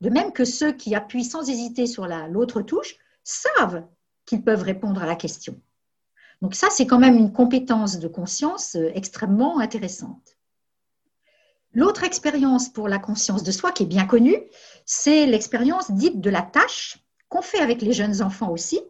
De 0.00 0.08
même 0.08 0.32
que 0.32 0.46
ceux 0.46 0.72
qui 0.72 0.94
appuient 0.94 1.22
sans 1.22 1.50
hésiter 1.50 1.86
sur 1.86 2.06
l'autre 2.06 2.62
touche 2.62 2.96
savent 3.24 3.86
qu'ils 4.24 4.42
peuvent 4.42 4.62
répondre 4.62 5.02
à 5.02 5.06
la 5.06 5.16
question. 5.16 5.60
Donc 6.40 6.54
ça, 6.54 6.68
c'est 6.70 6.86
quand 6.86 6.98
même 6.98 7.16
une 7.16 7.34
compétence 7.34 7.98
de 7.98 8.08
conscience 8.08 8.74
euh, 8.74 8.90
extrêmement 8.94 9.58
intéressante. 9.58 10.38
L'autre 11.74 12.04
expérience 12.04 12.70
pour 12.70 12.88
la 12.88 12.98
conscience 12.98 13.42
de 13.42 13.50
soi 13.50 13.70
qui 13.70 13.82
est 13.82 13.86
bien 13.86 14.06
connue, 14.06 14.40
c'est 14.86 15.26
l'expérience 15.26 15.90
dite 15.90 16.22
de 16.22 16.30
la 16.30 16.40
tâche 16.42 17.04
qu'on 17.28 17.42
fait 17.42 17.60
avec 17.60 17.82
les 17.82 17.92
jeunes 17.92 18.22
enfants 18.22 18.50
aussi. 18.50 18.80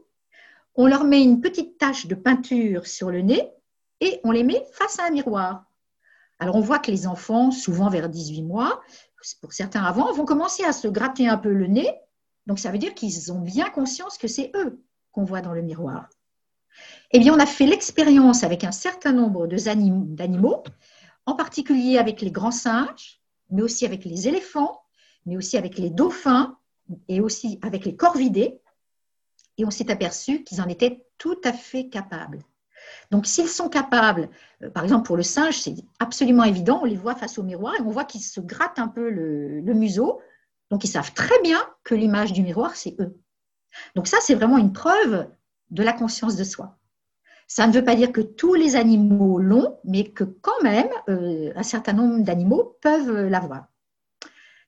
On 0.76 0.86
leur 0.86 1.03
met 1.03 1.20
une 1.20 1.41
petite 1.41 1.78
tache 1.78 2.07
de 2.07 2.14
peinture 2.14 2.86
sur 2.86 3.11
le 3.11 3.22
nez 3.22 3.51
et 4.01 4.20
on 4.22 4.30
les 4.30 4.45
met 4.45 4.64
face 4.72 5.01
à 5.01 5.07
un 5.07 5.11
miroir. 5.11 5.68
Alors 6.39 6.57
on 6.57 6.61
voit 6.61 6.78
que 6.78 6.91
les 6.91 7.07
enfants, 7.07 7.51
souvent 7.51 7.89
vers 7.89 8.09
18 8.09 8.43
mois, 8.43 8.80
pour 9.41 9.53
certains 9.53 9.82
avant, 9.82 10.12
vont 10.12 10.24
commencer 10.24 10.64
à 10.64 10.72
se 10.72 10.89
gratter 10.89 11.28
un 11.28 11.36
peu 11.36 11.53
le 11.53 11.66
nez. 11.66 11.93
Donc 12.47 12.59
ça 12.59 12.70
veut 12.70 12.78
dire 12.78 12.95
qu'ils 12.95 13.32
ont 13.32 13.41
bien 13.41 13.68
conscience 13.70 14.18
que 14.18 14.28
c'est 14.28 14.53
eux 14.55 14.82
qu'on 15.12 15.24
voit 15.24 15.41
dans 15.41 15.53
le 15.53 15.62
miroir. 15.62 16.09
Eh 17.11 17.18
bien, 17.18 17.34
on 17.34 17.41
a 17.41 17.47
fait 17.47 17.66
l'expérience 17.66 18.45
avec 18.45 18.62
un 18.64 18.72
certain 18.72 19.12
nombre 19.12 19.47
d'animaux, 19.47 20.62
en 21.26 21.34
particulier 21.34 21.99
avec 21.99 22.20
les 22.20 22.30
grands 22.30 22.53
singes, 22.53 23.20
mais 23.51 23.62
aussi 23.62 23.84
avec 23.84 24.05
les 24.05 24.28
éléphants, 24.28 24.80
mais 25.26 25.36
aussi 25.36 25.57
avec 25.57 25.78
les 25.78 25.91
dauphins 25.91 26.57
et 27.09 27.20
aussi 27.20 27.59
avec 27.62 27.84
les 27.84 27.97
corvidés. 27.97 28.61
Et 29.57 29.64
on 29.64 29.70
s'est 29.70 29.91
aperçu 29.91 30.45
qu'ils 30.45 30.61
en 30.61 30.68
étaient 30.68 31.05
tout 31.18 31.41
à 31.45 31.53
fait 31.53 31.89
capables. 31.89 32.45
Donc, 33.11 33.26
s'ils 33.26 33.49
sont 33.49 33.68
capables, 33.68 34.28
euh, 34.62 34.70
par 34.70 34.84
exemple 34.84 35.07
pour 35.07 35.16
le 35.16 35.22
singe, 35.22 35.59
c'est 35.59 35.74
absolument 35.99 36.45
évident, 36.45 36.80
on 36.82 36.84
les 36.84 36.97
voit 36.97 37.14
face 37.14 37.39
au 37.39 37.43
miroir 37.43 37.74
et 37.78 37.82
on 37.82 37.91
voit 37.91 38.05
qu'ils 38.05 38.22
se 38.22 38.41
grattent 38.41 38.78
un 38.78 38.89
peu 38.89 39.11
le, 39.11 39.74
museau. 39.74 40.20
Donc, 40.70 40.84
ils 40.84 40.89
savent 40.89 41.12
très 41.12 41.41
bien 41.43 41.61
que 41.84 41.95
l'image 41.95 42.32
du 42.32 42.43
miroir, 42.43 42.76
c'est 42.76 42.97
eux. 43.01 43.18
Donc 43.95 44.07
ça, 44.07 44.18
c'est 44.20 44.34
vraiment 44.34 44.59
une 44.59 44.72
preuve 44.72 45.28
de 45.70 45.82
la 45.82 45.93
conscience 45.93 46.36
de 46.36 46.45
soi. 46.45 46.78
Ça 47.47 47.66
ne 47.66 47.72
veut 47.72 47.84
pas 47.84 47.95
dire 47.95 48.12
que 48.12 48.20
tous 48.20 48.55
les 48.55 48.76
animaux 48.76 49.39
l'ont, 49.39 49.78
mais 49.84 50.05
que 50.05 50.24
quand 50.24 50.62
même, 50.62 50.89
euh, 51.09 51.53
un 51.55 51.62
certain 51.62 51.93
nombre 51.95 52.22
d'animaux 52.22 52.76
peuvent 52.82 53.28
l'avoir. 53.28 53.68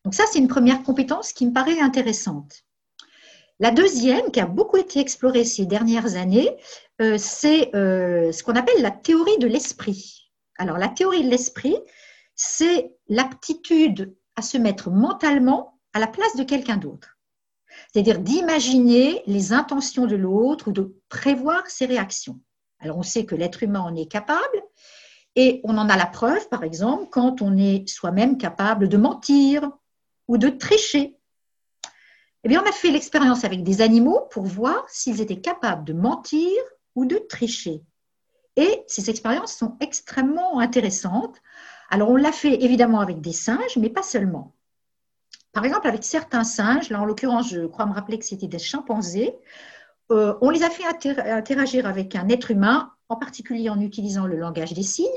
Donc 0.05 0.15
ça, 0.15 0.25
c'est 0.31 0.39
une 0.39 0.49
première 0.49 0.83
compétence 0.83 1.33
qui 1.33 1.47
me 1.47 1.53
paraît 1.53 1.81
intéressante. 1.81 2.65
La 3.61 3.71
deuxième, 3.71 4.31
qui 4.31 4.41
a 4.41 4.47
beaucoup 4.47 4.79
été 4.79 5.01
explorée 5.01 5.45
ces 5.45 5.67
dernières 5.67 6.17
années, 6.17 6.57
euh, 7.03 7.19
c'est 7.19 7.75
euh, 7.75 8.33
ce 8.33 8.43
qu'on 8.43 8.57
appelle 8.57 8.81
la 8.81 8.91
théorie 8.91 9.37
de 9.39 9.47
l'esprit. 9.47 10.31
Alors, 10.57 10.79
la 10.79 10.89
théorie 10.89 11.23
de 11.23 11.29
l'esprit, 11.29 11.77
c'est 12.35 12.91
l'aptitude 13.09 14.17
à 14.35 14.41
se 14.41 14.57
mettre 14.57 14.91
mentalement 14.91 15.79
à 15.93 15.99
la 15.99 16.07
place 16.07 16.37
de 16.37 16.43
quelqu'un 16.43 16.79
d'autre. 16.79 17.19
C'est-à-dire 17.93 18.19
d'imaginer 18.19 19.23
les 19.27 19.53
intentions 19.53 20.07
de 20.07 20.17
l'autre 20.17 20.69
ou 20.69 20.73
de 20.73 20.97
prévoir 21.11 21.69
ses 21.69 21.85
réactions. 21.85 22.41
Alors, 22.79 22.97
on 22.97 23.03
sait 23.03 23.27
que 23.27 23.35
l'être 23.35 23.63
humain 23.63 23.81
en 23.81 23.95
est 23.95 24.11
capable 24.11 24.63
et 25.37 25.61
on 25.65 25.77
en 25.77 25.91
a 25.91 25.99
la 25.99 26.07
preuve, 26.07 26.49
par 26.49 26.65
exemple, 26.65 27.09
quand 27.11 27.43
on 27.43 27.59
est 27.59 27.87
soi-même 27.87 28.39
capable 28.39 28.89
de 28.89 28.97
mentir 28.97 29.71
ou 30.29 30.39
de 30.39 30.49
tricher 30.49 31.20
eh 32.45 32.49
bien, 32.49 32.63
on 32.65 32.69
a 32.69 32.73
fait 32.73 32.91
l'expérience 32.91 33.45
avec 33.45 33.63
des 33.63 33.83
animaux 33.83 34.27
pour 34.31 34.45
voir 34.45 34.85
s'ils 34.89 35.21
étaient 35.21 35.41
capables 35.41 35.85
de 35.85 35.93
mentir 35.93 36.51
ou 36.95 37.05
de 37.05 37.17
tricher. 37.17 37.83
Et 38.57 38.83
ces 38.87 39.11
expériences 39.11 39.55
sont 39.55 39.77
extrêmement 39.81 40.59
intéressantes. 40.59 41.37
Alors, 41.91 42.11
on 42.11 42.17
l'a 42.17 42.33
fait 42.33 42.63
évidemment 42.63 43.01
avec 43.01 43.21
des 43.21 43.33
singes, 43.33 43.77
mais 43.77 43.91
pas 43.91 44.03
seulement. 44.03 44.55
Par 45.53 45.65
exemple, 45.65 45.89
avec 45.89 46.05
certains 46.05 46.45
singes, 46.45 46.91
là 46.91 47.01
en 47.01 47.05
l'occurrence, 47.05 47.51
je 47.51 47.67
crois 47.67 47.87
me 47.87 47.93
rappeler 47.93 48.19
que 48.19 48.25
c'était 48.25 48.47
des 48.47 48.59
chimpanzés, 48.59 49.35
euh, 50.11 50.35
on 50.41 50.51
les 50.51 50.63
a 50.63 50.71
fait 50.71 50.85
interagir 50.85 51.87
avec 51.87 52.17
un 52.17 52.29
être 52.29 52.51
humain, 52.51 52.93
en 53.09 53.17
particulier 53.17 53.69
en 53.69 53.81
utilisant 53.81 54.27
le 54.27 54.37
langage 54.37 54.73
des 54.73 54.83
signes, 54.83 55.09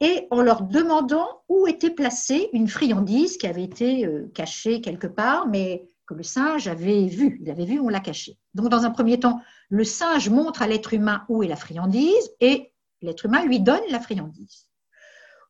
et 0.00 0.26
en 0.30 0.42
leur 0.42 0.62
demandant 0.62 1.42
où 1.48 1.66
était 1.66 1.90
placée 1.90 2.50
une 2.52 2.68
friandise 2.68 3.38
qui 3.38 3.46
avait 3.46 3.62
été 3.62 4.06
euh, 4.06 4.30
cachée 4.34 4.80
quelque 4.80 5.06
part, 5.06 5.46
mais 5.46 5.88
que 6.06 6.14
le 6.14 6.22
singe 6.22 6.68
avait 6.68 7.06
vu. 7.06 7.38
Il 7.42 7.50
avait 7.50 7.64
vu, 7.64 7.80
on 7.80 7.88
l'a 7.88 8.00
caché. 8.00 8.38
Donc, 8.54 8.68
dans 8.68 8.84
un 8.84 8.90
premier 8.90 9.18
temps, 9.18 9.40
le 9.68 9.84
singe 9.84 10.28
montre 10.28 10.62
à 10.62 10.66
l'être 10.66 10.94
humain 10.94 11.24
où 11.28 11.42
est 11.42 11.48
la 11.48 11.56
friandise 11.56 12.30
et 12.40 12.72
l'être 13.02 13.26
humain 13.26 13.44
lui 13.44 13.60
donne 13.60 13.82
la 13.90 14.00
friandise. 14.00 14.68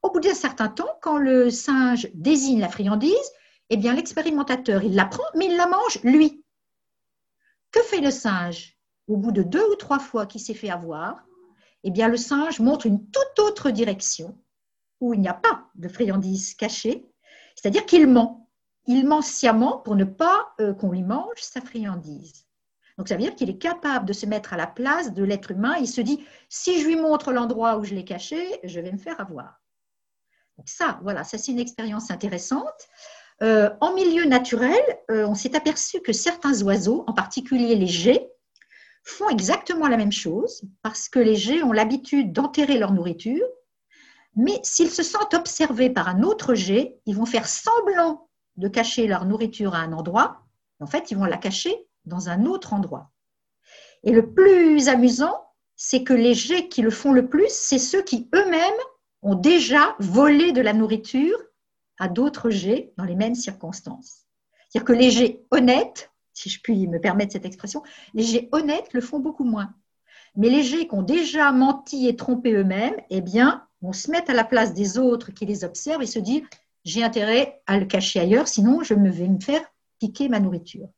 Au 0.02 0.10
bout 0.10 0.20
d'un 0.20 0.34
certain 0.34 0.68
temps, 0.68 0.98
quand 1.00 1.18
le 1.18 1.50
singe 1.50 2.08
désigne 2.14 2.60
la 2.60 2.68
friandise, 2.68 3.32
eh 3.70 3.76
bien, 3.76 3.94
l'expérimentateur, 3.94 4.82
il 4.82 4.94
la 4.94 5.06
prend, 5.06 5.24
mais 5.34 5.46
il 5.46 5.56
la 5.56 5.66
mange 5.66 6.00
lui. 6.02 6.44
Que 7.70 7.80
fait 7.80 8.00
le 8.00 8.10
singe 8.10 8.78
Au 9.08 9.16
bout 9.16 9.32
de 9.32 9.42
deux 9.42 9.64
ou 9.72 9.76
trois 9.76 9.98
fois 9.98 10.26
qu'il 10.26 10.40
s'est 10.40 10.54
fait 10.54 10.70
avoir, 10.70 11.24
eh 11.82 11.90
bien, 11.90 12.08
le 12.08 12.16
singe 12.16 12.60
montre 12.60 12.86
une 12.86 13.04
toute 13.10 13.38
autre 13.38 13.70
direction 13.70 14.38
où 15.00 15.14
il 15.14 15.20
n'y 15.20 15.28
a 15.28 15.34
pas 15.34 15.66
de 15.74 15.88
friandise 15.88 16.54
cachée, 16.54 17.06
c'est-à-dire 17.56 17.86
qu'il 17.86 18.06
ment 18.06 18.43
il 18.86 19.06
ment 19.06 19.22
sciemment 19.22 19.78
pour 19.78 19.96
ne 19.96 20.04
pas 20.04 20.54
euh, 20.60 20.74
qu'on 20.74 20.90
lui 20.90 21.02
mange 21.02 21.40
sa 21.40 21.60
friandise. 21.60 22.46
Donc 22.98 23.08
ça 23.08 23.16
veut 23.16 23.22
dire 23.22 23.34
qu'il 23.34 23.50
est 23.50 23.58
capable 23.58 24.06
de 24.06 24.12
se 24.12 24.26
mettre 24.26 24.52
à 24.52 24.56
la 24.56 24.66
place 24.66 25.12
de 25.12 25.24
l'être 25.24 25.50
humain. 25.50 25.76
Il 25.80 25.88
se 25.88 26.00
dit, 26.00 26.24
si 26.48 26.80
je 26.80 26.86
lui 26.86 26.96
montre 26.96 27.32
l'endroit 27.32 27.78
où 27.78 27.84
je 27.84 27.94
l'ai 27.94 28.04
caché, 28.04 28.60
je 28.62 28.80
vais 28.80 28.92
me 28.92 28.98
faire 28.98 29.20
avoir. 29.20 29.60
Donc 30.58 30.68
ça, 30.68 31.00
voilà, 31.02 31.24
ça 31.24 31.38
c'est 31.38 31.52
une 31.52 31.58
expérience 31.58 32.10
intéressante. 32.10 32.88
Euh, 33.42 33.70
en 33.80 33.94
milieu 33.94 34.26
naturel, 34.26 34.80
euh, 35.10 35.26
on 35.26 35.34
s'est 35.34 35.56
aperçu 35.56 36.00
que 36.00 36.12
certains 36.12 36.62
oiseaux, 36.62 37.04
en 37.08 37.12
particulier 37.12 37.74
les 37.74 37.88
geais, 37.88 38.30
font 39.02 39.28
exactement 39.28 39.88
la 39.88 39.96
même 39.96 40.12
chose 40.12 40.62
parce 40.82 41.08
que 41.08 41.18
les 41.18 41.34
geais 41.34 41.62
ont 41.62 41.72
l'habitude 41.72 42.32
d'enterrer 42.32 42.78
leur 42.78 42.92
nourriture, 42.92 43.46
mais 44.36 44.58
s'ils 44.62 44.90
se 44.90 45.02
sentent 45.02 45.34
observés 45.34 45.90
par 45.90 46.08
un 46.08 46.22
autre 46.22 46.54
jet, 46.54 47.00
ils 47.06 47.16
vont 47.16 47.26
faire 47.26 47.48
semblant 47.48 48.28
de 48.56 48.68
cacher 48.68 49.06
leur 49.06 49.24
nourriture 49.24 49.74
à 49.74 49.78
un 49.78 49.92
endroit, 49.92 50.42
en 50.80 50.86
fait, 50.86 51.10
ils 51.10 51.16
vont 51.16 51.24
la 51.24 51.36
cacher 51.36 51.74
dans 52.04 52.28
un 52.28 52.44
autre 52.44 52.72
endroit. 52.72 53.10
Et 54.02 54.12
le 54.12 54.32
plus 54.32 54.88
amusant, 54.88 55.40
c'est 55.76 56.04
que 56.04 56.12
les 56.12 56.34
jets 56.34 56.68
qui 56.68 56.82
le 56.82 56.90
font 56.90 57.12
le 57.12 57.28
plus, 57.28 57.48
c'est 57.50 57.78
ceux 57.78 58.02
qui 58.02 58.28
eux-mêmes 58.34 58.72
ont 59.22 59.34
déjà 59.34 59.96
volé 59.98 60.52
de 60.52 60.60
la 60.60 60.72
nourriture 60.72 61.38
à 61.98 62.08
d'autres 62.08 62.50
jets 62.50 62.92
dans 62.96 63.04
les 63.04 63.14
mêmes 63.14 63.34
circonstances. 63.34 64.26
C'est-à-dire 64.68 64.86
que 64.86 64.92
les 64.92 65.10
jets 65.10 65.44
honnêtes, 65.50 66.10
si 66.32 66.50
je 66.50 66.60
puis 66.60 66.86
me 66.86 67.00
permettre 67.00 67.32
cette 67.32 67.46
expression, 67.46 67.82
les 68.12 68.24
jets 68.24 68.48
honnêtes 68.52 68.92
le 68.92 69.00
font 69.00 69.20
beaucoup 69.20 69.44
moins. 69.44 69.72
Mais 70.36 70.50
les 70.50 70.62
jets 70.62 70.88
qui 70.88 70.94
ont 70.94 71.02
déjà 71.02 71.52
menti 71.52 72.08
et 72.08 72.16
trompé 72.16 72.52
eux-mêmes, 72.52 72.96
eh 73.08 73.20
bien, 73.20 73.66
vont 73.80 73.92
se 73.92 74.10
mettre 74.10 74.30
à 74.30 74.34
la 74.34 74.44
place 74.44 74.74
des 74.74 74.98
autres 74.98 75.30
qui 75.30 75.46
les 75.46 75.64
observent 75.64 76.02
et 76.02 76.06
se 76.06 76.18
dire 76.18 76.42
j'ai 76.84 77.02
intérêt 77.02 77.62
à 77.66 77.78
le 77.78 77.86
cacher 77.86 78.20
ailleurs, 78.20 78.48
sinon 78.48 78.82
je 78.82 78.94
me 78.94 79.10
vais 79.10 79.28
me 79.28 79.40
faire 79.40 79.62
piquer 79.98 80.28
ma 80.28 80.40
nourriture. 80.40 80.88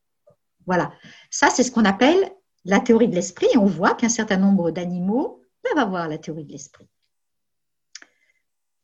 Voilà. 0.67 0.93
Ça, 1.31 1.49
c'est 1.51 1.63
ce 1.63 1.71
qu'on 1.71 1.85
appelle 1.85 2.33
la 2.65 2.81
théorie 2.81 3.09
de 3.09 3.15
l'esprit. 3.15 3.47
on 3.57 3.67
voit 3.67 3.95
qu'un 3.95 4.09
certain 4.09 4.37
nombre 4.37 4.73
d'animaux 4.73 5.41
peuvent 5.63 5.79
avoir 5.79 6.09
la 6.09 6.19
théorie 6.19 6.45
de 6.45 6.53
l'esprit. 6.53 6.89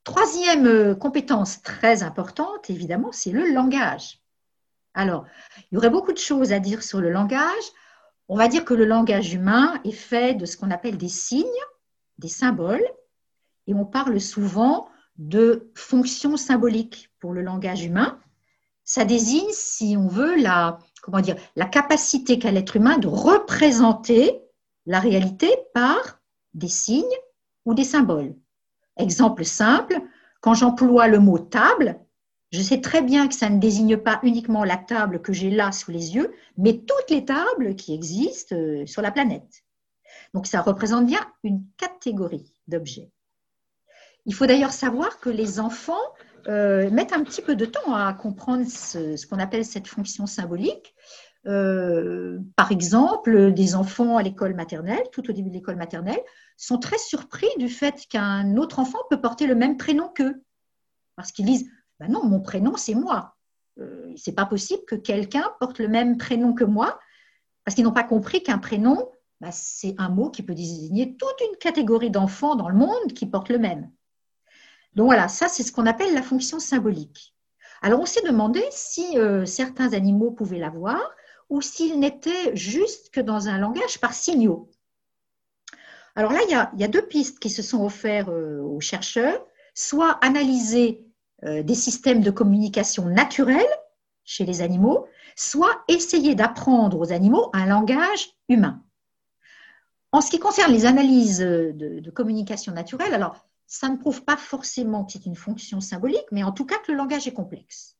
Troisième 0.04 0.66
euh, 0.66 0.94
compétence 0.94 1.62
très 1.62 2.02
importante, 2.02 2.70
évidemment, 2.70 3.12
c'est 3.12 3.30
le 3.30 3.52
langage. 3.52 4.20
Alors, 4.94 5.26
il 5.58 5.74
y 5.74 5.78
aurait 5.78 5.90
beaucoup 5.90 6.12
de 6.12 6.18
choses 6.18 6.52
à 6.52 6.58
dire 6.58 6.82
sur 6.82 7.00
le 7.00 7.10
langage. 7.10 7.64
On 8.28 8.36
va 8.36 8.48
dire 8.48 8.64
que 8.64 8.74
le 8.74 8.84
langage 8.84 9.32
humain 9.32 9.80
est 9.84 9.92
fait 9.92 10.34
de 10.34 10.44
ce 10.44 10.56
qu'on 10.56 10.70
appelle 10.70 10.98
des 10.98 11.08
signes, 11.08 11.46
des 12.18 12.28
symboles, 12.28 12.86
et 13.66 13.74
on 13.74 13.84
parle 13.84 14.20
souvent 14.20 14.88
de 15.16 15.70
fonction 15.74 16.36
symbolique 16.36 17.10
pour 17.20 17.32
le 17.32 17.42
langage 17.42 17.84
humain. 17.84 18.18
Ça 18.84 19.04
désigne, 19.04 19.50
si 19.50 19.96
on 19.96 20.08
veut, 20.08 20.36
la, 20.36 20.78
comment 21.02 21.20
dire, 21.20 21.36
la 21.56 21.66
capacité 21.66 22.38
qu'a 22.38 22.50
l'être 22.50 22.76
humain 22.76 22.98
de 22.98 23.08
représenter 23.08 24.40
la 24.86 25.00
réalité 25.00 25.48
par 25.74 26.20
des 26.54 26.68
signes 26.68 27.04
ou 27.64 27.74
des 27.74 27.84
symboles. 27.84 28.34
Exemple 28.96 29.44
simple, 29.44 30.00
quand 30.40 30.54
j'emploie 30.54 31.08
le 31.08 31.20
mot 31.20 31.38
table, 31.38 32.00
je 32.50 32.60
sais 32.60 32.80
très 32.80 33.00
bien 33.00 33.28
que 33.28 33.34
ça 33.34 33.48
ne 33.48 33.60
désigne 33.60 33.96
pas 33.96 34.20
uniquement 34.22 34.64
la 34.64 34.76
table 34.76 35.22
que 35.22 35.32
j'ai 35.32 35.50
là 35.50 35.72
sous 35.72 35.90
les 35.90 36.14
yeux, 36.14 36.34
mais 36.58 36.78
toutes 36.78 37.10
les 37.10 37.24
tables 37.24 37.76
qui 37.76 37.94
existent 37.94 38.56
euh, 38.56 38.84
sur 38.86 39.00
la 39.00 39.10
planète. 39.10 39.64
Donc 40.34 40.46
ça 40.46 40.60
représente 40.60 41.06
bien 41.06 41.20
une 41.44 41.64
catégorie 41.76 42.52
d'objets. 42.66 43.11
Il 44.26 44.34
faut 44.34 44.46
d'ailleurs 44.46 44.72
savoir 44.72 45.18
que 45.18 45.30
les 45.30 45.58
enfants 45.58 46.00
euh, 46.48 46.90
mettent 46.90 47.12
un 47.12 47.22
petit 47.24 47.42
peu 47.42 47.56
de 47.56 47.64
temps 47.64 47.94
à 47.94 48.12
comprendre 48.14 48.66
ce, 48.66 49.26
qu'on 49.26 49.38
appelle 49.38 49.64
cette 49.64 49.88
fonction 49.88 50.26
symbolique. 50.26 50.94
Euh, 51.46 52.38
par 52.56 52.70
exemple, 52.70 53.52
des 53.52 53.74
enfants 53.74 54.16
à 54.16 54.22
l'école 54.22 54.54
maternelle, 54.54 55.02
tout 55.12 55.28
au 55.28 55.32
début 55.32 55.50
de 55.50 55.54
l'école 55.54 55.76
maternelle, 55.76 56.20
sont 56.56 56.78
très 56.78 56.98
surpris 56.98 57.48
du 57.58 57.68
fait 57.68 58.06
qu'un 58.08 58.56
autre 58.56 58.78
enfant 58.78 58.98
peut 59.10 59.20
porter 59.20 59.46
le 59.46 59.56
même 59.56 59.76
prénom 59.76 60.08
qu'eux. 60.08 60.42
Parce 61.16 61.32
qu'ils 61.32 61.46
disent 61.46 61.68
bah 61.98 62.06
Non, 62.08 62.24
mon 62.24 62.40
prénom, 62.40 62.76
c'est 62.76 62.94
moi. 62.94 63.36
Euh, 63.78 64.12
c'est 64.16 64.34
pas 64.34 64.46
possible 64.46 64.82
que 64.86 64.94
quelqu'un 64.94 65.50
porte 65.58 65.78
le 65.78 65.88
même 65.88 66.16
prénom 66.16 66.52
que 66.54 66.64
moi, 66.64 66.98
parce 67.64 67.74
qu'ils 67.74 67.84
n'ont 67.84 67.92
pas 67.92 68.04
compris 68.04 68.42
qu'un 68.42 68.58
prénom, 68.58 69.08
bah, 69.40 69.50
c'est 69.50 69.94
un 69.98 70.08
mot 70.08 70.30
qui 70.30 70.42
peut 70.42 70.54
désigner 70.54 71.16
toute 71.16 71.40
une 71.40 71.56
catégorie 71.56 72.10
d'enfants 72.10 72.54
dans 72.54 72.68
le 72.68 72.76
monde 72.76 73.12
qui 73.14 73.26
portent 73.26 73.48
le 73.48 73.58
même. 73.58 73.90
Donc 74.94 75.06
voilà, 75.06 75.28
ça 75.28 75.48
c'est 75.48 75.62
ce 75.62 75.72
qu'on 75.72 75.86
appelle 75.86 76.14
la 76.14 76.22
fonction 76.22 76.58
symbolique. 76.58 77.34
Alors 77.80 78.00
on 78.00 78.06
s'est 78.06 78.22
demandé 78.22 78.62
si 78.70 79.18
euh, 79.18 79.44
certains 79.46 79.92
animaux 79.92 80.30
pouvaient 80.30 80.58
l'avoir 80.58 81.00
ou 81.48 81.60
s'ils 81.60 81.98
n'étaient 81.98 82.54
juste 82.54 83.10
que 83.10 83.20
dans 83.20 83.48
un 83.48 83.58
langage 83.58 84.00
par 84.00 84.14
signaux. 84.14 84.70
Alors 86.14 86.32
là, 86.32 86.40
il 86.46 86.80
y 86.80 86.84
a, 86.84 86.88
deux 86.88 87.06
pistes 87.06 87.38
qui 87.38 87.48
se 87.48 87.62
sont 87.62 87.84
offertes 87.84 88.28
euh, 88.28 88.60
aux 88.60 88.80
chercheurs, 88.80 89.44
soit 89.74 90.12
analyser 90.24 91.06
euh, 91.44 91.62
des 91.62 91.74
systèmes 91.74 92.20
de 92.20 92.30
communication 92.30 93.06
naturels 93.06 93.66
chez 94.24 94.44
les 94.44 94.60
animaux, 94.60 95.06
soit 95.36 95.82
essayer 95.88 96.34
d'apprendre 96.34 96.98
aux 96.98 97.12
animaux 97.12 97.50
un 97.54 97.66
langage 97.66 98.30
humain. 98.48 98.82
En 100.12 100.20
ce 100.20 100.30
qui 100.30 100.38
concerne 100.38 100.72
les 100.72 100.84
analyses 100.84 101.38
de, 101.38 102.00
de 102.00 102.10
communication 102.10 102.72
naturelle, 102.72 103.14
alors 103.14 103.46
ça 103.72 103.88
ne 103.88 103.96
prouve 103.96 104.22
pas 104.22 104.36
forcément 104.36 105.02
que 105.02 105.12
c'est 105.12 105.24
une 105.24 105.34
fonction 105.34 105.80
symbolique, 105.80 106.26
mais 106.30 106.42
en 106.42 106.52
tout 106.52 106.66
cas 106.66 106.78
que 106.80 106.92
le 106.92 106.98
langage 106.98 107.26
est 107.26 107.32
complexe. 107.32 107.96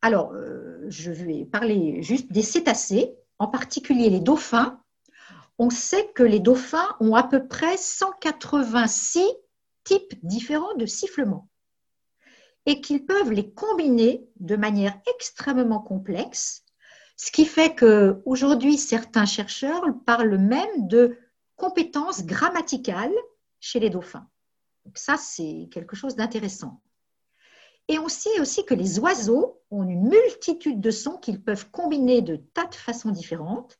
Alors, 0.00 0.32
euh, 0.32 0.82
je 0.88 1.12
vais 1.12 1.44
parler 1.44 2.02
juste 2.02 2.32
des 2.32 2.40
cétacés, 2.40 3.14
en 3.38 3.48
particulier 3.48 4.08
les 4.08 4.20
dauphins. 4.20 4.80
On 5.58 5.68
sait 5.68 6.10
que 6.14 6.22
les 6.22 6.40
dauphins 6.40 6.96
ont 7.00 7.14
à 7.14 7.22
peu 7.22 7.46
près 7.46 7.76
186 7.76 9.22
types 9.84 10.14
différents 10.22 10.74
de 10.76 10.86
sifflements 10.86 11.50
et 12.64 12.80
qu'ils 12.80 13.04
peuvent 13.04 13.32
les 13.32 13.52
combiner 13.52 14.26
de 14.40 14.56
manière 14.56 14.98
extrêmement 15.14 15.80
complexe, 15.80 16.64
Ce 17.16 17.30
qui 17.30 17.44
fait 17.44 17.74
qu'aujourd'hui, 17.74 18.78
certains 18.78 19.26
chercheurs 19.26 19.84
parlent 20.06 20.38
même 20.38 20.88
de 20.88 21.18
compétences 21.56 22.24
grammaticales 22.24 23.18
chez 23.60 23.80
les 23.80 23.90
dauphins. 23.90 24.26
Donc 24.88 24.96
ça, 24.96 25.18
c'est 25.18 25.68
quelque 25.70 25.96
chose 25.96 26.16
d'intéressant. 26.16 26.80
Et 27.88 27.98
on 27.98 28.08
sait 28.08 28.40
aussi 28.40 28.64
que 28.64 28.72
les 28.72 28.98
oiseaux 28.98 29.60
ont 29.70 29.82
une 29.82 30.08
multitude 30.08 30.80
de 30.80 30.90
sons 30.90 31.18
qu'ils 31.18 31.42
peuvent 31.42 31.70
combiner 31.70 32.22
de 32.22 32.36
tas 32.36 32.64
de 32.64 32.74
façons 32.74 33.10
différentes. 33.10 33.78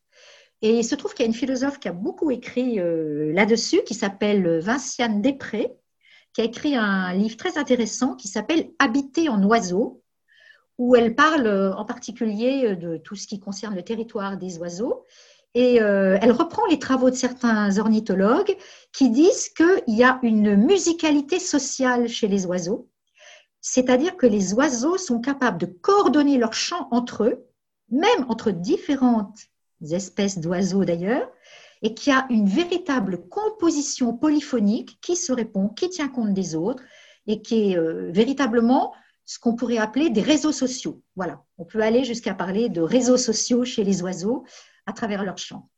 Et 0.61 0.77
il 0.77 0.83
se 0.83 0.93
trouve 0.93 1.15
qu'il 1.15 1.23
y 1.23 1.27
a 1.27 1.31
une 1.31 1.33
philosophe 1.33 1.79
qui 1.79 1.87
a 1.87 1.93
beaucoup 1.93 2.29
écrit 2.29 2.79
euh, 2.79 3.33
là-dessus, 3.33 3.81
qui 3.87 3.95
s'appelle 3.95 4.59
Vinciane 4.59 5.23
Després, 5.23 5.75
qui 6.33 6.41
a 6.41 6.43
écrit 6.43 6.75
un 6.75 7.11
livre 7.15 7.37
très 7.37 7.57
intéressant 7.57 8.15
qui 8.15 8.27
s'appelle 8.27 8.69
Habiter 8.77 9.29
en 9.29 9.41
oiseaux, 9.43 10.03
où 10.77 10.95
elle 10.95 11.15
parle 11.15 11.47
euh, 11.47 11.73
en 11.73 11.85
particulier 11.85 12.67
euh, 12.67 12.75
de 12.75 12.97
tout 12.97 13.15
ce 13.15 13.25
qui 13.25 13.39
concerne 13.39 13.73
le 13.73 13.83
territoire 13.83 14.37
des 14.37 14.59
oiseaux. 14.59 15.07
Et 15.55 15.77
elle 15.77 16.31
reprend 16.31 16.65
les 16.67 16.77
travaux 16.77 17.09
de 17.09 17.15
certains 17.15 17.79
ornithologues 17.79 18.55
qui 18.93 19.09
disent 19.09 19.49
qu'il 19.49 19.95
y 19.95 20.03
a 20.03 20.19
une 20.21 20.55
musicalité 20.55 21.39
sociale 21.39 22.07
chez 22.07 22.27
les 22.27 22.45
oiseaux 22.45 22.89
c'est-à-dire 23.61 24.15
que 24.15 24.25
les 24.25 24.53
oiseaux 24.53 24.97
sont 24.97 25.19
capables 25.19 25.57
de 25.57 25.65
coordonner 25.65 26.37
leurs 26.37 26.53
chants 26.53 26.87
entre 26.91 27.25
eux, 27.25 27.45
même 27.89 28.25
entre 28.29 28.51
différentes 28.51 29.37
espèces 29.91 30.39
d'oiseaux 30.39 30.85
d'ailleurs, 30.85 31.29
et 31.81 31.93
qu'il 31.93 32.13
y 32.13 32.15
a 32.15 32.25
une 32.29 32.47
véritable 32.47 33.27
composition 33.29 34.13
polyphonique 34.13 34.99
qui 35.01 35.15
se 35.15 35.31
répond, 35.31 35.69
qui 35.69 35.89
tient 35.89 36.09
compte 36.09 36.33
des 36.33 36.55
autres, 36.55 36.83
et 37.27 37.41
qui 37.41 37.71
est 37.71 37.77
euh, 37.77 38.09
véritablement 38.11 38.93
ce 39.25 39.39
qu'on 39.39 39.55
pourrait 39.55 39.77
appeler 39.77 40.09
des 40.09 40.21
réseaux 40.21 40.51
sociaux. 40.51 41.01
Voilà, 41.15 41.43
on 41.57 41.65
peut 41.65 41.81
aller 41.81 42.03
jusqu'à 42.03 42.33
parler 42.33 42.69
de 42.69 42.81
réseaux 42.81 43.17
sociaux 43.17 43.63
chez 43.63 43.83
les 43.83 44.01
oiseaux 44.01 44.45
à 44.89 44.93
travers 44.93 45.23
leurs 45.23 45.37
chants. 45.37 45.69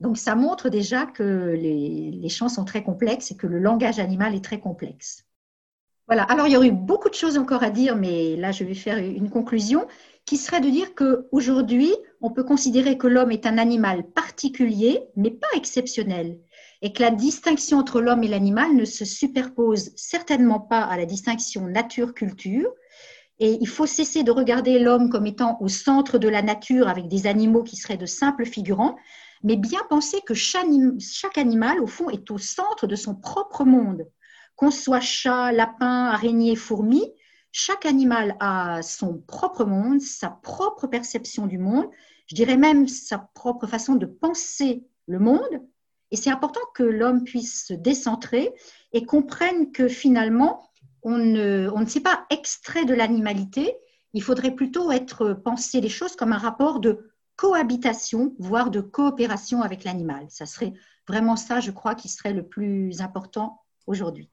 Donc 0.00 0.18
ça 0.18 0.34
montre 0.34 0.68
déjà 0.68 1.06
que 1.06 1.54
les, 1.56 2.10
les 2.10 2.28
chants 2.28 2.48
sont 2.48 2.64
très 2.64 2.82
complexes 2.82 3.30
et 3.30 3.36
que 3.36 3.46
le 3.46 3.58
langage 3.58 3.98
animal 3.98 4.34
est 4.34 4.44
très 4.44 4.60
complexe. 4.60 5.24
Voilà. 6.10 6.24
Alors, 6.24 6.48
il 6.48 6.52
y 6.52 6.56
aurait 6.56 6.66
eu 6.66 6.72
beaucoup 6.72 7.08
de 7.08 7.14
choses 7.14 7.38
encore 7.38 7.62
à 7.62 7.70
dire, 7.70 7.94
mais 7.94 8.34
là, 8.34 8.50
je 8.50 8.64
vais 8.64 8.74
faire 8.74 8.98
une 8.98 9.30
conclusion 9.30 9.86
qui 10.24 10.38
serait 10.38 10.60
de 10.60 10.68
dire 10.68 10.96
qu'aujourd'hui, 10.96 11.94
on 12.20 12.30
peut 12.30 12.42
considérer 12.42 12.98
que 12.98 13.06
l'homme 13.06 13.30
est 13.30 13.46
un 13.46 13.58
animal 13.58 14.02
particulier, 14.02 15.04
mais 15.14 15.30
pas 15.30 15.46
exceptionnel, 15.54 16.40
et 16.82 16.92
que 16.92 17.00
la 17.00 17.12
distinction 17.12 17.78
entre 17.78 18.00
l'homme 18.00 18.24
et 18.24 18.28
l'animal 18.28 18.74
ne 18.74 18.84
se 18.84 19.04
superpose 19.04 19.92
certainement 19.94 20.58
pas 20.58 20.80
à 20.80 20.96
la 20.96 21.06
distinction 21.06 21.68
nature-culture. 21.68 22.72
Et 23.40 23.58
il 23.60 23.66
faut 23.66 23.86
cesser 23.86 24.22
de 24.22 24.30
regarder 24.30 24.78
l'homme 24.78 25.10
comme 25.10 25.26
étant 25.26 25.56
au 25.60 25.68
centre 25.68 26.18
de 26.18 26.28
la 26.28 26.42
nature 26.42 26.88
avec 26.88 27.08
des 27.08 27.26
animaux 27.26 27.62
qui 27.62 27.76
seraient 27.76 27.96
de 27.96 28.06
simples 28.06 28.44
figurants, 28.44 28.96
mais 29.42 29.56
bien 29.56 29.80
penser 29.88 30.20
que 30.26 30.34
chaque 30.34 31.38
animal, 31.38 31.80
au 31.80 31.86
fond, 31.86 32.10
est 32.10 32.30
au 32.30 32.38
centre 32.38 32.86
de 32.86 32.94
son 32.94 33.14
propre 33.14 33.64
monde 33.64 34.06
qu'on 34.56 34.70
soit 34.70 35.00
chat, 35.00 35.52
lapin, 35.52 36.04
araignée, 36.04 36.54
fourmi, 36.54 37.02
chaque 37.50 37.86
animal 37.86 38.36
a 38.40 38.82
son 38.82 39.18
propre 39.18 39.64
monde, 39.64 40.00
sa 40.00 40.28
propre 40.28 40.86
perception 40.86 41.46
du 41.46 41.56
monde, 41.56 41.86
je 42.26 42.34
dirais 42.34 42.58
même 42.58 42.86
sa 42.86 43.18
propre 43.34 43.66
façon 43.66 43.94
de 43.94 44.06
penser 44.06 44.86
le 45.06 45.18
monde. 45.18 45.62
Et 46.10 46.16
c'est 46.16 46.30
important 46.30 46.60
que 46.74 46.82
l'homme 46.82 47.24
puisse 47.24 47.66
se 47.66 47.72
décentrer 47.72 48.52
et 48.92 49.04
comprenne 49.04 49.72
que 49.72 49.88
finalement, 49.88 50.69
on 51.02 51.18
ne, 51.18 51.70
on 51.74 51.80
ne 51.80 51.86
s'est 51.86 52.00
pas 52.00 52.26
extrait 52.30 52.84
de 52.84 52.94
l'animalité. 52.94 53.74
Il 54.12 54.22
faudrait 54.22 54.54
plutôt 54.54 54.90
être 54.90 55.32
penser 55.32 55.80
les 55.80 55.88
choses 55.88 56.16
comme 56.16 56.32
un 56.32 56.38
rapport 56.38 56.80
de 56.80 57.10
cohabitation, 57.36 58.34
voire 58.38 58.70
de 58.70 58.80
coopération 58.80 59.62
avec 59.62 59.84
l'animal. 59.84 60.26
Ça 60.28 60.46
serait 60.46 60.74
vraiment 61.08 61.36
ça, 61.36 61.60
je 61.60 61.70
crois, 61.70 61.94
qui 61.94 62.08
serait 62.08 62.34
le 62.34 62.46
plus 62.46 63.00
important 63.00 63.62
aujourd'hui. 63.86 64.30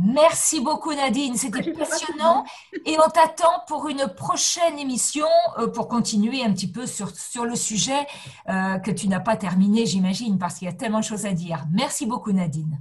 Merci 0.00 0.60
beaucoup 0.60 0.94
Nadine, 0.94 1.34
c'était 1.34 1.72
passionnant 1.72 2.44
et 2.86 2.96
on 3.04 3.10
t'attend 3.10 3.64
pour 3.66 3.88
une 3.88 4.06
prochaine 4.06 4.78
émission 4.78 5.26
euh, 5.58 5.66
pour 5.66 5.88
continuer 5.88 6.44
un 6.44 6.52
petit 6.52 6.70
peu 6.70 6.86
sur, 6.86 7.10
sur 7.10 7.44
le 7.44 7.56
sujet 7.56 8.06
euh, 8.48 8.78
que 8.78 8.92
tu 8.92 9.08
n'as 9.08 9.18
pas 9.18 9.36
terminé 9.36 9.86
j'imagine 9.86 10.38
parce 10.38 10.54
qu'il 10.54 10.66
y 10.66 10.70
a 10.70 10.74
tellement 10.74 11.00
de 11.00 11.04
choses 11.04 11.26
à 11.26 11.32
dire. 11.32 11.64
Merci 11.72 12.06
beaucoup 12.06 12.30
Nadine. 12.30 12.80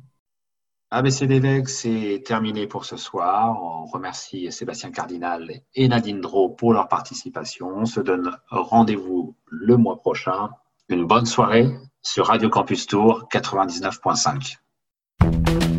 ABC 0.89 1.27
c'est 1.65 2.23
terminé 2.25 2.65
pour 2.65 2.85
ce 2.85 2.95
soir. 2.95 3.61
On 3.61 3.85
remercie 3.85 4.49
Sébastien 4.53 4.91
Cardinal 4.91 5.61
et 5.75 5.87
Nadine 5.89 6.21
Drault 6.21 6.55
pour 6.55 6.71
leur 6.71 6.87
participation. 6.87 7.67
On 7.75 7.85
se 7.85 7.99
donne 7.99 8.31
rendez-vous 8.49 9.35
le 9.47 9.75
mois 9.75 9.99
prochain. 9.99 10.51
Une 10.87 11.05
bonne 11.05 11.25
soirée 11.25 11.69
sur 12.01 12.27
Radio 12.27 12.49
Campus 12.49 12.87
Tour 12.87 13.27
99.5. 13.29 15.76